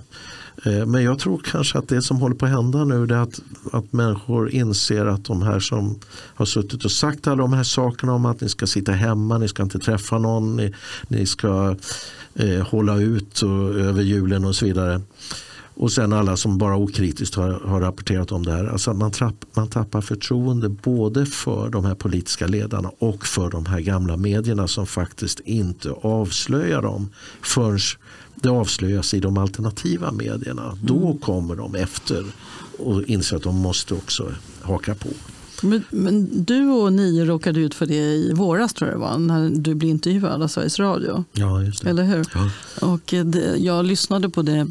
Eh, 0.65 0.85
men 0.85 1.03
jag 1.03 1.19
tror 1.19 1.41
kanske 1.51 1.77
att 1.77 1.87
det 1.87 2.01
som 2.01 2.17
håller 2.17 2.35
på 2.35 2.45
att 2.45 2.51
hända 2.51 2.85
nu 2.85 3.03
är 3.03 3.11
att, 3.11 3.39
att 3.71 3.93
människor 3.93 4.49
inser 4.49 5.05
att 5.05 5.25
de 5.25 5.41
här 5.41 5.59
som 5.59 5.99
har 6.09 6.45
suttit 6.45 6.85
och 6.85 6.91
sagt 6.91 7.27
alla 7.27 7.41
de 7.41 7.53
här 7.53 7.63
sakerna 7.63 8.13
om 8.13 8.25
att 8.25 8.41
ni 8.41 8.49
ska 8.49 8.67
sitta 8.67 8.91
hemma, 8.91 9.37
ni 9.37 9.47
ska 9.47 9.63
inte 9.63 9.79
träffa 9.79 10.17
någon, 10.17 10.55
ni, 10.55 10.73
ni 11.07 11.25
ska 11.25 11.75
eh, 12.35 12.67
hålla 12.67 12.97
ut 12.97 13.41
och, 13.41 13.79
över 13.79 14.01
julen 14.01 14.45
och 14.45 14.55
så 14.55 14.65
vidare. 14.65 15.01
Och 15.75 15.91
sen 15.91 16.13
alla 16.13 16.37
som 16.37 16.57
bara 16.57 16.77
okritiskt 16.77 17.35
har, 17.35 17.51
har 17.51 17.81
rapporterat 17.81 18.31
om 18.31 18.45
det 18.45 18.51
här. 18.51 18.65
Alltså 18.65 18.91
att 18.91 18.97
man, 18.97 19.11
trapp, 19.11 19.45
man 19.53 19.67
tappar 19.67 20.01
förtroende 20.01 20.69
både 20.69 21.25
för 21.25 21.69
de 21.69 21.85
här 21.85 21.95
politiska 21.95 22.47
ledarna 22.47 22.91
och 22.99 23.25
för 23.25 23.51
de 23.51 23.65
här 23.65 23.79
gamla 23.79 24.17
medierna 24.17 24.67
som 24.67 24.85
faktiskt 24.85 25.39
inte 25.39 25.91
avslöjar 25.91 26.81
dem 26.81 27.09
förrän 27.41 27.79
det 28.35 28.49
avslöjas 28.49 29.13
i 29.13 29.19
de 29.19 29.37
alternativa 29.37 30.11
medierna. 30.11 30.77
Då 30.81 31.17
kommer 31.21 31.55
de 31.55 31.75
efter 31.75 32.25
och 32.79 33.03
inser 33.03 33.35
att 33.35 33.43
de 33.43 33.55
måste 33.55 33.93
också 33.93 34.31
haka 34.61 34.95
på. 34.95 35.09
Men, 35.61 35.83
men 35.89 36.43
du 36.43 36.69
och 36.69 36.93
ni 36.93 37.25
råkade 37.25 37.59
ut 37.59 37.73
för 37.73 37.85
det 37.85 38.15
i 38.15 38.33
våras 38.33 38.73
tror 38.73 38.89
jag 38.89 38.99
det 38.99 39.01
var, 39.01 39.17
när 39.17 39.49
du 39.49 39.75
blev 39.75 39.91
intervjuad 39.91 40.41
av 40.41 40.47
Sveriges 40.47 40.79
Radio. 40.79 41.23
Ja, 41.33 41.63
just 41.63 41.83
det. 41.83 41.89
Eller 41.89 42.03
hur? 42.03 42.25
Ja. 42.33 42.49
Och 42.87 43.13
det, 43.25 43.55
jag 43.57 43.85
lyssnade 43.85 44.29
på 44.29 44.41
det, 44.41 44.67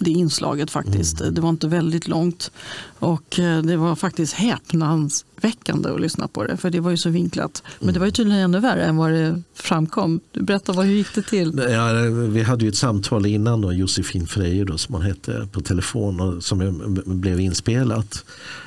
det 0.00 0.10
inslaget 0.10 0.70
faktiskt. 0.70 1.20
Mm. 1.20 1.34
Det 1.34 1.40
var 1.40 1.48
inte 1.48 1.68
väldigt 1.68 2.08
långt. 2.08 2.50
Och 2.98 3.38
eh, 3.38 3.62
det 3.62 3.76
var 3.76 3.96
faktiskt 3.96 4.32
häpnadsväckande 4.32 5.88
att 5.88 6.00
lyssna 6.00 6.28
på 6.28 6.44
det. 6.44 6.56
För 6.56 6.70
det 6.70 6.80
var 6.80 6.90
ju 6.90 6.96
så 6.96 7.10
vinklat. 7.10 7.62
Men 7.78 7.94
det 7.94 8.00
var 8.00 8.06
ju 8.06 8.12
tydligen 8.12 8.40
ännu 8.40 8.60
värre 8.60 8.84
än 8.84 8.96
vad 8.96 9.10
det 9.12 9.42
framkom. 9.54 10.20
Berätta, 10.32 10.72
vad, 10.72 10.86
hur 10.86 10.94
gick 10.94 11.14
det 11.14 11.22
till? 11.22 11.62
Ja, 11.70 11.92
vi 12.28 12.42
hade 12.42 12.64
ju 12.64 12.68
ett 12.68 12.76
samtal 12.76 13.26
innan 13.26 13.60
då, 13.60 13.72
Josefin 13.72 14.26
Freje 14.26 14.64
då, 14.64 14.78
som 14.78 14.94
hon 14.94 15.02
hette 15.02 15.48
på 15.52 15.60
telefon 15.60 16.20
och 16.20 16.44
som 16.44 17.00
blev 17.06 17.40
inspelat. 17.40 18.24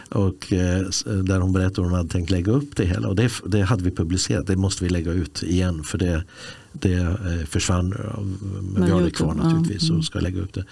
Och, 0.10 0.54
eh, 0.54 0.82
där 1.06 1.40
hon 1.40 1.54
berättade 1.54 1.82
hur 1.82 1.90
hon 1.90 1.98
hade 1.98 2.10
tänkt 2.10 2.30
lägga 2.30 2.52
upp 2.52 2.76
det 2.76 2.86
hela. 2.86 3.08
Och 3.08 3.16
det, 3.16 3.32
det 3.46 3.62
hade 3.62 3.84
vi 3.84 3.92
publicerat, 3.92 4.48
det 4.48 4.56
måste 4.56 4.84
vi 4.84 4.90
lägga 4.90 5.12
ut 5.12 5.44
igen 5.44 5.84
för 5.84 5.98
det, 5.98 6.24
det 6.74 6.94
eh, 6.94 7.46
försvann. 7.50 7.94
av- 7.94 8.38
Men 8.74 8.86
vi 8.86 8.92
har 8.92 9.02
det 9.02 9.12
kvar 9.12 9.34
naturligtvis 9.34 9.90
och 9.90 10.06
ska 10.06 10.20
lägga 10.20 10.42
upp 10.42 10.54
det. 10.54 10.66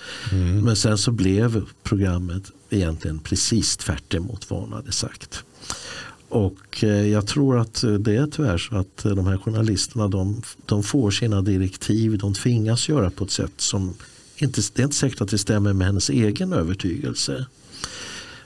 Men 0.64 0.76
sen 0.76 0.98
så 0.98 1.12
blev 1.12 1.64
programmet 1.84 2.52
egentligen 2.70 3.20
precis 3.20 3.78
tvärt 3.78 4.14
emot 4.14 4.50
vad 4.50 4.60
hon 4.60 4.74
hade 4.74 4.92
sagt. 4.92 5.44
Och 6.30 6.84
eh, 6.84 7.08
jag 7.08 7.28
tror 7.28 7.60
att 7.60 7.84
det 8.00 8.16
är 8.16 8.28
tyvärr 8.28 8.58
så 8.58 8.76
att 8.76 9.06
eh, 9.06 9.12
de 9.12 9.28
här 9.28 9.38
journalisterna 9.38 10.08
de, 10.08 10.42
de 10.66 10.84
får 10.84 11.12
sina 11.12 11.42
direktiv, 11.42 12.18
de 12.18 12.34
tvingas 12.34 12.90
göra 12.90 13.10
på 13.10 13.24
ett 13.24 13.32
sätt 13.32 13.54
som 13.58 13.94
inte, 14.38 14.62
det 14.74 14.82
är 14.82 14.84
inte 14.84 14.96
säkert 14.96 15.22
att 15.22 15.30
det 15.30 15.38
stämmer 15.38 15.74
med 15.74 15.88
hennes 15.88 16.10
egen 16.10 16.54
övertygelse. 16.54 17.46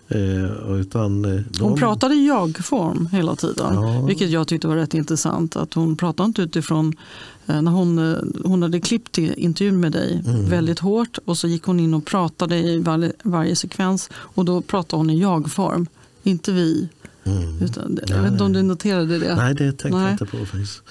Eh, 0.07 0.71
utan, 0.79 1.21
de, 1.21 1.43
Hon 1.59 1.75
pratade 1.79 2.15
i 2.15 2.27
jag-form 2.27 3.07
hela 3.11 3.35
tiden, 3.35 3.73
Ja. 3.73 4.05
vilket 4.07 4.29
jag 4.29 4.47
tyckte 4.47 4.67
var 4.67 4.75
rätt 4.75 4.93
intressant. 4.93 5.55
Att 5.55 5.73
hon 5.73 5.97
pratade 5.97 6.27
inte 6.27 6.41
utifrån, 6.41 6.93
när 7.45 7.71
hon, 7.71 8.11
eh, 8.13 8.17
hon 8.43 8.61
hade 8.61 8.79
klippt 8.79 9.17
intervjun 9.17 9.79
med 9.79 9.91
dig 9.91 10.23
Mm. 10.25 10.49
väldigt 10.49 10.79
hårt 10.79 11.17
och 11.25 11.37
så 11.37 11.47
gick 11.47 11.63
hon 11.63 11.79
in 11.79 11.93
och 11.93 12.05
pratade 12.05 12.57
i 12.57 12.79
varje, 12.79 13.11
varje 13.23 13.55
sekvens 13.55 14.09
och 14.13 14.45
då 14.45 14.61
pratade 14.61 14.99
hon 14.99 15.09
i 15.09 15.19
jag-form, 15.21 15.87
inte 16.23 16.51
vi. 16.51 16.89
Mm. 17.23 17.61
Utan, 17.61 17.99
jag 18.07 18.21
vet 18.21 18.31
inte 18.31 18.43
om 18.43 18.53
du 18.53 18.61
noterade 18.61 19.19
det? 19.19 19.35
Nej, 19.35 19.53
det 19.53 19.71
tänkte 19.71 19.89
Nej. 19.89 20.01
jag 20.01 20.11
inte 20.11 20.25
på 20.25 20.37
faktiskt. 20.45 20.81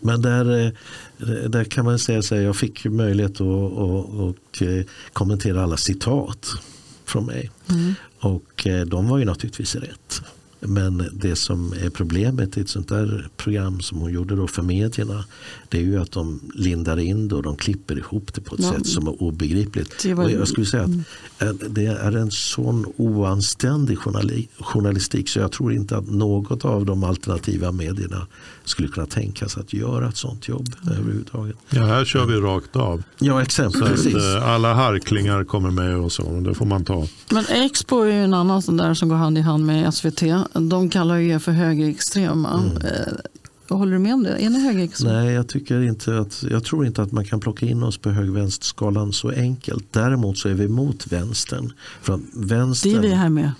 Men 0.00 0.22
där, 0.22 0.66
eh, 0.66 1.50
där 1.50 1.64
kan 1.64 1.84
man 1.84 1.98
säga 1.98 2.22
här, 2.30 2.36
jag 2.36 2.56
fick 2.56 2.84
möjlighet 2.84 3.40
att, 3.40 3.78
att, 3.78 4.20
att 4.20 4.62
eh, 4.62 4.84
kommentera 5.12 5.62
alla 5.62 5.76
citat 5.76 6.46
från 7.04 7.26
mig. 7.26 7.50
Mm. 7.70 7.94
Och 8.20 8.66
eh, 8.66 8.86
de 8.86 9.08
var 9.08 9.18
ju 9.18 9.24
naturligtvis 9.24 9.74
rätt. 9.74 10.22
Men 10.66 11.08
det 11.12 11.36
som 11.36 11.72
är 11.72 11.90
problemet 11.90 12.56
i 12.56 12.60
ett 12.60 12.68
sånt 12.68 12.88
där 12.88 13.28
program 13.36 13.80
som 13.80 13.98
hon 13.98 14.12
gjorde 14.12 14.36
då 14.36 14.46
för 14.46 14.62
medierna 14.62 15.24
det 15.68 15.78
är 15.78 15.82
ju 15.82 16.00
att 16.00 16.12
de 16.12 16.40
lindar 16.54 16.98
in 16.98 17.28
det 17.28 17.34
och 17.34 17.42
de 17.42 17.56
klipper 17.56 17.98
ihop 17.98 18.34
det 18.34 18.40
på 18.40 18.54
ett 18.54 18.60
Ja. 18.64 18.72
sätt 18.72 18.86
som 18.86 19.06
är 19.06 19.22
obegripligt. 19.22 20.02
Det 20.02 20.14
var- 20.14 20.24
Och 20.24 20.30
jag 20.30 20.48
skulle 20.48 20.66
säga 20.66 20.82
att 20.82 21.42
eh, 21.42 21.48
det 21.68 21.86
är 21.86 22.16
en 22.16 22.30
sån 22.30 22.84
oanständig 22.96 23.98
journali- 23.98 24.48
journalistik 24.60 25.28
så 25.28 25.38
jag 25.38 25.52
tror 25.52 25.72
inte 25.72 25.96
att 25.96 26.10
något 26.10 26.64
av 26.64 26.84
de 26.86 27.04
alternativa 27.04 27.72
medierna 27.72 28.26
skulle 28.64 28.88
kunna 28.88 29.06
tänka 29.06 29.48
sig 29.48 29.60
att 29.60 29.72
göra 29.72 30.08
ett 30.08 30.16
sånt 30.16 30.48
jobb 30.48 30.68
överhuvudtaget. 30.90 31.56
Ja, 31.70 31.84
här 31.84 32.04
kör 32.04 32.26
vi 32.26 32.34
rakt 32.34 32.76
av. 32.76 33.02
Ja, 33.18 33.42
exempelvis. 33.42 34.06
eh, 34.06 34.48
alla 34.48 34.74
harklingar 34.74 35.44
kommer 35.44 35.70
med 35.70 35.96
och 35.96 36.12
så. 36.12 36.40
Det 36.40 36.54
får 36.54 36.66
man 36.66 36.84
ta. 36.84 37.06
Men 37.30 37.44
Expo 37.48 38.00
är 38.00 38.06
ju 38.06 38.24
en 38.24 38.34
annan 38.34 38.62
sån 38.62 38.76
där 38.76 38.94
som 38.94 39.08
går 39.08 39.16
hand 39.16 39.38
i 39.38 39.40
hand 39.40 39.66
med 39.66 39.94
SVT. 39.94 40.22
De 40.60 40.90
kallar 40.90 41.16
ju 41.16 41.28
er 41.28 41.38
för 41.38 41.52
högerextrema. 41.52 42.62
Eh, 42.84 43.76
håller 43.76 43.92
du 43.92 43.98
med 43.98 44.14
om 44.14 44.22
det? 44.22 44.30
Är 44.44 44.50
ni 44.50 44.60
högerextrema? 44.60 45.12
Nej, 45.22 45.32
jag, 45.32 45.48
tycker 45.48 45.80
inte 45.82 46.18
att, 46.18 46.44
jag 46.50 46.64
tror 46.64 46.86
inte 46.86 47.02
att 47.02 47.12
man 47.12 47.24
kan 47.24 47.40
plocka 47.40 47.66
in 47.66 47.82
oss 47.82 47.98
på 47.98 48.10
hög-vänster-skalan 48.10 49.12
så 49.12 49.30
enkelt. 49.30 49.84
Däremot 49.92 50.38
så 50.38 50.48
är 50.48 50.54
vi 50.54 50.68
mot 50.68 51.06
vänstern. 51.12 51.72
För 52.02 52.20
vänstern 52.34 52.92
Det 52.92 52.98
är 52.98 53.02
vi 53.02 53.14
här 53.14 53.28
med. 53.28 53.52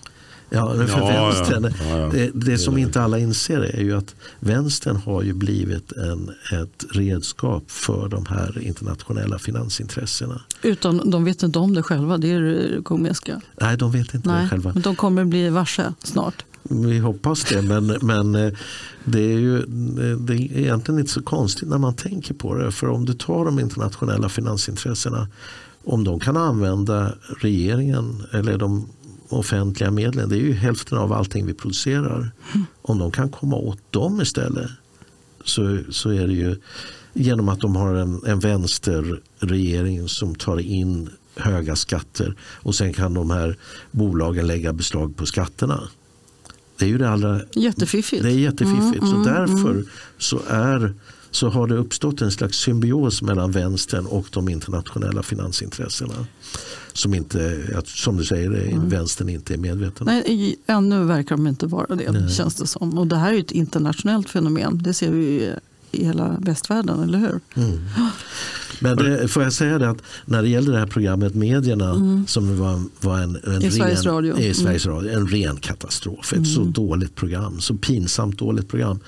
Ja, 0.50 0.74
för 0.74 0.98
Ja, 1.00 1.26
vänstern, 1.26 1.74
Ja, 1.90 1.98
ja. 1.98 2.08
Det, 2.12 2.30
det 2.34 2.58
som 2.58 2.74
Det 2.74 2.80
det. 2.80 2.82
inte 2.82 3.02
alla 3.02 3.18
inser 3.18 3.60
är 3.60 3.80
ju 3.80 3.96
att 3.96 4.14
vänstern 4.40 4.96
har 4.96 5.22
ju 5.22 5.32
blivit 5.32 5.92
en, 5.92 6.30
ett 6.62 6.84
redskap 6.90 7.70
för 7.70 8.08
de 8.08 8.26
här 8.26 8.58
internationella 8.62 9.38
finansintressena. 9.38 10.40
Utan 10.62 11.10
de 11.10 11.24
vet 11.24 11.42
inte 11.42 11.58
om 11.58 11.74
det 11.74 11.82
själva. 11.82 12.18
Det 12.18 12.30
är 12.32 12.40
det 12.40 12.82
komiska. 12.82 13.40
Nej, 13.60 13.76
de 13.76 13.92
vet 13.92 14.14
inte 14.14 14.28
det 14.28 14.34
Nej, 14.34 14.48
själva. 14.48 14.72
men 14.74 14.82
de 14.82 14.96
kommer 14.96 15.24
bli 15.24 15.48
varse 15.48 15.92
snart. 16.02 16.44
Vi 16.70 16.98
hoppas 16.98 17.44
det, 17.44 17.62
men, 17.62 17.98
men 18.02 18.34
eh, 18.34 18.52
det 19.04 19.20
är 19.20 19.38
ju 19.38 19.58
eh, 19.58 20.18
det 20.18 20.34
är 20.34 20.58
egentligen 20.58 21.00
inte 21.00 21.12
så 21.12 21.22
konstigt 21.22 21.68
när 21.68 21.78
man 21.78 21.94
tänker 21.94 22.34
på 22.34 22.54
det. 22.54 22.72
För 22.72 22.88
om 22.88 23.04
du 23.04 23.14
tar 23.14 23.44
de 23.44 23.60
internationella 23.60 24.28
finansintressena, 24.28 25.28
om 25.84 26.04
de 26.04 26.20
kan 26.20 26.36
använda 26.36 27.14
regeringen 27.40 28.22
eller 28.32 28.58
de 28.58 28.86
offentliga 29.28 29.90
medlen, 29.90 30.28
det 30.28 30.36
är 30.36 30.40
ju 30.40 30.52
hälften 30.52 30.98
av 30.98 31.12
allting 31.12 31.46
vi 31.46 31.54
producerar. 31.54 32.30
Om 32.82 32.98
de 32.98 33.10
kan 33.10 33.28
komma 33.28 33.56
åt 33.56 33.92
dem 33.92 34.20
istället 34.20 34.70
så, 35.44 35.78
så 35.90 36.10
är 36.10 36.26
det 36.26 36.32
ju 36.34 36.56
genom 37.12 37.48
att 37.48 37.60
de 37.60 37.76
har 37.76 37.94
en, 37.94 38.20
en 38.26 38.40
vänsterregering 38.40 40.08
som 40.08 40.34
tar 40.34 40.60
in 40.60 41.10
höga 41.36 41.76
skatter 41.76 42.34
och 42.40 42.74
sen 42.74 42.92
kan 42.92 43.14
de 43.14 43.30
här 43.30 43.56
bolagen 43.90 44.46
lägga 44.46 44.72
beslag 44.72 45.16
på 45.16 45.26
skatterna. 45.26 45.80
Det 46.78 46.84
är 46.84 46.88
ju 46.88 46.98
det 46.98 47.10
allra 47.10 47.40
Jättefiffigt. 47.54 48.22
det 48.22 48.30
är 48.30 48.38
jättefiffigt. 48.38 49.02
Mm, 49.02 49.06
så 49.06 49.16
mm, 49.16 49.22
därför 49.22 49.84
så, 50.18 50.40
är, 50.48 50.94
så 51.30 51.48
har 51.48 51.66
det 51.66 51.74
uppstått 51.74 52.22
en 52.22 52.30
slags 52.30 52.58
symbios 52.58 53.22
mellan 53.22 53.50
vänstern 53.50 54.06
och 54.06 54.26
de 54.30 54.48
internationella 54.48 55.22
finansintressena. 55.22 56.26
Som, 56.92 57.14
inte, 57.14 57.62
som 57.84 58.16
du 58.16 58.24
säger, 58.24 58.50
är 58.50 58.78
vänstern 58.78 59.28
inte 59.28 59.54
är 59.54 59.58
medveten 59.58 60.08
om. 60.08 60.14
Nej, 60.14 60.56
ännu 60.66 61.04
verkar 61.04 61.36
de 61.36 61.46
inte 61.46 61.66
vara 61.66 61.96
det, 61.96 62.12
Nej. 62.12 62.30
känns 62.30 62.54
det 62.54 62.66
som. 62.66 62.98
Och 62.98 63.06
det 63.06 63.16
här 63.16 63.32
är 63.32 63.38
ett 63.38 63.50
internationellt 63.50 64.30
fenomen. 64.30 64.82
Det 64.82 64.94
ser 64.94 65.10
vi 65.10 65.24
ju 65.24 65.52
i 65.94 66.04
hela 66.04 66.36
västvärlden, 66.40 67.02
eller 67.02 67.18
hur? 67.18 67.40
Mm. 67.54 67.80
Men 68.80 68.96
det, 68.96 69.28
får 69.28 69.42
jag 69.42 69.52
säga 69.52 69.78
det 69.78 69.90
att 69.90 70.02
när 70.24 70.42
det 70.42 70.48
gäller 70.48 70.72
det 70.72 70.78
här 70.78 70.86
programmet 70.86 71.34
Medierna 71.34 71.94
som 72.26 72.58
var, 72.58 72.82
var 73.00 73.18
en, 73.18 73.36
en, 73.36 73.54
Mm. 73.54 73.62
I 73.62 73.70
Sveriges 73.70 74.06
Radio. 74.06 74.32
Mm. 74.32 74.50
i 74.50 74.54
Sveriges 74.54 74.86
Radio, 74.86 75.12
en 75.12 75.26
ren 75.26 75.56
katastrof. 75.56 76.32
Ett 76.32 76.46
så 76.46 76.64
dåligt 76.64 77.14
program, 77.14 77.60
så 77.60 77.74
pinsamt 77.74 78.38
dåligt 78.38 78.68
program. 78.68 78.98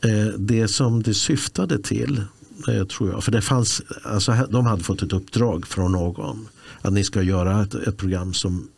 Eh, 0.00 0.26
det 0.38 0.68
som 0.68 1.02
det 1.02 1.14
syftade 1.14 1.78
till, 1.78 2.22
eh, 2.68 2.84
tror 2.84 3.10
jag, 3.10 3.24
för 3.24 3.32
det 3.32 3.42
fanns, 3.42 3.82
alltså, 4.02 4.46
de 4.50 4.66
hade 4.66 4.82
fått 4.82 5.02
ett 5.02 5.12
uppdrag 5.12 5.66
från 5.66 5.92
någon 5.92 6.48
att 6.82 6.92
ni 6.92 7.04
ska 7.04 7.22
göra 7.22 7.62
ett, 7.62 7.74
ett 7.74 7.96
program 7.96 8.34
som 8.34 8.68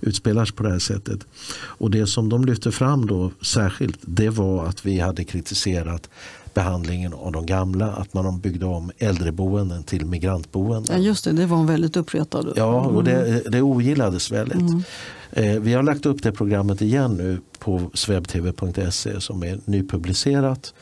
utspelas 0.00 0.50
på 0.50 0.62
det 0.62 0.70
här 0.70 0.78
sättet. 0.78 1.26
Och 1.56 1.90
det 1.90 2.06
som 2.06 2.28
de 2.28 2.44
lyfte 2.44 2.72
fram 2.72 3.06
då 3.06 3.30
särskilt 3.40 3.98
det 4.00 4.30
var 4.30 4.66
att 4.66 4.86
vi 4.86 5.00
hade 5.00 5.24
kritiserat 5.24 6.10
behandlingen 6.54 7.14
av 7.14 7.32
de 7.32 7.46
gamla, 7.46 7.86
att 7.92 8.14
man 8.14 8.40
byggde 8.40 8.66
om 8.66 8.90
äldreboenden 8.98 9.82
till 9.82 10.00
Ja, 10.02 10.06
migrantboenden. 10.06 11.02
just 11.02 11.24
det, 11.24 11.32
det 11.32 11.46
var 11.46 11.56
hon 11.56 11.66
väldigt 11.66 11.96
uppretad. 11.96 12.52
Ja, 12.56 12.80
och 12.80 13.04
det, 13.04 13.42
det 13.52 13.62
ogillades 13.62 14.30
väldigt. 14.32 14.86
Eh, 15.32 15.60
vi 15.60 15.72
har 15.74 15.82
lagt 15.82 16.06
upp 16.06 16.22
det 16.22 16.32
programmet 16.32 16.82
igen 16.82 17.14
nu 17.14 17.38
på 17.58 17.80
swebtv.se 17.94 19.20
som 19.20 19.42
är 19.42 19.60
nypublicerat. 19.64 20.74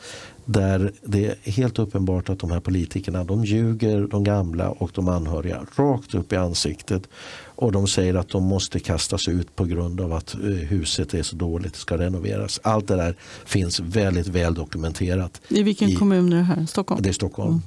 Där 0.45 0.91
det 1.03 1.25
är 1.25 1.51
helt 1.51 1.79
uppenbart 1.79 2.29
att 2.29 2.39
de 2.39 2.51
här 2.51 2.59
politikerna 2.59 3.23
de 3.23 3.45
ljuger 3.45 4.07
de 4.07 4.23
gamla 4.23 4.69
och 4.69 4.91
de 4.93 5.07
anhöriga 5.07 5.65
rakt 5.75 6.15
upp 6.15 6.33
i 6.33 6.35
ansiktet. 6.35 7.07
Och 7.55 7.71
de 7.71 7.87
säger 7.87 8.13
att 8.15 8.29
de 8.29 8.43
måste 8.43 8.79
kastas 8.79 9.27
ut 9.27 9.55
på 9.55 9.65
grund 9.65 10.01
av 10.01 10.13
att 10.13 10.33
eh, 10.33 10.39
huset 10.41 11.13
är 11.13 11.23
så 11.23 11.35
dåligt, 11.35 11.75
ska 11.75 11.97
renoveras. 11.97 12.59
Allt 12.63 12.87
det 12.87 12.95
där 12.95 13.15
finns 13.45 13.79
väldigt 13.79 14.27
väl 14.27 14.53
dokumenterat. 14.53 15.41
I 15.49 15.63
vilken 15.63 15.89
i- 15.89 15.95
kommun 15.95 16.33
är 16.33 16.37
det 16.37 16.43
här? 16.43 16.65
Stockholm? 16.65 17.01
Det 17.03 17.09
är 17.09 17.13
Stockholm. 17.13 17.61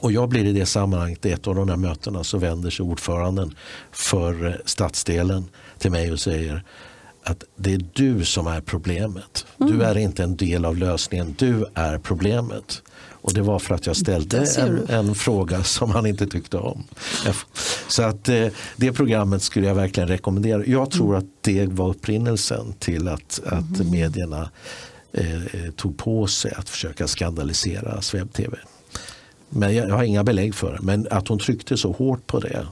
Och 0.00 0.12
jag 0.12 0.28
blir 0.28 0.44
i 0.44 0.52
det 0.52 0.66
sammanhanget, 0.66 1.26
i 1.26 1.32
ett 1.32 1.46
av 1.46 1.54
de 1.54 1.66
där 1.66 1.76
mötena 1.76 2.24
så 2.24 2.38
vänder 2.38 2.70
sig 2.70 2.84
ordföranden 2.84 3.54
för 3.90 4.46
eh, 4.46 4.52
stadsdelen 4.64 5.44
till 5.78 5.90
mig 5.90 6.12
och 6.12 6.20
säger 6.20 6.62
att 7.24 7.44
det 7.56 7.74
är 7.74 7.84
du 7.92 8.24
som 8.24 8.46
är 8.46 8.60
problemet. 8.60 9.46
Du 9.56 9.82
är 9.82 9.98
inte 9.98 10.22
en 10.22 10.36
del 10.36 10.64
av 10.64 10.76
lösningen, 10.76 11.34
du 11.38 11.66
är 11.74 11.98
problemet. 11.98 12.82
Och 13.22 13.34
det 13.34 13.42
var 13.42 13.58
för 13.58 13.74
att 13.74 13.86
jag 13.86 13.96
ställde 13.96 14.46
en, 14.58 14.88
en 14.88 15.14
fråga 15.14 15.64
som 15.64 15.90
han 15.90 16.06
inte 16.06 16.26
tyckte 16.26 16.58
om. 16.58 16.84
Så 17.88 18.02
att 18.02 18.28
eh, 18.28 18.46
det 18.76 18.92
programmet 18.92 19.42
skulle 19.42 19.66
jag 19.66 19.74
verkligen 19.74 20.08
rekommendera. 20.08 20.64
Jag 20.66 20.90
tror 20.90 21.16
att 21.16 21.24
det 21.40 21.66
var 21.66 21.88
upprinnelsen 21.88 22.72
till 22.78 23.08
att, 23.08 23.40
att 23.46 23.90
medierna 23.90 24.50
eh, 25.12 25.70
tog 25.76 25.98
på 25.98 26.26
sig 26.26 26.52
att 26.56 26.68
försöka 26.68 27.06
skandalisera 27.08 28.00
Swebb-TV. 28.00 28.56
Men 29.54 29.74
jag, 29.74 29.88
jag 29.88 29.94
har 29.94 30.02
inga 30.02 30.24
belägg 30.24 30.54
för 30.54 30.72
det. 30.72 30.78
Men 30.82 31.06
att 31.10 31.28
hon 31.28 31.38
tryckte 31.38 31.76
så 31.76 31.92
hårt 31.92 32.26
på 32.26 32.40
det. 32.40 32.66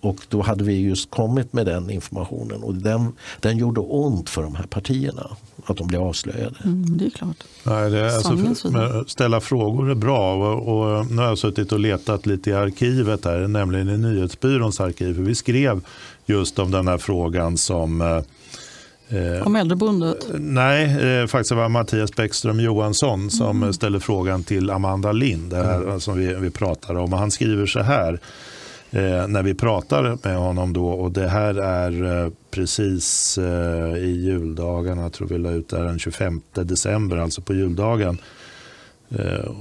Och 0.00 0.16
då 0.28 0.42
hade 0.42 0.64
vi 0.64 0.80
just 0.80 1.10
kommit 1.10 1.52
med 1.52 1.66
den 1.66 1.90
informationen. 1.90 2.62
Och 2.62 2.74
den, 2.74 3.12
den 3.40 3.58
gjorde 3.58 3.80
ont 3.80 4.30
för 4.30 4.42
de 4.42 4.54
här 4.54 4.66
partierna. 4.66 5.30
Att 5.66 5.76
de 5.76 5.86
blev 5.86 6.02
avslöjade. 6.02 6.56
Mm, 6.64 6.98
det 6.98 7.06
är 7.06 7.10
klart. 7.10 7.36
Nej, 7.64 7.90
det, 7.90 7.98
är- 8.00 8.16
alltså, 8.16 8.36
för, 8.70 9.04
ställa 9.08 9.40
frågor 9.40 9.90
är 9.90 9.94
bra. 9.94 10.34
Och, 10.52 10.98
och 10.98 11.06
nu 11.10 11.16
har 11.16 11.24
jag 11.28 11.38
suttit 11.38 11.72
och 11.72 11.80
letat 11.80 12.26
lite 12.26 12.50
i 12.50 12.52
arkivet, 12.52 13.24
här, 13.24 13.48
nämligen 13.48 13.88
i 13.88 13.98
nyhetsbyråns 13.98 14.80
arkiv. 14.80 15.14
För 15.14 15.22
vi 15.22 15.34
skrev 15.34 15.80
just 16.26 16.58
om 16.58 16.70
den 16.70 16.88
här 16.88 16.98
frågan 16.98 17.56
som 17.58 18.00
eh, 19.08 19.46
Om 19.46 19.56
äldreboendet? 19.56 20.26
Nej, 20.38 21.20
eh, 21.20 21.26
faktiskt 21.26 21.52
var 21.52 21.68
Mattias 21.68 22.16
Bäckström 22.16 22.60
Johansson 22.60 23.30
som 23.30 23.56
Mm. 23.62 23.72
ställde 23.72 24.00
frågan 24.00 24.42
till 24.44 24.70
Amanda 24.70 25.12
Lind, 25.12 25.50
det 25.50 25.56
här 25.56 25.98
som 25.98 26.18
vi, 26.18 26.34
vi 26.34 26.50
pratar 26.50 26.94
om. 26.94 27.12
Och 27.12 27.18
han 27.18 27.30
skriver 27.30 27.66
så 27.66 27.80
här 27.80 28.20
eh, 28.90 29.26
när 29.28 29.42
vi 29.42 29.54
pratar 29.54 30.18
med 30.22 30.36
honom 30.36 30.72
då 30.72 30.88
och 30.88 31.10
det 31.12 31.28
här 31.28 31.54
är 31.54 32.22
eh, 32.24 32.30
precis 32.50 33.38
i 33.98 34.10
juldagarna, 34.24 35.02
jag 35.02 35.12
tror 35.12 35.28
vi 35.28 35.38
la 35.38 35.50
ut 35.50 35.68
det 35.68 35.76
här 35.76 35.84
den 35.84 35.98
25 35.98 36.40
december, 36.54 37.16
alltså 37.16 37.42
på 37.42 37.54
juldagen. 37.54 38.18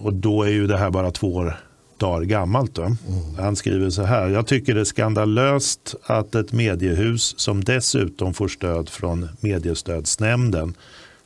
Och 0.04 0.14
då 0.14 0.43
är 0.43 0.50
ju 0.50 0.68
det 0.68 0.78
här 0.78 0.89
bara 0.89 1.12
två 1.12 1.36
år 1.36 1.58
dagar 1.98 2.26
gammalt. 2.26 2.76
Då. 2.76 2.96
Han 3.38 3.56
skriver 3.56 3.89
så 3.89 4.04
här. 4.04 4.28
Jag 4.28 4.48
tycker 4.48 4.76
det 4.76 4.82
är 4.82 4.86
skandalöst 4.86 5.96
att 6.04 6.36
ett 6.36 6.52
mediehus 6.52 7.39
som 7.39 7.64
dessutom 7.64 8.34
får 8.34 8.48
stöd 8.48 8.89
från 8.89 9.30
mediestödsnämnden 9.39 10.74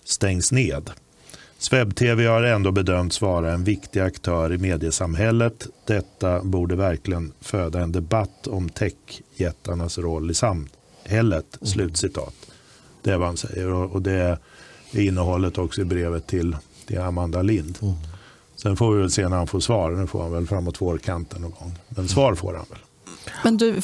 stängs 0.04 0.52
ned. 0.52 0.90
Swebb-TV 1.60 2.28
har 2.28 2.44
ändå 2.44 2.72
bedömts 2.72 3.22
vara 3.22 3.52
en 3.52 3.64
viktig 3.64 4.00
aktör 4.00 4.54
i 4.54 4.58
mediesamhället. 4.58 5.68
Detta 5.86 6.44
borde 6.44 6.76
verkligen 6.76 7.32
föda 7.42 7.82
en 7.82 7.92
debatt 7.92 8.48
om 8.48 8.70
techjättarnas 8.70 9.98
roll 9.98 10.32
i 10.32 10.34
samhället. 10.34 11.58
Slutcitat. 11.62 12.34
Det 13.02 13.12
är 13.12 13.18
vad 13.18 13.28
han 13.28 13.38
säger 13.38 13.72
och, 13.72 13.92
och 13.92 14.02
det 14.02 14.12
är 14.12 14.38
innehållet 14.92 15.58
också 15.58 15.82
i 15.82 15.86
brevet 15.86 16.28
till, 16.28 16.58
till 16.88 17.00
Amanda 17.00 17.42
Lind. 17.42 17.78
Mm. 17.82 17.96
Sen 18.62 18.78
får 18.78 18.94
vi 18.94 19.02
väl 19.02 19.12
se 19.12 19.30
när 19.30 19.38
han 19.38 19.48
får 19.48 19.60
svar. 19.60 19.92
Nu 19.92 20.08
får 20.08 20.22
han 20.22 20.32
väl 20.32 20.48
framåt 20.48 20.82
vårkanten 20.82 21.42
någon 21.42 21.52
gång. 21.52 21.76
Men 21.90 22.08
svar 22.08 22.36
får 22.36 22.54
han 22.54 22.66
väl. 22.70 22.80
Men 23.44 23.58
du, 23.58 23.82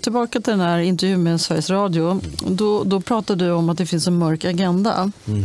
tillbaka 0.00 0.40
till 0.40 0.50
den 0.50 0.60
här 0.60 0.78
intervjun 0.78 1.22
med 1.22 1.40
Sveriges 1.40 1.70
Radio. 1.70 2.20
Då, 2.46 2.84
då 2.84 3.00
pratade 3.00 3.44
du 3.44 3.50
om 3.50 3.68
att 3.68 3.78
det 3.78 3.86
finns 3.86 4.06
en 4.06 4.18
mörk 4.18 4.44
agenda. 4.44 5.12
Mm. 5.26 5.44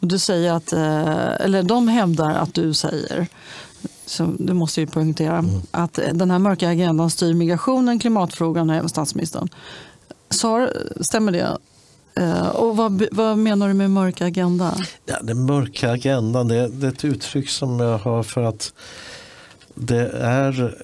Och 0.00 0.06
du 0.06 0.18
säger 0.18 0.52
att, 0.52 0.72
eh, 0.72 1.44
eller 1.44 1.62
de 1.62 1.88
hävdar 1.88 2.34
att 2.34 2.54
du 2.54 2.74
säger, 2.74 3.26
så 4.06 4.34
det 4.38 4.54
måste 4.54 4.80
jag 4.80 4.92
poängtera, 4.92 5.38
mm. 5.38 5.60
att 5.70 5.98
den 6.12 6.30
här 6.30 6.38
mörka 6.38 6.68
agendan 6.68 7.10
styr 7.10 7.34
migrationen, 7.34 7.98
klimatfrågan 7.98 8.70
och 8.70 8.76
även 8.76 8.88
statsministern. 8.88 9.48
Sar, 10.30 10.72
stämmer 11.00 11.32
det? 11.32 11.58
Eh, 12.16 12.48
och 12.48 12.76
vad, 12.76 13.02
vad, 13.12 13.38
menar 13.38 13.68
du 13.68 13.74
med 13.74 13.90
mörk 13.90 14.20
agenda? 14.20 14.74
Ja, 15.06 15.16
den 15.22 15.46
mörka 15.46 15.90
agendan 15.90 16.48
det, 16.48 16.68
det 16.68 16.86
är 16.86 16.90
ett 16.90 17.04
uttryck 17.04 17.48
som 17.48 17.80
jag 17.80 17.98
har 17.98 18.22
för 18.22 18.42
att 18.42 18.72
det 19.74 20.10
är 20.20 20.74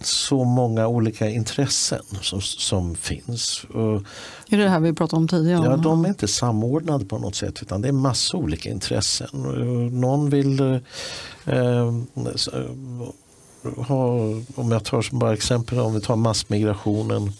så 0.00 0.44
många 0.44 0.86
olika 0.86 1.28
intressen 1.28 2.02
som, 2.20 2.40
som 2.40 2.94
finns. 2.94 3.64
Och, 3.64 4.02
är 4.48 4.56
det 4.56 4.62
det 4.62 4.68
här 4.68 4.80
vi 4.80 4.92
pratade 4.92 5.20
om 5.20 5.28
tidigare? 5.28 5.64
Ja, 5.64 5.76
de 5.76 6.04
är 6.04 6.08
inte 6.08 6.28
samordnade 6.28 7.04
på 7.04 7.18
något 7.18 7.34
sätt 7.34 7.62
utan 7.62 7.82
det 7.82 7.88
är 7.88 7.92
massa 7.92 8.36
olika 8.36 8.70
intressen. 8.70 9.28
Någon 10.00 10.30
vill 10.30 10.60
eh, 10.60 11.92
ha, 13.76 14.18
om 14.54 14.72
jag 14.72 14.84
tar 14.84 15.02
som 15.02 15.18
bara 15.18 15.32
exempel, 15.32 15.78
om 15.78 15.94
vi 15.94 16.00
tar 16.00 16.16
massmigrationen 16.16 17.32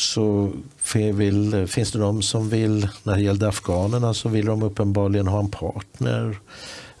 så 0.00 0.50
vill, 0.94 1.66
finns 1.66 1.92
det 1.92 1.98
de 1.98 2.22
som 2.22 2.48
vill, 2.48 2.88
när 3.02 3.14
det 3.14 3.22
gällde 3.22 3.48
afghanerna 3.48 4.14
så 4.14 4.28
vill 4.28 4.46
de 4.46 4.62
uppenbarligen 4.62 5.26
ha 5.26 5.38
en 5.38 5.50
partner. 5.50 6.38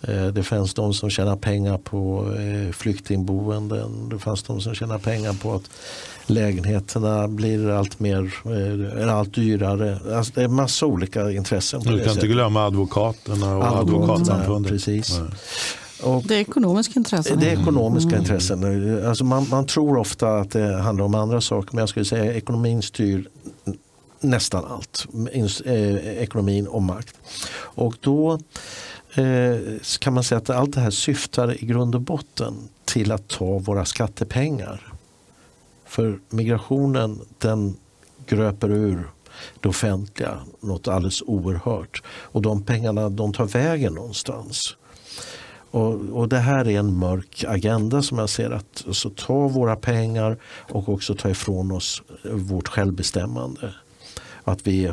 Eh, 0.00 0.26
det 0.26 0.42
fanns 0.42 0.74
de 0.74 0.94
som 0.94 1.10
tjänar 1.10 1.36
pengar 1.36 1.78
på 1.78 2.32
eh, 2.38 2.72
flyktingboenden. 2.72 4.08
Det 4.08 4.18
fanns 4.18 4.42
de 4.42 4.60
som 4.60 4.74
tjänar 4.74 4.98
pengar 4.98 5.32
på 5.32 5.54
att 5.54 5.70
lägenheterna 6.26 7.28
blir 7.28 7.70
allt, 7.70 8.00
mer, 8.00 8.32
eh, 8.98 9.16
allt 9.16 9.34
dyrare. 9.34 10.16
Alltså 10.16 10.32
det 10.34 10.42
är 10.42 10.48
massa 10.48 10.86
olika 10.86 11.30
intressen. 11.30 11.80
Du 11.80 12.04
kan 12.04 12.12
inte 12.12 12.26
glömma 12.26 12.66
advokaterna 12.66 13.56
och 13.56 13.80
advokatsamfundet. 13.80 14.72
Precis. 14.72 15.20
Och 16.02 16.22
det 16.22 16.34
är 16.34 16.40
ekonomiska 16.40 16.94
intressen. 16.96 17.40
Det 17.40 17.50
är 17.50 17.60
ekonomiska 17.60 18.10
mm. 18.10 18.20
intressen. 18.20 19.06
Alltså 19.06 19.24
man, 19.24 19.48
man, 19.50 19.66
tror 19.66 19.98
ofta 19.98 20.38
att 20.38 20.50
det 20.50 20.76
handlar 20.76 21.04
om 21.04 21.14
andra 21.14 21.40
saker 21.40 21.74
men 21.74 21.82
jag 21.82 21.88
skulle 21.88 22.04
säga 22.04 22.30
att 22.30 22.36
ekonomin 22.36 22.82
styr 22.82 23.28
nästan 24.20 24.64
allt. 24.64 25.06
Ekonomin 26.04 26.66
och 26.66 26.82
makt. 26.82 27.16
Och 27.52 27.94
då 28.00 28.32
eh, 29.14 29.56
kan 29.98 30.14
man 30.14 30.24
säga 30.24 30.38
att 30.38 30.50
allt 30.50 30.74
det 30.74 30.80
här 30.80 30.90
syftar 30.90 31.64
i 31.64 31.66
grund 31.66 31.94
och 31.94 32.00
botten 32.00 32.54
till 32.84 33.12
att 33.12 33.28
ta 33.28 33.58
våra 33.58 33.84
skattepengar. 33.84 34.92
För 35.86 36.18
migrationen 36.28 37.20
den 37.38 37.76
gröper 38.26 38.70
ur 38.70 39.10
det 39.60 39.68
offentliga 39.68 40.38
något 40.60 40.88
alldeles 40.88 41.22
oerhört. 41.22 42.02
Och 42.06 42.42
de 42.42 42.62
pengarna 42.62 43.08
de 43.08 43.32
tar 43.32 43.44
vägen 43.44 43.94
någonstans. 43.94 44.76
Och, 45.70 45.94
och, 46.12 46.28
Det 46.28 46.38
här 46.38 46.68
är 46.68 46.78
en 46.78 46.94
mörk 46.98 47.44
agenda 47.48 48.02
som 48.02 48.18
jag 48.18 48.30
ser 48.30 48.50
att 48.50 48.84
så 48.92 49.10
ta 49.10 49.48
våra 49.48 49.76
pengar 49.76 50.36
och 50.44 50.88
också 50.88 51.14
ta 51.14 51.30
ifrån 51.30 51.72
oss 51.72 52.02
vårt 52.24 52.68
självbestämmande. 52.68 53.74
Att 54.44 54.66
vi, 54.66 54.92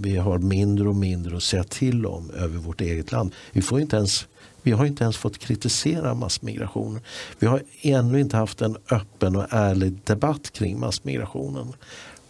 vi 0.00 0.16
har 0.16 0.38
mindre 0.38 0.88
och 0.88 0.96
mindre 0.96 1.36
att 1.36 1.42
säga 1.42 1.64
till 1.64 2.06
om 2.06 2.30
över 2.30 2.58
vårt 2.58 2.80
eget 2.80 3.12
land. 3.12 3.34
Vi, 3.52 3.62
får 3.62 3.80
inte 3.80 3.96
ens, 3.96 4.26
vi 4.62 4.72
har 4.72 4.86
inte 4.86 5.04
ens 5.04 5.16
fått 5.16 5.38
kritisera 5.38 6.14
massmigrationen. 6.14 7.00
Vi 7.38 7.46
har 7.46 7.62
ännu 7.82 8.20
inte 8.20 8.36
haft 8.36 8.62
en 8.62 8.76
öppen 8.90 9.36
och 9.36 9.46
ärlig 9.50 9.98
debatt 10.04 10.50
kring 10.50 10.80
massmigrationen. 10.80 11.72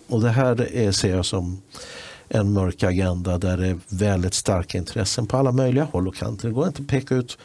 Och 0.06 0.20
det 0.20 0.30
här 0.30 0.74
är, 0.74 0.92
ser 0.92 1.16
jag 1.16 1.26
som 1.26 1.62
en 2.28 2.52
mörk 2.52 2.82
agenda 2.82 3.38
där 3.38 3.56
det 3.56 3.66
är 3.66 3.78
väldigt 3.88 4.34
starka 4.34 4.78
intressen 4.78 5.26
på 5.26 5.36
alla 5.36 5.52
möjliga 5.52 5.84
håll 5.84 6.08
och 6.08 6.14
kanter. 6.14 6.48
Det 6.48 6.54
går 6.54 6.66
inte 6.66 6.82
att 6.82 6.88
peka 6.88 7.14
ut. 7.14 7.38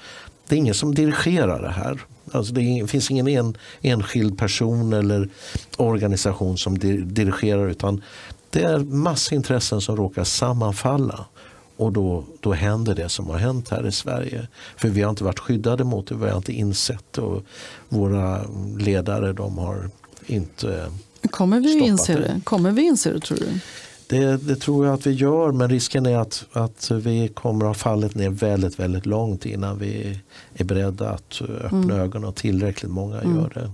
Det 0.48 0.56
är 0.56 0.60
ingen 0.60 0.74
som 0.74 0.96
dirigerar 0.96 1.62
det 1.62 1.72
här. 1.72 2.02
Alltså 2.32 2.54
det 2.54 2.88
finns 2.88 3.12
ingen 3.12 3.28
en, 3.28 3.58
enskild 3.82 4.38
person 4.38 4.94
eller 4.94 5.30
organisation 5.78 6.58
som 6.58 6.80
dirigerar 7.14 7.70
utan 7.70 8.02
det 8.50 8.64
är 8.64 8.80
massa 8.80 9.36
intressen 9.36 9.82
som 9.82 9.98
råkar 9.98 10.24
sammanfalla. 10.24 11.26
Och 11.78 11.92
då, 11.92 12.24
då 12.40 12.54
händer 12.54 12.96
det 12.96 13.10
som 13.10 13.30
har 13.30 13.38
hänt 13.38 13.70
här 13.70 13.88
i 13.88 13.92
Sverige. 13.92 14.48
För 14.78 14.90
vi 14.90 15.02
har 15.02 15.10
inte 15.10 15.24
varit 15.24 15.40
skyddade 15.40 15.84
mot 15.84 16.08
det, 16.08 16.16
vi 16.16 16.30
har 16.30 16.38
inte 16.38 16.54
insett. 16.54 17.18
Och 17.18 17.44
våra 17.90 18.42
ledare 18.78 19.34
de 19.34 19.58
har 19.58 19.90
inte 20.26 20.92
Kommer 21.30 21.60
vi 21.60 21.80
inse 21.80 22.14
det? 22.14 22.20
det? 22.20 22.42
Kommer 22.44 22.72
vi 22.72 22.82
inse 22.82 23.14
det 23.14 23.20
tror 23.20 23.38
du? 23.38 23.60
Det, 24.12 24.38
det, 24.38 24.56
tror 24.56 24.86
jag 24.86 24.94
att 24.94 25.08
vi 25.08 25.12
gör 25.12 25.52
men 25.52 25.70
risken 25.70 26.06
är 26.06 26.18
att, 26.18 26.46
att 26.52 26.92
vi 26.92 27.28
kommer 27.28 27.66
att 27.66 27.70
ha 27.70 27.74
fallit 27.74 28.16
ner 28.16 28.30
väldigt, 28.30 28.80
väldigt 28.80 29.06
långt 29.06 29.46
innan 29.46 29.80
vi 29.80 30.20
är 30.54 30.64
beredda 30.64 31.10
att 31.10 31.42
öppna 31.42 31.78
mm. 31.78 32.00
ögonen 32.00 32.30
och 32.30 32.36
tillräckligt 32.36 32.92
många 32.92 33.22
mm. 33.22 33.38
gör 33.38 33.52
det. 33.54 33.72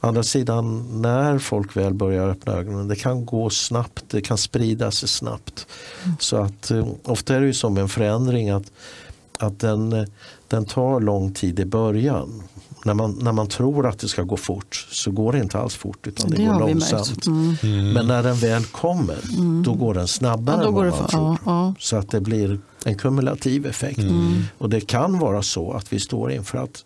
Andra 0.00 0.22
sidan 0.22 0.88
när 1.02 1.38
folk 1.38 1.76
väl 1.76 1.94
börjar 1.94 2.28
öppna 2.28 2.52
ögonen, 2.52 2.88
det 2.88 2.96
kan 2.96 3.26
gå 3.26 3.50
snabbt, 3.50 4.04
det 4.08 4.20
kan 4.20 4.38
sprida 4.38 4.90
sig 4.90 5.08
snabbt. 5.08 5.66
Mm. 6.04 6.16
Så 6.20 6.36
att 6.36 6.70
eh, 6.70 6.86
ofta 7.04 7.34
är 7.34 7.40
det 7.40 7.46
ju 7.46 7.54
som 7.54 7.78
en 7.78 7.88
förändring 7.88 8.50
att, 8.50 8.72
att 9.38 9.60
den, 9.60 10.06
den 10.48 10.64
tar 10.64 11.00
lång 11.00 11.32
tid 11.32 11.60
i 11.60 11.64
början 11.64 12.42
när 12.84 12.94
man, 12.94 13.18
när 13.22 13.32
man 13.32 13.48
tror 13.48 13.86
att 13.86 13.98
det 13.98 14.08
ska 14.08 14.22
gå 14.22 14.36
fort 14.36 14.86
så 14.90 15.10
går 15.10 15.32
det 15.32 15.38
inte 15.38 15.58
alls 15.58 15.74
fort 15.74 16.06
utan 16.06 16.30
det, 16.30 16.36
det 16.36 16.44
går 16.44 16.58
långsamt. 16.58 17.26
Mm. 17.26 17.56
Mm. 17.62 17.92
Men 17.92 18.06
när 18.06 18.22
den 18.22 18.36
väl 18.36 18.64
kommer 18.64 19.18
mm. 19.38 19.62
då 19.62 19.74
går 19.74 19.94
den 19.94 20.08
snabbare 20.08 20.60
ja, 20.60 20.68
än 20.68 20.74
vad 20.74 20.84
man 20.84 20.92
för, 20.92 21.08
tror. 21.08 21.22
Ja, 21.22 21.38
ja. 21.44 21.74
Så 21.78 21.96
att 21.96 22.10
det 22.10 22.20
blir 22.20 22.58
en 22.84 22.94
kumulativ 22.94 23.66
effekt. 23.66 23.98
Mm. 23.98 24.42
Och 24.58 24.70
det 24.70 24.80
kan 24.80 25.18
vara 25.18 25.42
så 25.42 25.72
att 25.72 25.92
vi 25.92 26.00
står 26.00 26.32
inför 26.32 26.58
att 26.58 26.84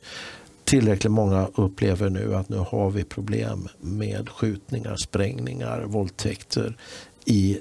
tillräckligt 0.65 1.13
många 1.13 1.49
upplever 1.55 2.11
nu 2.11 2.35
att 2.35 2.49
nu 2.49 2.57
har 2.57 2.91
vi 2.91 3.05
problem 3.05 3.69
med 3.81 4.29
skjutningar, 4.29 4.97
sprängningar, 4.97 5.85
våldtäkter 5.87 6.77
i, 7.25 7.59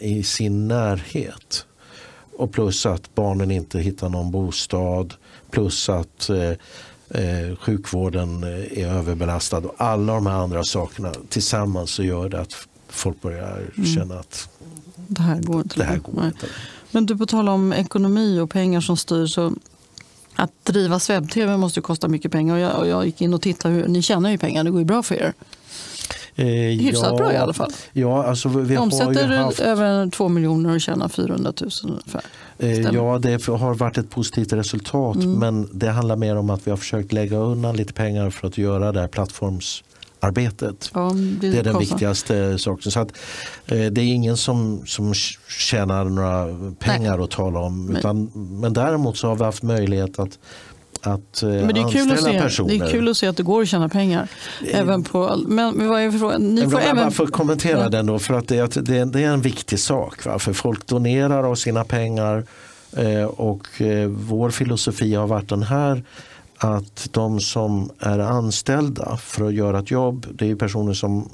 i 0.00 0.22
sin 0.22 0.68
närhet. 0.68 1.66
Och 2.38 2.52
plus 2.52 2.86
att 2.86 3.14
barnen 3.14 3.50
inte 3.50 3.78
hittar 3.78 4.08
någon 4.08 4.30
bostad. 4.30 5.14
Plus 5.50 5.88
att 5.88 6.30
eh, 6.30 6.52
eh, 7.14 7.56
sjukvården 7.56 8.44
eh, 8.44 8.78
är 8.78 8.86
överbelastad 8.86 9.58
och 9.58 9.74
alla 9.76 10.14
de 10.14 10.26
här 10.26 10.34
andra 10.34 10.64
sakerna 10.64 11.12
tillsammans 11.28 11.90
så 11.90 12.02
gör 12.02 12.28
det 12.28 12.40
att 12.40 12.54
folk 12.88 13.22
börjar 13.22 13.70
mm. 13.76 13.86
känna 13.86 14.18
att 14.18 14.48
det 15.08 15.22
här 15.22 15.42
går 15.42 15.60
inte. 15.60 15.78
Det 15.78 15.84
här 15.84 15.98
går 15.98 16.24
inte. 16.24 16.46
Men 16.90 17.06
du, 17.06 17.16
på 17.16 17.26
tal 17.26 17.48
om 17.48 17.72
ekonomi 17.72 18.40
och 18.40 18.50
pengar 18.50 18.80
som 18.80 18.96
styr 18.96 19.26
så 19.26 19.52
att 20.34 20.64
driva 20.64 21.00
webb-tv 21.08 21.56
måste 21.56 21.80
kosta 21.80 22.08
mycket 22.08 22.32
pengar. 22.32 22.54
Och 22.54 22.60
jag, 22.60 22.78
och 22.78 22.88
jag 22.88 23.06
gick 23.06 23.20
in 23.20 23.34
och 23.34 23.42
tittade, 23.42 23.74
hur, 23.74 23.88
ni 23.88 24.02
tjänar 24.02 24.30
ju 24.30 24.38
pengar, 24.38 24.64
det 24.64 24.70
går 24.70 24.80
ju 24.80 24.84
bra 24.84 25.02
för 25.02 25.14
er. 25.14 25.32
Eh, 26.36 26.46
Hyfsat 26.46 27.10
ja, 27.10 27.16
bra 27.16 27.32
i 27.32 27.36
alla 27.36 27.52
fall. 27.52 27.70
Ja, 27.92 28.24
alltså 28.24 28.48
vi 28.48 28.76
Omsätter 28.76 29.28
har 29.28 29.36
haft... 29.36 29.60
över 29.60 30.10
2 30.10 30.28
miljoner 30.28 30.74
och 30.74 30.80
tjänar 30.80 31.08
400 31.08 31.52
000 31.60 31.70
ungefär. 31.84 32.22
Eh, 32.58 32.80
ja, 32.80 33.18
det 33.18 33.46
har 33.46 33.74
varit 33.74 33.98
ett 33.98 34.10
positivt 34.10 34.52
resultat 34.52 35.16
mm. 35.16 35.38
men 35.38 35.68
det 35.72 35.90
handlar 35.90 36.16
mer 36.16 36.36
om 36.36 36.50
att 36.50 36.66
vi 36.66 36.70
har 36.70 36.78
försökt 36.78 37.12
lägga 37.12 37.36
undan 37.36 37.76
lite 37.76 37.92
pengar 37.92 38.30
för 38.30 38.48
att 38.48 38.58
göra 38.58 38.92
det 38.92 39.00
här 39.00 39.08
plattformsarbetet. 39.08 40.90
Ja, 40.94 41.12
det, 41.40 41.50
det, 41.50 41.58
är 41.58 41.62
den 41.62 41.78
viktigaste 41.78 42.58
saken. 42.58 42.92
Så 42.92 43.00
att, 43.00 43.12
eh, 43.66 43.86
det 43.86 44.00
är 44.00 44.06
ingen 44.06 44.36
som, 44.36 44.82
som 44.86 45.14
tjänar 45.48 46.04
några 46.04 46.46
pengar 46.78 47.16
Nej. 47.16 47.24
att 47.24 47.30
tala 47.30 47.60
om. 47.60 47.96
Utan, 47.96 48.30
men 48.34 48.72
däremot 48.72 49.16
så 49.16 49.28
har 49.28 49.36
vi 49.36 49.44
haft 49.44 49.62
möjlighet 49.62 50.18
att 50.18 50.38
att 51.02 51.42
eh, 51.42 51.48
men 51.48 51.74
det 51.74 51.80
är 51.80 51.92
kul 51.92 52.12
att 52.12 52.22
se, 52.22 52.40
personer. 52.40 52.68
Det 52.68 52.84
är 52.84 52.90
kul 52.90 53.08
att 53.08 53.16
se 53.16 53.26
att 53.26 53.36
det 53.36 53.42
går 53.42 53.62
att 53.62 53.68
tjäna 53.68 53.88
pengar. 53.88 54.28
Eh, 54.66 54.80
även 54.80 55.04
på, 55.04 55.36
men, 55.46 55.88
vad 55.88 56.00
är 56.00 56.10
frågan? 56.10 56.42
Ni 56.54 56.70
får 56.70 56.80
även... 56.80 57.12
får 57.12 57.26
kommentera 57.26 57.80
ja. 57.80 57.88
den 57.88 58.06
då 58.06 58.18
för 58.18 58.34
att 58.34 58.48
det, 58.48 58.74
det, 58.74 59.04
det, 59.04 59.22
är 59.22 59.28
en 59.28 59.42
viktig 59.42 59.78
sak. 59.78 60.24
Va? 60.24 60.38
För 60.38 60.52
folk 60.52 60.86
donerar 60.86 61.44
av 61.44 61.54
sina 61.54 61.84
pengar 61.84 62.44
eh, 62.96 63.24
och 63.24 63.80
eh, 63.80 64.08
vår 64.08 64.50
filosofi 64.50 65.14
har 65.14 65.26
varit 65.26 65.48
den 65.48 65.62
här 65.62 66.02
att 66.64 67.08
de 67.10 67.40
som 67.40 67.90
är 67.98 68.18
anställda 68.18 69.16
för 69.16 69.46
att 69.46 69.54
göra 69.54 69.78
ett 69.78 69.90
jobb, 69.90 70.26
det 70.34 70.50
är 70.50 70.54
personer 70.54 70.92
som 70.92 71.28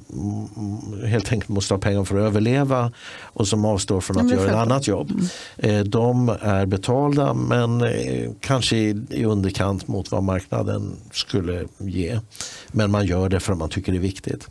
helt 1.05 1.33
enkelt 1.33 1.49
måste 1.49 1.75
ha 1.75 1.81
pengar 1.81 2.05
för 2.05 2.17
att 2.17 2.23
överleva 2.23 2.93
och 3.23 3.49
som 3.49 3.65
avstår 3.65 4.01
från 4.01 4.19
att 4.19 4.31
göra 4.31 4.51
ett 4.51 4.57
annat 4.57 4.87
jobb. 4.87 5.11
Mm. 5.11 5.77
Eh, 5.77 5.85
de 5.85 6.29
är 6.41 6.67
betalda 6.67 7.35
men 7.35 7.83
eh, 7.83 8.31
kanske 8.41 8.77
i 8.77 9.25
underkant 9.25 9.89
mot 9.89 10.11
vad 10.11 10.23
marknaden 10.23 10.97
skulle 11.13 11.65
ge. 11.79 12.21
Men 12.73 12.91
man 12.91 13.07
gör 13.07 13.29
det 13.29 13.41
för 13.41 13.53
att 13.53 13.59
man 13.59 13.69
tycker 13.69 13.93
det 13.93 13.99
är 13.99 14.01
viktigt. 14.01 14.49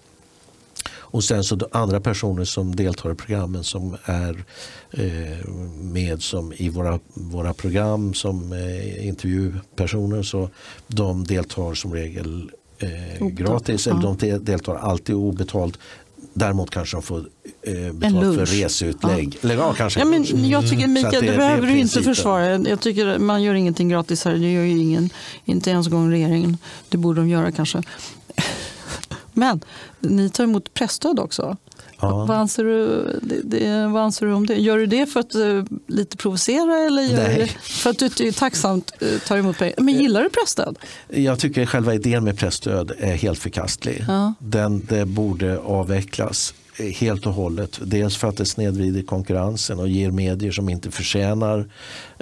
Och 1.12 1.24
sen 1.24 1.44
så 1.44 1.60
andra 1.72 2.00
personer 2.02 2.44
som 2.44 2.76
deltar 2.76 3.12
i 3.12 3.16
programmen 3.16 3.64
som 3.64 3.98
är 4.04 4.46
eh, 4.92 5.48
med 5.82 6.22
som 6.22 6.54
i 6.54 6.70
våra, 6.70 7.00
våra 7.14 7.54
program 7.54 8.14
som 8.14 8.54
eh, 8.54 9.08
intervjupersoner. 9.08 10.24
Så 10.24 10.50
de 10.88 11.24
deltar 11.24 11.74
som 11.74 11.94
regel 11.94 12.52
eh, 12.80 13.28
gratis. 13.28 13.88
Eller 13.88 14.02
de 14.02 14.38
deltar 14.44 14.76
alltid 14.76 15.16
obetalt. 15.16 15.80
Däremot 16.34 16.70
kanske 16.70 16.98
de 16.98 17.04
får 17.04 17.20
eh, 17.62 17.94
betalt 17.94 18.36
för 18.36 18.46
reseutlägg. 18.46 19.38
Ja. 19.42 19.54
ja, 19.54 19.74
kanske 19.74 20.00
ja, 20.00 20.06
men 20.06 20.50
jag 20.50 20.70
tycker 20.70 20.88
Mikael, 20.88 21.26
det, 21.26 21.32
det 21.32 21.38
behöver 21.38 21.68
du 21.68 21.78
inte 21.78 22.04
försvara. 22.04 22.58
Jag 22.58 22.80
tycker 22.80 23.20
man 23.20 23.44
gör 23.44 23.54
ingenting 23.54 23.90
gratis 23.90 24.26
här. 24.26 24.34
Det 24.34 24.52
gör 24.52 24.64
ju 24.64 24.78
ingen, 24.78 25.10
inte 25.46 25.70
ens 25.70 25.88
en 25.88 25.94
gång 25.94 26.12
regeringen. 26.12 26.58
Det 26.90 26.98
borde 26.98 27.22
de 27.22 27.30
göra 27.30 27.52
kanske. 27.52 27.84
Men 29.38 29.62
ni 30.00 30.30
tar 30.30 30.44
emot 30.44 30.74
pressstöd 30.74 31.20
också. 31.20 31.58
Ja. 32.02 32.26
Vad, 32.26 32.38
anser 32.38 32.64
du, 32.64 33.04
det, 33.22 33.42
det, 33.44 33.88
vad 33.88 34.04
anser 34.04 34.26
du 34.26 34.34
om 34.34 34.46
det? 34.46 34.56
Gör 34.56 34.78
du 34.78 34.86
det 34.86 35.06
för 35.06 35.20
att 35.20 35.36
uh, 35.36 35.64
lite 35.88 36.18
provocera 36.18 36.78
eller 36.78 37.02
gör 37.02 37.40
du 37.40 37.48
för 37.48 37.90
att 37.90 38.00
du 38.00 38.32
tacksamt 38.32 38.92
uh, 39.02 39.20
tar 39.20 39.38
emot 39.38 39.58
pengar? 39.58 39.76
Men 39.78 39.94
gillar 39.94 40.24
du 40.24 40.30
pressstöd? 40.30 40.78
Jag 41.08 41.40
tycker 41.40 41.66
själva 41.66 41.94
idén 41.94 42.24
med 42.24 42.38
pressstöd 42.38 42.92
är 43.00 43.16
helt 43.16 43.40
förkastlig. 43.40 44.06
Ja. 44.08 44.34
Den, 44.40 44.86
det 44.90 45.06
borde 45.06 45.60
avvecklas 45.60 46.54
Eh, 46.80 46.86
helt 46.86 47.26
och 47.26 47.34
hållet. 47.34 47.80
Dels 47.82 48.18
för 48.18 48.28
att 48.28 48.38
det 48.38 48.46
snedvrider 48.46 49.02
konkurrensen 49.02 49.80
och 49.80 49.88
ger 49.88 50.12
medier 50.12 50.52
som 50.52 50.70
inte 50.70 50.92
förtjänar 50.92 51.70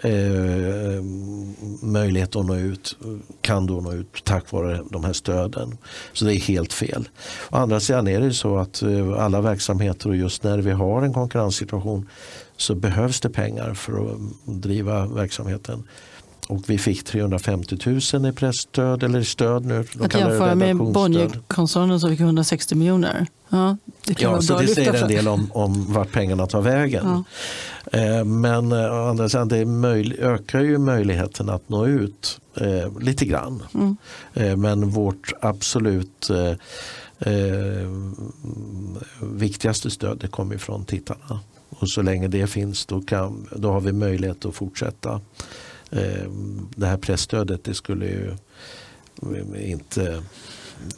eh, 0.04 1.04
möjlighet 1.82 2.36
att 2.36 2.46
nå 2.46 2.56
ut, 2.56 2.98
kan 3.42 3.66
då 3.66 3.82
nå 3.82 3.94
ut 3.94 4.24
tack 4.24 4.52
vare 4.52 4.82
de 4.90 5.04
här 5.04 5.14
stöden. 5.14 5.78
Så 6.14 6.26
det 6.26 6.36
är 6.36 6.40
helt 6.40 6.74
fel. 6.74 7.10
Å 7.50 7.58
andra 7.58 7.80
sidan 7.80 8.08
är 8.08 8.20
det 8.20 8.34
så 8.34 8.58
att 8.58 8.82
eh, 8.82 9.24
alla 9.24 9.42
verksamheter 9.42 10.10
och 10.10 10.16
just 10.16 10.44
när 10.44 10.58
vi 10.58 10.72
har 10.72 11.02
en 11.02 11.14
konkurrenssituation 11.14 12.10
så 12.58 12.76
behövs 12.76 13.22
det 13.22 13.30
pengar 13.30 13.74
för 13.74 14.12
att 14.12 14.18
driva 14.46 15.08
verksamheten. 15.08 15.84
Och 16.48 16.70
vi 16.70 16.78
fick 16.78 17.04
350 17.04 17.78
000 18.14 18.26
i 18.26 18.32
pressstöd 18.32 19.04
eller 19.04 19.20
i 19.20 19.26
stöd 19.26 19.66
nu. 19.66 19.86
De 19.94 20.06
att 20.06 20.14
jämföra 20.14 20.56
med 20.56 20.78
Bonnierkoncernen 20.78 22.00
som 22.00 22.10
fick 22.10 22.20
160 22.20 22.76
miljoner. 22.76 23.28
Ja, 23.50 23.78
det 24.06 24.22
ja, 24.22 24.42
så 24.42 24.60
det 24.60 24.68
säger 24.68 24.94
en 24.94 25.08
del 25.08 25.28
om, 25.28 25.52
om 25.54 25.94
vart 25.94 26.12
pengarna 26.12 26.48
tar 26.48 26.62
vägen. 26.62 27.06
Ja. 27.06 28.00
Eh, 28.00 28.24
men 28.24 28.72
eh, 28.72 28.94
å 28.94 29.10
andra 29.10 29.30
sidan, 29.30 29.48
det 29.48 29.66
möj, 29.66 30.18
ökar 30.20 30.62
ju 30.62 30.78
möjligheten 30.78 31.50
att 31.50 31.70
nå 31.70 31.88
ut 31.88 32.40
eh, 32.56 33.00
lite 33.00 33.26
grann. 33.26 33.64
Mm. 33.74 33.98
Eh, 34.34 34.56
men 34.56 34.90
vårt 34.90 35.34
absolut 35.42 36.32
viktigaste 39.20 39.90
stöd 39.90 40.18
det 40.18 40.28
kommer 40.28 40.58
från 40.58 40.86
tittarna. 40.86 41.40
Och 41.70 41.90
så 41.90 42.02
länge 42.02 42.28
det 42.28 42.48
finns 42.48 42.86
då, 42.86 43.02
kan, 43.02 43.48
då 43.56 43.72
har 43.72 43.82
vi 43.82 43.92
möjlighet 43.92 44.46
att 44.46 44.56
fortsätta 44.56 45.22
det 46.76 46.88
här 46.88 46.98
pressstödet 46.98 47.64
det 47.64 47.74
skulle 47.74 48.06
ju 48.06 48.36
inte 49.58 50.24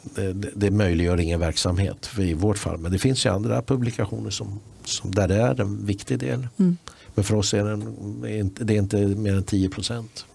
det, 0.02 0.32
det 0.54 0.70
möjliggör 0.70 1.20
ingen 1.20 1.40
verksamhet 1.40 2.10
i 2.18 2.34
vårt 2.34 2.58
fall. 2.58 2.78
Men 2.78 2.92
det 2.92 2.98
finns 2.98 3.26
ju 3.26 3.30
andra 3.30 3.62
publikationer 3.62 4.30
som, 4.30 4.60
som 4.84 5.10
där 5.10 5.28
det 5.28 5.36
är 5.36 5.60
en 5.60 5.86
viktig 5.86 6.18
del. 6.18 6.48
Mm. 6.56 6.76
Men 7.14 7.24
för 7.24 7.34
oss 7.34 7.54
är 7.54 7.64
det, 7.64 8.64
det 8.64 8.74
är 8.74 8.78
inte 8.78 8.96
mer 8.96 9.34
än 9.34 9.44
10 9.44 9.68
procent. 9.68 10.26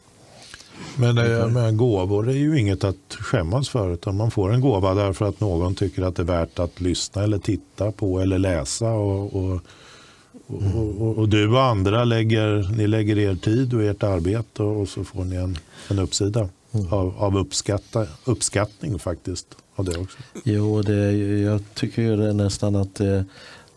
Men, 0.95 1.17
eh, 1.17 1.47
men 1.47 1.77
gåvor 1.77 2.29
är 2.29 2.33
ju 2.33 2.59
inget 2.59 2.83
att 2.83 3.15
skämmas 3.19 3.69
för. 3.69 3.93
Utan 3.93 4.17
man 4.17 4.31
får 4.31 4.53
en 4.53 4.61
gåva 4.61 4.93
därför 4.93 5.25
att 5.25 5.39
någon 5.39 5.75
tycker 5.75 6.01
att 6.01 6.15
det 6.15 6.21
är 6.21 6.25
värt 6.25 6.59
att 6.59 6.81
lyssna 6.81 7.23
eller 7.23 7.37
titta 7.37 7.91
på 7.91 8.19
eller 8.19 8.39
läsa. 8.39 8.91
Och, 8.91 9.35
och 9.35 9.61
och, 10.55 11.07
och, 11.07 11.17
och, 11.17 11.29
du 11.29 11.47
och 11.47 11.63
andra 11.63 12.03
lägger, 12.03 12.75
ni 12.77 12.87
lägger 12.87 13.17
er 13.17 13.35
tid 13.35 13.73
och 13.73 13.83
ert 13.83 14.03
arbete 14.03 14.63
och 14.63 14.89
så 14.89 15.03
får 15.03 15.23
ni 15.25 15.35
en, 15.35 15.57
en 15.89 15.99
uppsida 15.99 16.49
mm. 16.73 16.93
av, 16.93 17.13
av 17.17 17.37
uppskatta, 17.37 18.07
uppskattning 18.25 18.99
faktiskt. 18.99 19.47
Av 19.75 19.85
det 19.85 19.97
också. 19.97 20.17
Jo, 20.43 20.81
det, 20.81 21.11
jag 21.41 21.61
tycker 21.73 22.01
ju 22.01 22.33
nästan 22.33 22.75
att 22.75 22.95
det, 22.95 23.25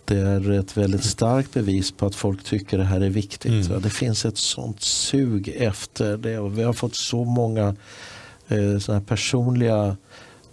det, 0.04 0.16
är 0.16 0.50
ett 0.50 0.76
väldigt 0.76 1.04
starkt 1.04 1.54
bevis 1.54 1.92
på 1.92 2.06
att 2.06 2.14
folk 2.14 2.44
tycker 2.44 2.78
det 2.78 2.84
här 2.84 3.00
är 3.00 3.10
viktigt. 3.10 3.68
Mm. 3.68 3.82
Det 3.82 3.90
finns 3.90 4.24
ett 4.24 4.38
sånt 4.38 4.80
sug 4.80 5.48
efter 5.56 6.16
det 6.16 6.38
och 6.38 6.58
vi 6.58 6.62
har 6.62 6.72
fått 6.72 6.94
så 6.94 7.24
många 7.24 7.74
eh, 8.48 9.00
personliga 9.00 9.96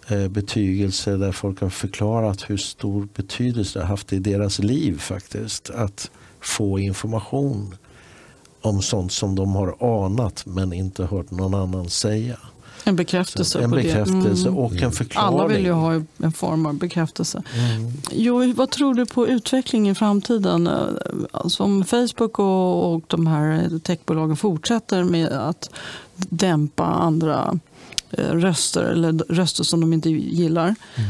Eh, 0.07 0.27
betygelser 0.27 1.17
där 1.17 1.31
folk 1.31 1.61
har 1.61 1.69
förklarat 1.69 2.49
hur 2.49 2.57
stor 2.57 3.07
betydelse 3.15 3.79
det 3.79 3.83
har 3.83 3.89
haft 3.89 4.13
i 4.13 4.19
deras 4.19 4.59
liv 4.59 4.99
faktiskt. 4.99 5.69
Att 5.69 6.11
få 6.39 6.79
information 6.79 7.75
om 8.61 8.81
sånt 8.81 9.11
som 9.11 9.35
de 9.35 9.55
har 9.55 10.03
anat 10.05 10.45
men 10.45 10.73
inte 10.73 11.05
hört 11.05 11.31
någon 11.31 11.53
annan 11.53 11.89
säga. 11.89 12.37
En 12.85 12.95
bekräftelse 12.95 13.51
Så, 13.51 13.59
en 13.59 13.69
på 13.69 13.75
bekräftelse 13.75 14.43
det. 14.43 14.49
Mm. 14.49 14.57
och 14.57 14.73
en 14.73 14.91
förklaring. 14.91 15.39
Alla 15.39 15.47
vill 15.47 15.65
ju 15.65 15.71
ha 15.71 16.01
en 16.17 16.31
form 16.31 16.65
av 16.65 16.73
bekräftelse. 16.73 17.43
Mm. 17.55 17.91
Jo, 18.11 18.53
vad 18.53 18.69
tror 18.69 18.93
du 18.93 19.05
på 19.05 19.27
utveckling 19.27 19.89
i 19.89 19.95
framtiden? 19.95 20.69
Alltså 21.31 21.63
om 21.63 21.85
Facebook 21.85 22.39
och, 22.39 22.93
och 22.93 23.03
de 23.07 23.27
här 23.27 23.79
techbolagen 23.79 24.35
fortsätter 24.35 25.03
med 25.03 25.27
att 25.27 25.69
dämpa 26.15 26.85
andra 26.85 27.59
Eh, 27.72 27.72
röster 28.17 28.83
eller 28.83 29.13
röster 29.13 29.63
som 29.63 29.81
de 29.81 29.93
inte 29.93 30.09
gillar. 30.09 30.65
Mm. 30.65 31.09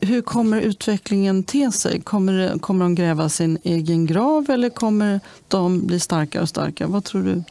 Hur 0.00 0.22
kommer 0.22 0.60
utvecklingen 0.60 1.44
te 1.44 1.72
sig? 1.72 2.00
Kommer, 2.00 2.58
kommer 2.58 2.84
de 2.84 2.94
gräva 2.94 3.28
sin 3.28 3.58
egen 3.62 4.06
grav 4.06 4.50
eller 4.50 4.70
kommer 4.70 5.20
de 5.48 5.86
bli 5.86 6.00
starkare 6.00 6.42
och 6.42 6.48
starkare? 6.48 6.88
Vad 6.88 7.04
tror 7.04 7.22
du? 7.22 7.42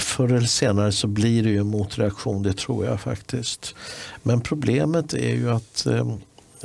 Förr 0.00 0.32
eller 0.32 0.46
senare 0.46 0.92
så 0.92 1.06
blir 1.06 1.42
det 1.42 1.50
ju 1.50 1.58
en 1.58 1.66
motreaktion, 1.66 2.42
det 2.42 2.52
tror 2.52 2.84
jag 2.84 3.00
faktiskt. 3.00 3.74
Men 4.22 4.40
problemet 4.40 5.14
är 5.14 5.34
ju 5.34 5.50
att 5.50 5.86
eh, 5.86 6.16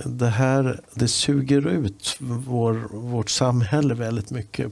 det 0.06 0.28
här 0.28 0.82
det 0.94 1.08
suger 1.08 1.68
ut 1.68 2.16
vår, 2.20 2.74
vårt 2.92 3.30
samhälle 3.30 3.94
väldigt 3.94 4.32
mycket 4.32 4.72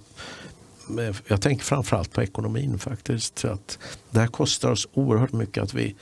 jag 1.28 1.42
tänker 1.42 1.66
framförallt 1.66 2.12
på 2.12 2.22
ekonomin 2.22 2.80
faktiskt. 2.80 3.46
Att 3.46 3.80
det 4.12 4.20
här 4.20 4.28
kostar 4.28 4.72
oss 4.72 4.88
oerhört 4.94 5.32
mycket 5.32 5.64
att 5.64 5.74
vi 5.74 5.96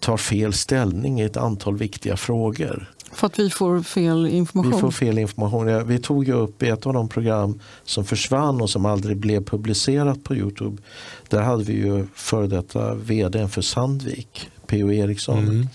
tar 0.00 0.16
fel 0.16 0.52
ställning 0.52 1.20
i 1.20 1.24
ett 1.24 1.36
antal 1.36 1.76
viktiga 1.76 2.16
frågor. 2.16 2.92
För 3.12 3.26
att 3.26 3.38
vi 3.38 3.50
får 3.50 3.82
fel 3.82 4.26
information? 4.26 4.72
Vi 4.72 4.78
får 4.78 4.90
fel 4.90 5.18
information. 5.18 5.86
Vi 5.86 5.98
tog 5.98 6.24
ju 6.24 6.32
upp 6.32 6.62
i 6.62 6.68
ett 6.68 6.86
av 6.86 6.92
de 6.92 7.08
program 7.08 7.60
som 7.84 8.04
försvann 8.04 8.60
och 8.60 8.70
som 8.70 8.86
aldrig 8.86 9.16
blev 9.16 9.44
publicerat 9.44 10.24
på 10.24 10.34
Youtube. 10.34 10.82
Där 11.28 11.42
hade 11.42 11.64
vi 11.64 11.72
ju 11.72 12.06
före 12.14 12.46
detta 12.46 12.94
vd 12.94 13.48
för 13.48 13.62
Sandvik, 13.62 14.50
P.O. 14.66 14.90
Eriksson. 14.92 15.38
Mm. 15.38 15.68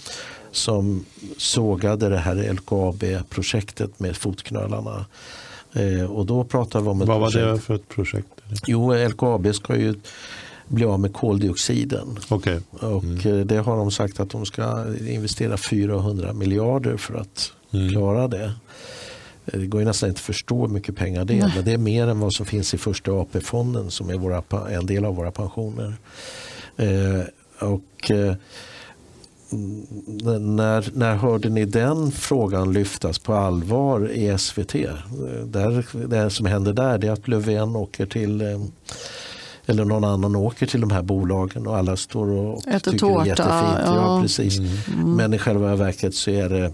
Som 0.51 1.05
sågade 1.37 2.09
det 2.09 2.17
här 2.17 2.53
LKAB-projektet 2.53 3.99
med 3.99 4.17
fotknölarna. 4.17 5.05
Eh, 5.73 6.11
och 6.11 6.25
då 6.25 6.43
pratade 6.43 6.83
vi 6.83 6.89
om 6.89 7.01
ett 7.01 7.07
Vad 7.07 7.19
var 7.19 7.31
projekt. 7.31 7.55
det 7.55 7.61
för 7.61 7.75
ett 7.75 7.89
projekt? 7.89 8.27
Jo, 8.67 8.93
LKAB 8.93 9.55
ska 9.55 9.75
ju 9.75 9.95
bli 10.67 10.85
av 10.85 10.99
med 10.99 11.13
koldioxiden. 11.13 12.19
Okay. 12.29 12.59
Och 12.71 13.03
mm. 13.03 13.39
Eh, 13.39 13.45
det 13.45 13.57
har 13.57 13.77
de 13.77 13.91
sagt 13.91 14.19
att 14.19 14.29
de 14.29 14.45
ska 14.45 14.85
investera 15.07 15.57
400 15.57 16.33
miljarder 16.33 16.97
för 16.97 17.15
att 17.15 17.51
mm. 17.71 17.89
klara 17.89 18.27
det. 18.27 18.53
Eh, 19.45 19.59
det 19.59 19.67
går 19.67 19.81
ju 19.81 19.85
nästan 19.85 20.09
inte 20.09 20.19
att 20.19 20.25
förstå 20.25 20.61
hur 20.61 20.73
mycket 20.73 20.95
pengar 20.95 21.25
det 21.25 21.33
är. 21.33 21.43
Nej. 21.43 21.51
Men 21.55 21.65
det 21.65 21.73
är 21.73 21.77
mer 21.77 22.07
än 22.07 22.19
vad 22.19 22.33
som 22.33 22.45
finns 22.45 22.73
i 22.73 22.77
första 22.77 23.11
AP-fonden 23.11 23.91
som 23.91 24.09
är 24.09 24.15
våra, 24.15 24.43
en 24.69 24.85
del 24.85 25.05
av 25.05 25.15
våra 25.15 25.31
pensioner. 25.31 25.93
Eh, 26.77 27.21
och 27.59 28.11
eh, 28.11 28.35
när, 29.49 30.97
när 30.97 31.15
hörde 31.15 31.49
ni 31.49 31.65
den 31.65 32.11
frågan 32.11 32.73
lyftas 32.73 33.19
på 33.19 33.33
allvar 33.33 34.11
i 34.11 34.37
SVT? 34.37 34.73
Där, 35.43 36.07
det 36.07 36.29
som 36.29 36.45
händer 36.45 36.73
där 36.73 37.05
är 37.05 37.11
att 37.11 37.27
Löfven 37.27 37.75
åker 37.75 38.05
till 38.05 38.41
eh, 38.41 38.61
eller 39.65 39.85
någon 39.85 40.03
annan 40.03 40.35
åker 40.35 40.65
till 40.65 40.81
de 40.81 40.91
här 40.91 41.01
bolagen 41.01 41.67
och 41.67 41.77
alla 41.77 41.97
står 41.97 42.27
och 42.27 42.67
Äter 42.67 42.91
tycker 42.91 42.97
tårta, 42.97 43.23
det 43.23 43.23
är 43.23 43.25
jättefint. 43.25 43.81
Ja. 43.85 43.95
ja 43.95 44.21
precis. 44.21 44.57
Mm. 44.57 45.15
Men 45.15 45.33
i 45.33 45.37
själva 45.37 45.75
verket 45.75 46.15
så 46.15 46.31
är 46.31 46.49
det 46.49 46.73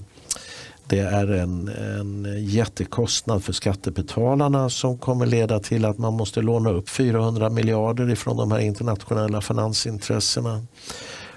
det 0.88 0.99
är 0.99 1.28
en, 1.28 1.67
en 1.67 2.45
jättekostnad 2.45 3.43
för 3.43 3.53
skattebetalarna 3.53 4.69
som 4.69 4.97
kommer 4.97 5.26
leda 5.26 5.59
till 5.59 5.86
att 5.86 5.97
man 5.97 6.13
måste 6.13 6.41
låna 6.41 6.69
upp 6.69 6.89
400 6.89 7.49
miljarder 7.49 8.09
ifrån 8.11 8.38
de 8.38 8.51
här 8.51 8.59
internationella 8.59 9.41
finansintressena 9.41 10.65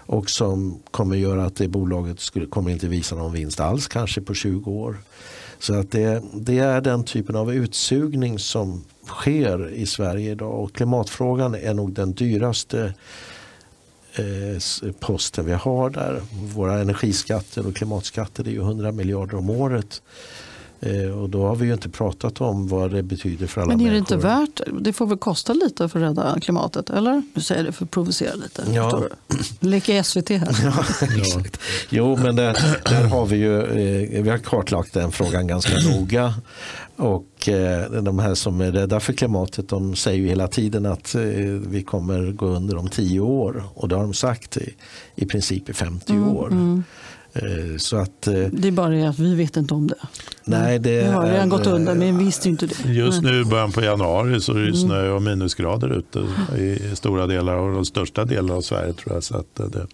och 0.06 0.30
som 0.30 0.78
kommer 0.90 1.16
göra 1.16 1.44
att 1.44 1.56
det 1.56 1.68
bolaget 1.68 2.20
skulle, 2.20 2.46
kommer 2.46 2.70
inte 2.70 2.88
visa 2.88 3.16
någon 3.16 3.32
vinst 3.32 3.60
alls 3.60 3.88
kanske 3.88 4.20
på 4.20 4.34
20 4.34 4.70
år. 4.70 4.96
Så 5.58 5.74
att 5.74 5.90
det, 5.90 6.22
det 6.34 6.58
är 6.58 6.80
den 6.80 7.04
typen 7.04 7.36
av 7.36 7.54
utsugning 7.54 8.38
som 8.38 8.84
sker 9.06 9.68
i 9.72 9.86
Sverige 9.86 10.30
idag 10.30 10.64
och 10.64 10.72
klimatfrågan 10.72 11.54
är 11.54 11.74
nog 11.74 11.92
den 11.92 12.12
dyraste 12.12 12.94
eh, 14.14 14.92
posten 15.00 15.46
vi 15.46 15.52
har 15.52 15.90
där. 15.90 16.22
Våra 16.54 16.80
energiskatter 16.80 17.66
och 17.66 17.76
klimatskatter 17.76 18.48
är 18.48 18.50
ju 18.50 18.60
100 18.60 18.92
miljarder 18.92 19.36
om 19.36 19.50
året. 19.50 20.02
Eh, 20.80 21.18
och 21.22 21.30
då 21.30 21.46
har 21.46 21.56
vi 21.56 21.66
ju 21.66 21.72
inte 21.72 21.88
pratat 21.88 22.40
om 22.40 22.68
vad 22.68 22.90
det 22.90 23.02
betyder 23.02 23.46
för 23.46 23.60
alla 23.60 23.68
Men 23.68 23.80
är 23.80 23.84
det 23.84 23.90
människor. 23.90 24.16
inte 24.16 24.26
värt, 24.28 24.60
det 24.80 24.92
får 24.92 25.06
väl 25.06 25.18
kosta 25.18 25.52
lite 25.52 25.88
för 25.88 26.00
att 26.02 26.10
rädda 26.10 26.40
klimatet, 26.40 26.90
eller? 26.90 27.22
Nu 27.34 27.42
säger 27.42 27.64
det 27.64 27.72
för 27.72 27.84
att 27.84 27.90
provocera 27.90 28.34
lite. 28.34 28.64
Ja. 28.72 29.02
du? 29.28 29.36
Leker 29.68 30.02
SVT 30.02 30.28
här. 30.30 30.48
Ja, 30.64 30.84
exakt. 31.16 31.60
Jo, 31.88 32.16
men 32.16 32.36
där, 32.36 32.56
där 32.84 33.04
har 33.04 33.26
vi 33.26 33.36
ju 33.36 33.60
eh, 34.16 34.22
vi 34.22 34.30
har 34.30 34.38
kartlagt 34.38 34.92
den 34.92 35.12
frågan 35.12 35.46
ganska 35.46 35.72
noga. 35.90 36.34
Och 36.96 37.48
eh, 37.48 37.90
de 37.90 38.18
här 38.18 38.34
som 38.34 38.60
är 38.60 38.72
rädda 38.72 39.00
för 39.00 39.12
klimatet 39.12 39.68
de 39.68 39.96
säger 39.96 40.18
ju 40.18 40.26
hela 40.28 40.48
tiden 40.48 40.86
att 40.86 41.14
vi 41.66 41.82
kommer 41.82 42.32
gå 42.32 42.46
under 42.46 42.76
om 42.76 42.88
tio 42.88 43.20
år. 43.20 43.64
Och 43.74 43.88
det 43.88 43.94
har 43.94 44.02
de 44.02 44.14
sagt 44.14 44.56
i, 44.56 44.74
i 45.14 45.26
princip 45.26 45.68
i 45.68 45.72
50 45.72 46.12
Mm, 46.12 46.28
år. 46.28 46.82
Eh, 47.42 47.76
så 47.76 47.96
att, 47.96 48.26
eh, 48.26 48.34
Det 48.34 48.68
är 48.68 48.72
bara 48.72 48.88
det 48.88 49.04
att 49.04 49.18
vi 49.18 49.34
vet 49.34 49.56
inte 49.56 49.74
om 49.74 49.86
det. 49.86 49.94
nej 50.44 50.78
det 50.78 51.02
Vi 51.02 51.08
har 51.08 51.26
redan 51.26 51.48
gått 51.48 51.66
eh, 51.66 51.78
men 51.78 52.00
vi 52.00 52.24
visste 52.24 52.48
inte 52.48 52.66
det. 52.66 52.92
Just 52.92 53.22
nu 53.22 53.40
i 53.40 53.44
början 53.44 53.72
på 53.72 53.80
januari 53.80 54.40
så 54.40 54.52
är 54.52 54.58
det 54.60 54.76
snö 54.76 55.10
och 55.10 55.22
minusgrader 55.22 55.88
ute 55.98 56.18
i 56.62 56.96
stora 56.96 57.26
delar 57.26 57.54
och 57.54 57.74
de 57.74 57.84
största 57.84 58.24
delarna 58.24 58.54
av 58.54 58.60
Sverige 58.60 58.92
tror 58.92 59.14
jag. 59.14 59.24
Så 59.24 59.36
att 59.36 59.54
det, 59.54 59.86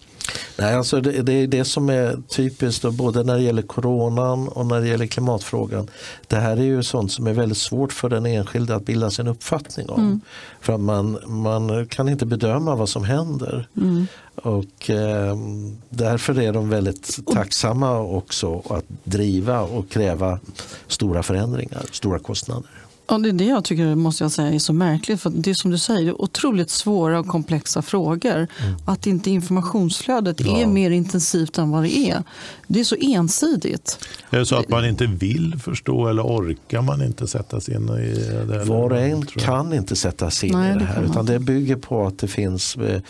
Nej, 0.58 0.74
alltså 0.74 1.00
det, 1.00 1.22
det 1.22 1.32
är 1.32 1.46
det 1.46 1.64
som 1.64 1.88
är 1.90 2.18
typiskt 2.28 2.82
då, 2.82 2.90
både 2.90 3.24
när 3.24 3.34
det 3.34 3.42
gäller 3.42 3.62
coronan 3.62 4.48
och 4.48 4.66
när 4.66 4.80
det 4.80 4.88
gäller 4.88 5.06
klimatfrågan. 5.06 5.90
Det 6.26 6.36
här 6.36 6.56
är 6.56 6.62
ju 6.62 6.82
sånt 6.82 7.12
som 7.12 7.26
är 7.26 7.32
väldigt 7.32 7.58
svårt 7.58 7.92
för 7.92 8.08
den 8.08 8.26
enskilde 8.26 8.74
att 8.74 8.84
bilda 8.84 9.10
sig 9.10 9.22
en 9.22 9.28
uppfattning 9.28 9.88
om. 9.90 10.20
För 10.60 10.72
att 10.72 10.80
man, 10.80 11.18
man 11.26 11.86
kan 11.86 12.08
inte 12.08 12.26
bedöma 12.26 12.74
vad 12.74 12.88
som 12.88 13.04
händer. 13.04 13.68
Och 14.34 14.90
eh, 14.90 15.36
Därför 15.88 16.40
är 16.40 16.52
de 16.52 16.68
väldigt 16.68 17.26
tacksamma 17.26 17.98
också 17.98 18.62
att 18.70 18.84
driva 19.04 19.60
och 19.60 19.90
kräva 19.90 20.38
stora 20.86 21.22
förändringar, 21.22 21.82
stora 21.92 22.18
kostnader. 22.18 22.70
Ja, 23.08 23.18
det 23.18 23.28
är 23.28 23.32
det 23.32 23.44
jag 23.44 23.64
tycker 23.64 23.94
måste 23.94 24.24
jag 24.24 24.30
säga 24.30 24.48
är 24.54 24.58
så 24.58 24.72
märkligt. 24.72 25.20
För 25.20 25.30
det 25.30 25.50
är 25.50 25.54
som 25.54 25.70
du 25.70 25.78
säger, 25.78 26.04
det 26.04 26.10
är 26.10 26.22
otroligt 26.22 26.70
svåra 26.70 27.18
och 27.18 27.26
komplexa 27.26 27.82
frågor. 27.82 28.46
Att 28.84 29.06
inte 29.06 29.30
informationsflödet 29.30 30.40
är 30.40 30.66
mer 30.66 30.90
intensivt 30.90 31.58
än 31.58 31.70
vad 31.70 31.82
det 31.82 31.96
är. 31.96 32.22
Det 32.66 32.80
är 32.80 32.84
så 32.84 32.96
ensidigt. 33.00 33.98
är 34.30 34.38
det 34.38 34.46
så 34.46 34.56
att 34.56 34.68
man 34.68 34.84
inte 34.84 35.06
vill 35.06 35.54
förstå 35.62 36.08
eller 36.08 36.22
orkar 36.22 36.82
man 36.82 37.02
inte 37.02 37.26
sätta 37.26 37.60
sig 37.60 37.74
in 37.74 37.88
i 37.88 38.14
det? 38.48 38.64
Var 38.64 38.90
och 38.90 38.98
en 38.98 39.26
kan 39.26 39.72
inte 39.72 39.96
sätta 39.96 40.30
sig 40.30 40.48
in 40.48 40.58
Nej, 40.58 40.70
i 40.70 40.72
det 40.72 40.78
det 40.78 40.84
här 40.84 41.00
man 41.00 41.10
utan 41.10 41.26
det 41.26 41.38
bygger 41.38 41.76
på 41.76 42.06
att 42.06 42.18
det 42.18 42.28
finns 42.28 42.76
eh, 42.76 43.00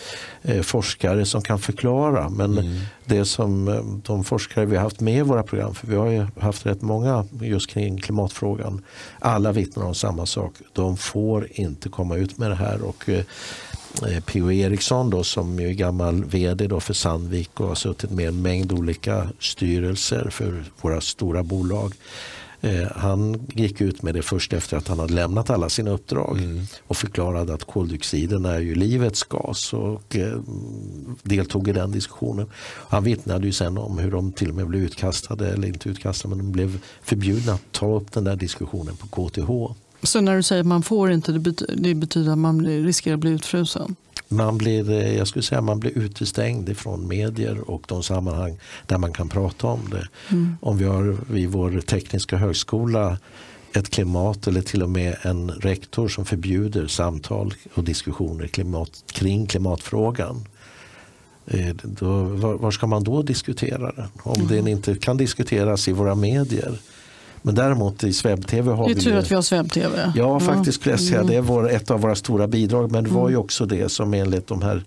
eh, 0.43 0.63
forskare 0.63 1.25
som 1.25 1.43
kan 1.43 1.59
förklara. 1.59 2.29
Men 2.29 2.59
Mm 2.59 2.81
det 3.05 3.25
som 3.25 3.69
eh, 3.69 3.85
de 3.85 4.25
forskare 4.25 4.67
vi 4.67 4.77
har 4.77 4.83
haft 4.83 5.01
med 5.01 5.19
i 5.19 5.23
våra 5.23 5.43
program, 5.43 5.75
för 5.75 5.87
vi 5.87 5.97
har 5.97 6.11
ju 6.11 6.27
haft 6.41 6.67
rätt 6.67 6.83
många 6.83 7.25
just 7.41 7.71
kring 7.71 8.01
klimatfrågan, 8.01 8.83
alla 9.19 9.53
vittnar 9.53 9.85
om 9.85 9.95
samma 9.95 10.27
sak. 10.27 10.53
De 10.73 10.97
får 10.97 11.49
inte 11.51 11.89
komma 11.89 12.17
ut 12.17 12.39
med 12.39 12.51
det 12.51 12.55
här. 12.55 12.83
Och, 12.83 13.09
eh, 13.09 13.25
eh, 14.09 14.21
P.O. 14.27 14.53
Eriksson 14.53 15.11
då, 15.11 15.25
som 15.25 15.61
är 15.61 15.69
gammal 15.69 16.25
vd 16.25 16.67
då 16.67 16.81
för 16.81 16.95
Sandvik 16.95 17.61
och 17.61 17.69
har 17.69 17.75
suttit 17.75 18.11
med 18.11 18.29
en 18.29 18.43
mängd 18.43 18.73
olika 18.73 19.29
styrelser 19.39 20.31
för 20.31 20.65
våra 20.81 21.01
stora 21.01 21.43
bolag. 21.43 21.95
Eh, 22.65 22.89
han 22.97 23.47
gick 23.55 23.81
ut 23.81 24.03
med 24.03 24.15
det 24.15 24.23
först 24.23 24.53
efter 24.53 24.77
att 24.77 24.89
han 24.89 24.99
hade 24.99 25.15
lämnat 25.15 25.51
alla 25.51 25.69
sina 25.69 25.91
uppdrag 25.91 26.41
och 26.87 26.97
förklarade 26.97 27.55
att 27.55 27.65
koldioxiden 27.65 28.45
är 28.45 28.59
ju 28.59 28.75
livets 28.75 29.23
gas 29.23 29.73
och 29.73 30.17
eh, 30.17 30.41
deltog 31.23 31.69
i 31.69 31.73
den 31.73 31.93
diskussionen. 31.93 32.47
Han 32.89 33.05
vittnade 33.05 33.47
ju 33.47 33.53
sen 33.53 33.79
om 33.79 33.99
hur 33.99 34.11
de 34.11 34.33
till 34.33 34.49
och 34.49 34.55
med 34.55 34.67
blev 34.67 34.83
utkastade, 34.83 35.53
eller 35.53 35.69
inte 35.69 35.89
utkastade, 35.89 36.35
men 36.35 36.39
de 36.39 36.53
blev 36.53 36.81
förbjudna 37.03 37.53
att 37.53 37.73
ta 37.73 37.95
upp 37.95 38.13
den 38.13 38.25
där 38.25 38.37
diskussionen 38.37 38.97
på 38.97 39.29
KTH. 39.29 39.75
Så 40.03 40.21
när 40.21 40.37
du 40.37 40.43
säger 40.43 40.61
att 40.61 40.67
man 40.67 40.83
får 40.83 41.11
inte, 41.13 41.33
det 41.33 41.39
betyder, 41.39 41.75
det 41.77 41.95
betyder 41.95 42.33
att 42.33 42.39
man 42.39 42.67
riskerar 42.67 43.15
att 43.15 43.21
bli 43.21 43.31
utfrusen? 43.31 43.97
Man 44.29 44.59
blir, 44.59 44.91
eh, 44.91 45.17
jag 45.17 45.29
skulle 45.29 45.43
säga 45.43 45.61
man 45.61 45.81
blir 45.81 45.99
utestängd 45.99 46.69
ifrån 46.69 47.09
medier 47.09 47.71
och 47.71 47.83
de 47.89 48.03
sammanhang 48.03 48.59
där 48.87 48.99
man 48.99 49.13
kan 49.13 49.29
prata 49.29 49.67
om 49.67 49.81
det. 49.91 50.09
Om 50.61 50.79
vi 50.79 50.85
har 50.85 51.17
vid 51.33 51.49
vår 51.49 51.81
tekniska 51.81 52.37
högskola 52.37 53.19
ett 53.75 53.91
klimat 53.91 54.47
eller 54.47 54.63
till 54.63 54.83
och 54.83 54.91
med 54.91 55.17
en 55.23 55.51
rektor 55.51 56.09
som 56.09 56.25
förbjuder 56.25 56.87
samtal 56.87 57.55
och 57.75 57.85
diskussioner 57.85 58.47
klimat, 58.47 59.05
kring 59.13 59.47
klimatfrågan. 59.47 60.49
eh, 61.47 61.75
Då, 61.83 62.23
var, 62.23 62.55
var 62.55 62.71
ska 62.71 62.87
man 62.87 63.05
då 63.05 63.23
diskutera 63.23 63.93
den? 63.93 64.09
Om 64.23 64.47
den 64.47 64.69
inte 64.69 64.95
kan 64.95 65.17
diskuteras 65.17 65.89
i 65.89 65.93
våra 65.93 66.15
medier. 66.15 66.79
Men 67.43 67.55
däremot 67.55 68.05
i 68.05 68.13
SvebTV 68.13 68.71
har 68.71 68.87
Det 68.87 68.93
är 68.93 68.95
vi 68.95 69.01
tur 69.03 69.17
att 69.17 69.31
vi 69.31 69.35
har 69.35 69.57
webb-tv. 69.57 70.13
Ja, 70.15 70.41
faktiskt 70.41 70.81
skulle 70.81 70.93
jag 70.93 71.01
säga. 71.01 71.21
Mm. 71.21 71.27
Det 71.27 71.37
är 71.37 71.41
vår, 71.41 71.71
ett 71.71 71.91
av 71.91 72.01
våra 72.01 72.15
stora 72.15 72.47
bidrag. 72.47 72.91
Men 72.91 73.05
det 73.05 73.11
var 73.11 73.29
ju 73.29 73.37
också 73.37 73.67
det 73.67 73.89
som 73.89 74.15
enligt 74.15 74.47
de 74.47 74.63
här 74.63 74.85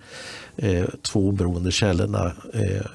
eh, 0.57 0.85
två 1.01 1.27
oberoende 1.27 1.71
källorna 1.71 2.31
eh, 2.53 2.85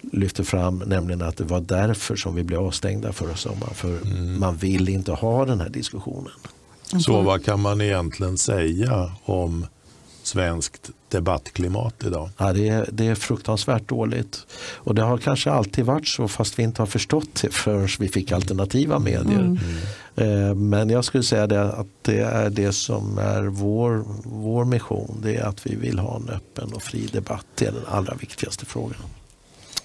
lyfte 0.00 0.44
fram. 0.44 0.82
Nämligen 0.86 1.22
att 1.22 1.36
det 1.36 1.44
var 1.44 1.60
därför 1.60 2.16
som 2.16 2.34
vi 2.34 2.44
blev 2.44 2.60
avstängda 2.60 3.12
förra 3.12 3.36
sommaren. 3.36 3.74
För 3.74 3.98
man 4.38 4.56
vill 4.56 4.88
inte 4.88 5.12
ha 5.12 5.44
den 5.44 5.60
här 5.60 5.68
diskussionen. 5.68 6.32
Så 7.00 7.20
vad 7.20 7.44
kan 7.44 7.60
man 7.60 7.80
egentligen 7.80 8.38
säga 8.38 9.12
om 9.24 9.66
svenskt 10.22 10.90
debattklimat 11.12 11.94
idag? 12.04 12.30
Ja, 12.38 12.52
det, 12.52 12.68
är, 12.68 12.88
det 12.92 13.06
är 13.06 13.14
fruktansvärt 13.14 13.88
dåligt. 13.88 14.46
Och 14.74 14.94
det 14.94 15.02
har 15.02 15.18
kanske 15.18 15.50
alltid 15.50 15.84
varit 15.84 16.08
så 16.08 16.28
fast 16.28 16.58
vi 16.58 16.62
inte 16.62 16.82
har 16.82 16.86
förstått 16.86 17.42
det 17.42 17.52
förrän 17.52 17.88
vi 17.98 18.08
fick 18.08 18.32
alternativa 18.32 18.98
medier. 18.98 19.58
Eh, 20.16 20.54
Men 20.54 20.90
jag 20.90 21.04
skulle 21.04 21.24
säga 21.24 21.46
det 21.46 21.72
att 21.72 21.86
det 22.02 22.18
är 22.18 22.50
det 22.50 22.72
som 22.72 23.18
är 23.18 23.42
vår, 23.42 24.04
vår 24.24 24.64
mission. 24.64 25.20
Det 25.22 25.36
är 25.36 25.44
att 25.44 25.66
vi 25.66 25.74
vill 25.74 25.98
ha 25.98 26.16
en 26.16 26.28
öppen 26.28 26.72
och 26.72 26.82
fri 26.82 27.08
debatt. 27.12 27.46
Det 27.54 27.66
är 27.66 27.72
den 27.72 27.86
allra 27.88 28.14
viktigaste 28.14 28.66
frågan. 28.66 29.00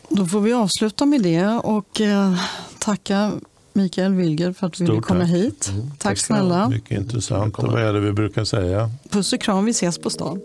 Då 0.10 0.26
får 0.26 0.42
vi 0.42 0.54
avsluta 0.54 1.06
med 1.06 1.22
det 1.22 1.48
och 1.48 2.02
eh, 2.02 2.34
tacka 2.80 3.32
Mikael 3.78 4.14
Wilger 4.14 4.54
för 4.54 4.68
att 4.68 4.74
du 4.74 4.86
ville 4.86 5.02
komma 5.02 5.20
tack. 5.20 5.30
hit. 5.30 5.72
Tack 5.98 6.18
ska 6.18 6.34
du 6.34 6.40
ha. 6.40 6.48
snälla. 6.48 6.70
Mycket 6.70 6.98
intressant. 6.98 7.60
Och 7.60 7.72
vad 7.72 7.82
är 7.82 7.94
det 7.94 8.00
vi 8.00 8.12
brukar 8.12 8.44
säga? 8.44 8.90
Puss 9.10 9.34
och 9.34 9.42
kram, 9.42 9.66
vi 9.66 9.72
ses 9.72 9.98
på 9.98 10.10
stan. 10.10 10.42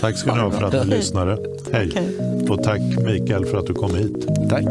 Tack 0.00 0.18
ska 0.18 0.34
ni 0.34 0.40
ha 0.40 0.50
för 0.50 0.62
att 0.62 0.86
ni 0.86 0.96
lyssnade. 0.96 1.38
Hej. 1.72 1.88
Okej. 1.90 2.48
Och 2.48 2.62
tack 2.62 2.80
Mikael 2.80 3.46
för 3.46 3.58
att 3.58 3.66
du 3.66 3.74
kom 3.74 3.94
hit. 3.94 4.26
Tack. 4.50 4.64